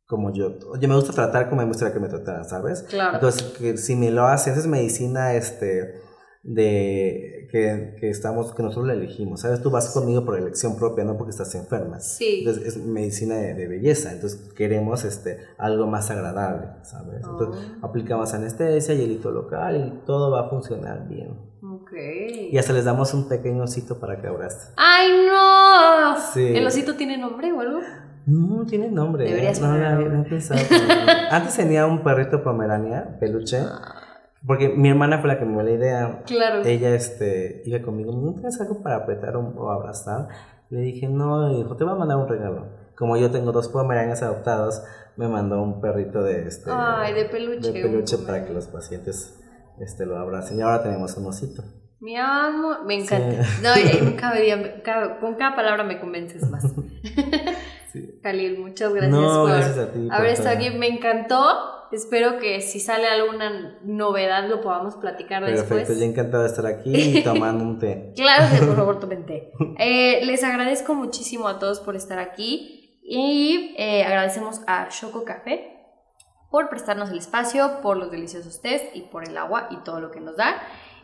como 0.10 0.34
yo. 0.34 0.58
Yo 0.80 0.90
me 0.90 0.96
gusta 0.96 1.14
tratar 1.14 1.50
como 1.50 1.62
me 1.62 1.68
gustaría 1.68 1.94
que 1.94 2.00
me 2.00 2.10
trataran, 2.10 2.44
¿sabes? 2.44 2.82
Claro. 2.90 3.14
Entonces, 3.16 3.44
que 3.60 3.78
si 3.78 3.96
me 3.96 4.10
lo 4.10 4.24
haces, 4.26 4.58
es 4.58 4.66
medicina 4.66 5.36
este 5.36 6.02
de 6.42 7.48
que, 7.52 7.96
que 8.00 8.10
estamos 8.10 8.54
que 8.56 8.64
nosotros 8.64 8.88
la 8.88 8.94
elegimos, 8.94 9.42
¿sabes? 9.42 9.62
Tú 9.62 9.70
vas 9.70 9.90
conmigo 9.94 10.26
por 10.26 10.36
elección 10.38 10.78
propia, 10.78 11.04
no 11.04 11.16
porque 11.18 11.30
estás 11.32 11.54
enferma. 11.54 12.00
Sí. 12.00 12.40
Entonces, 12.40 12.66
es 12.66 12.78
medicina 12.78 13.36
de, 13.36 13.54
de 13.54 13.68
belleza, 13.68 14.12
entonces 14.12 14.52
queremos 14.56 15.04
este 15.04 15.38
algo 15.60 15.86
más 15.86 16.10
agradable, 16.10 16.68
¿sabes? 16.84 17.22
Entonces, 17.24 17.62
Oh. 17.82 17.86
aplicamos 17.86 18.34
anestesia, 18.34 18.96
hielito 18.96 19.30
local 19.32 19.78
y 19.78 20.06
todo 20.06 20.32
va 20.32 20.48
a 20.48 20.50
funcionar 20.50 21.08
bien. 21.08 21.38
Ok. 21.62 21.92
Y 22.52 22.58
hasta 22.58 22.74
les 22.74 22.86
damos 22.86 23.14
un 23.14 23.28
pequeño 23.30 23.64
osito 23.64 24.00
para 24.00 24.20
que 24.22 24.28
abraces. 24.28 24.72
¡Ay, 24.78 25.10
no! 25.28 26.16
Sí. 26.34 26.48
¿El 26.56 26.66
osito 26.66 26.96
tiene 26.96 27.18
nombre 27.18 27.52
o 27.52 27.60
algo? 27.60 27.80
No, 28.30 28.66
tiene 28.66 28.90
nombre. 28.90 29.26
¿eh? 29.26 29.30
Deberías 29.30 29.60
no, 29.60 29.78
no, 29.78 29.90
no 29.92 30.24
ponerlo. 30.24 30.26
Antes 31.32 31.56
tenía 31.56 31.86
un 31.86 32.04
perrito 32.04 32.44
pomerania, 32.44 33.18
peluche, 33.20 33.64
porque 34.46 34.70
mi 34.70 34.90
hermana 34.90 35.20
fue 35.20 35.28
la 35.30 35.40
que 35.40 35.46
me 35.46 35.54
dio 35.54 35.64
la 35.64 35.72
idea. 35.72 36.24
Claro. 36.26 36.62
Ella 36.64 36.94
este, 36.96 37.64
iba 37.66 37.82
conmigo, 37.82 38.12
¿no 38.14 38.34
tienes 38.34 38.60
algo 38.62 38.82
para 38.82 38.98
apretar 38.98 39.36
o, 39.36 39.72
abrazar? 39.72 40.28
Le 40.70 40.82
dije, 40.82 41.08
no, 41.08 41.52
hijo, 41.60 41.76
te 41.76 41.84
voy 41.84 41.94
a 41.94 41.98
mandar 41.98 42.18
un 42.18 42.28
regalo. 42.28 42.68
Como 42.96 43.18
yo 43.18 43.32
tengo 43.32 43.52
dos 43.52 43.68
pomeranias 43.70 44.22
adoptados, 44.22 44.84
me 45.18 45.28
mandó 45.28 45.62
un 45.62 45.82
perrito 45.82 46.22
de 46.22 46.48
este 46.48 46.70
Ay, 46.74 47.14
de 47.14 47.26
peluche, 47.26 47.72
de 47.72 47.82
peluche 47.82 48.18
para 48.20 48.46
que 48.46 48.54
los 48.54 48.68
pacientes 48.68 49.40
este, 49.80 50.06
lo 50.06 50.18
abracen. 50.18 50.58
Y 50.58 50.62
ahora 50.62 50.84
tenemos 50.84 51.16
un 51.18 51.26
osito. 51.28 51.64
Mi 52.02 52.16
amo, 52.16 52.84
me 52.86 52.96
encanta. 52.96 53.44
No, 53.62 53.76
eh, 53.76 54.16
cada 54.18 54.36
día, 54.40 54.82
cada- 54.84 55.20
con 55.20 55.36
cada 55.36 55.54
palabra 55.56 55.84
me 55.84 56.00
convences 56.00 56.50
más. 56.50 56.64
Khalil, 58.22 58.60
muchas 58.60 58.94
gracias 58.94 59.12
No, 59.12 59.42
por 59.42 59.52
gracias 59.52 59.78
a 59.78 59.92
ti 59.92 60.08
haber 60.12 60.32
estado 60.32 60.56
aquí. 60.56 60.70
Me 60.72 60.88
encantó. 60.88 61.76
Espero 61.92 62.38
que 62.38 62.62
si 62.62 62.80
sale 62.80 63.08
alguna 63.08 63.80
novedad 63.84 64.48
lo 64.48 64.62
podamos 64.62 64.96
platicar 64.98 65.44
Perfecto, 65.44 65.76
después. 65.76 66.00
yo 66.00 66.06
encantado 66.06 66.44
de 66.44 66.50
estar 66.50 66.66
aquí 66.68 66.96
y 66.96 67.24
tomando 67.24 67.64
un 67.64 67.80
té. 67.80 68.14
Claro 68.16 68.46
que 68.54 68.64
por 68.66 68.76
favor 68.76 69.00
tomen 69.02 69.26
té. 69.26 69.52
Eh, 69.80 70.24
les 70.24 70.44
agradezco 70.44 70.94
muchísimo 70.94 71.48
a 71.48 71.58
todos 71.58 71.80
por 71.80 71.96
estar 71.96 72.20
aquí 72.20 73.00
y 73.02 73.74
eh, 73.80 74.04
agradecemos 74.04 74.62
a 74.68 74.88
Choco 74.90 75.24
Café 75.26 75.78
por 76.52 76.70
prestarnos 76.70 77.10
el 77.10 77.18
espacio, 77.18 77.82
por 77.82 77.98
los 77.98 78.12
deliciosos 78.12 78.62
tés 78.62 78.84
y 78.94 79.02
por 79.04 79.28
el 79.28 79.36
agua 79.38 79.68
y 79.72 79.78
todo 79.78 80.00
lo 80.00 80.12
que 80.12 80.20
nos 80.20 80.36
da. 80.38 80.62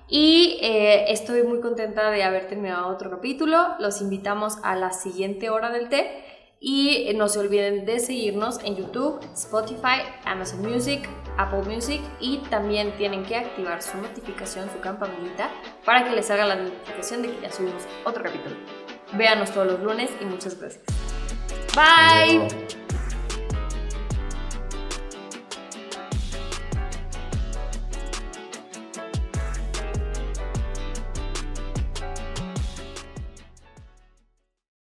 Y 0.08 0.60
eh, 0.62 1.12
estoy 1.12 1.42
muy 1.42 1.62
contenta 1.62 2.12
de 2.12 2.24
haber 2.24 2.48
terminado 2.48 2.90
otro 2.90 3.10
capítulo. 3.10 3.70
Los 3.80 4.02
invitamos 4.02 4.58
a 4.64 4.76
la 4.76 4.92
siguiente 4.92 5.50
hora 5.50 5.72
del 5.72 5.90
té. 5.90 6.24
Y 6.60 7.12
no 7.16 7.28
se 7.28 7.40
olviden 7.40 7.86
de 7.86 8.00
seguirnos 8.00 8.60
en 8.64 8.76
YouTube, 8.76 9.20
Spotify, 9.34 10.02
Amazon 10.24 10.62
Music, 10.62 11.08
Apple 11.38 11.64
Music 11.64 12.02
y 12.20 12.38
también 12.50 12.96
tienen 12.98 13.24
que 13.24 13.36
activar 13.36 13.82
su 13.82 13.98
notificación, 13.98 14.70
su 14.72 14.80
campanita, 14.80 15.52
para 15.84 16.06
que 16.06 16.16
les 16.16 16.30
haga 16.32 16.46
la 16.46 16.56
notificación 16.56 17.22
de 17.22 17.32
que 17.32 17.42
ya 17.42 17.52
subimos 17.52 17.84
otro 18.06 18.24
capítulo. 18.24 18.56
Véanos 19.14 19.52
todos 19.52 19.68
los 19.68 19.80
lunes 19.82 20.10
y 20.22 20.26
muchas 20.26 20.60
gracias. 20.60 20.84
Bye. 21.76 22.85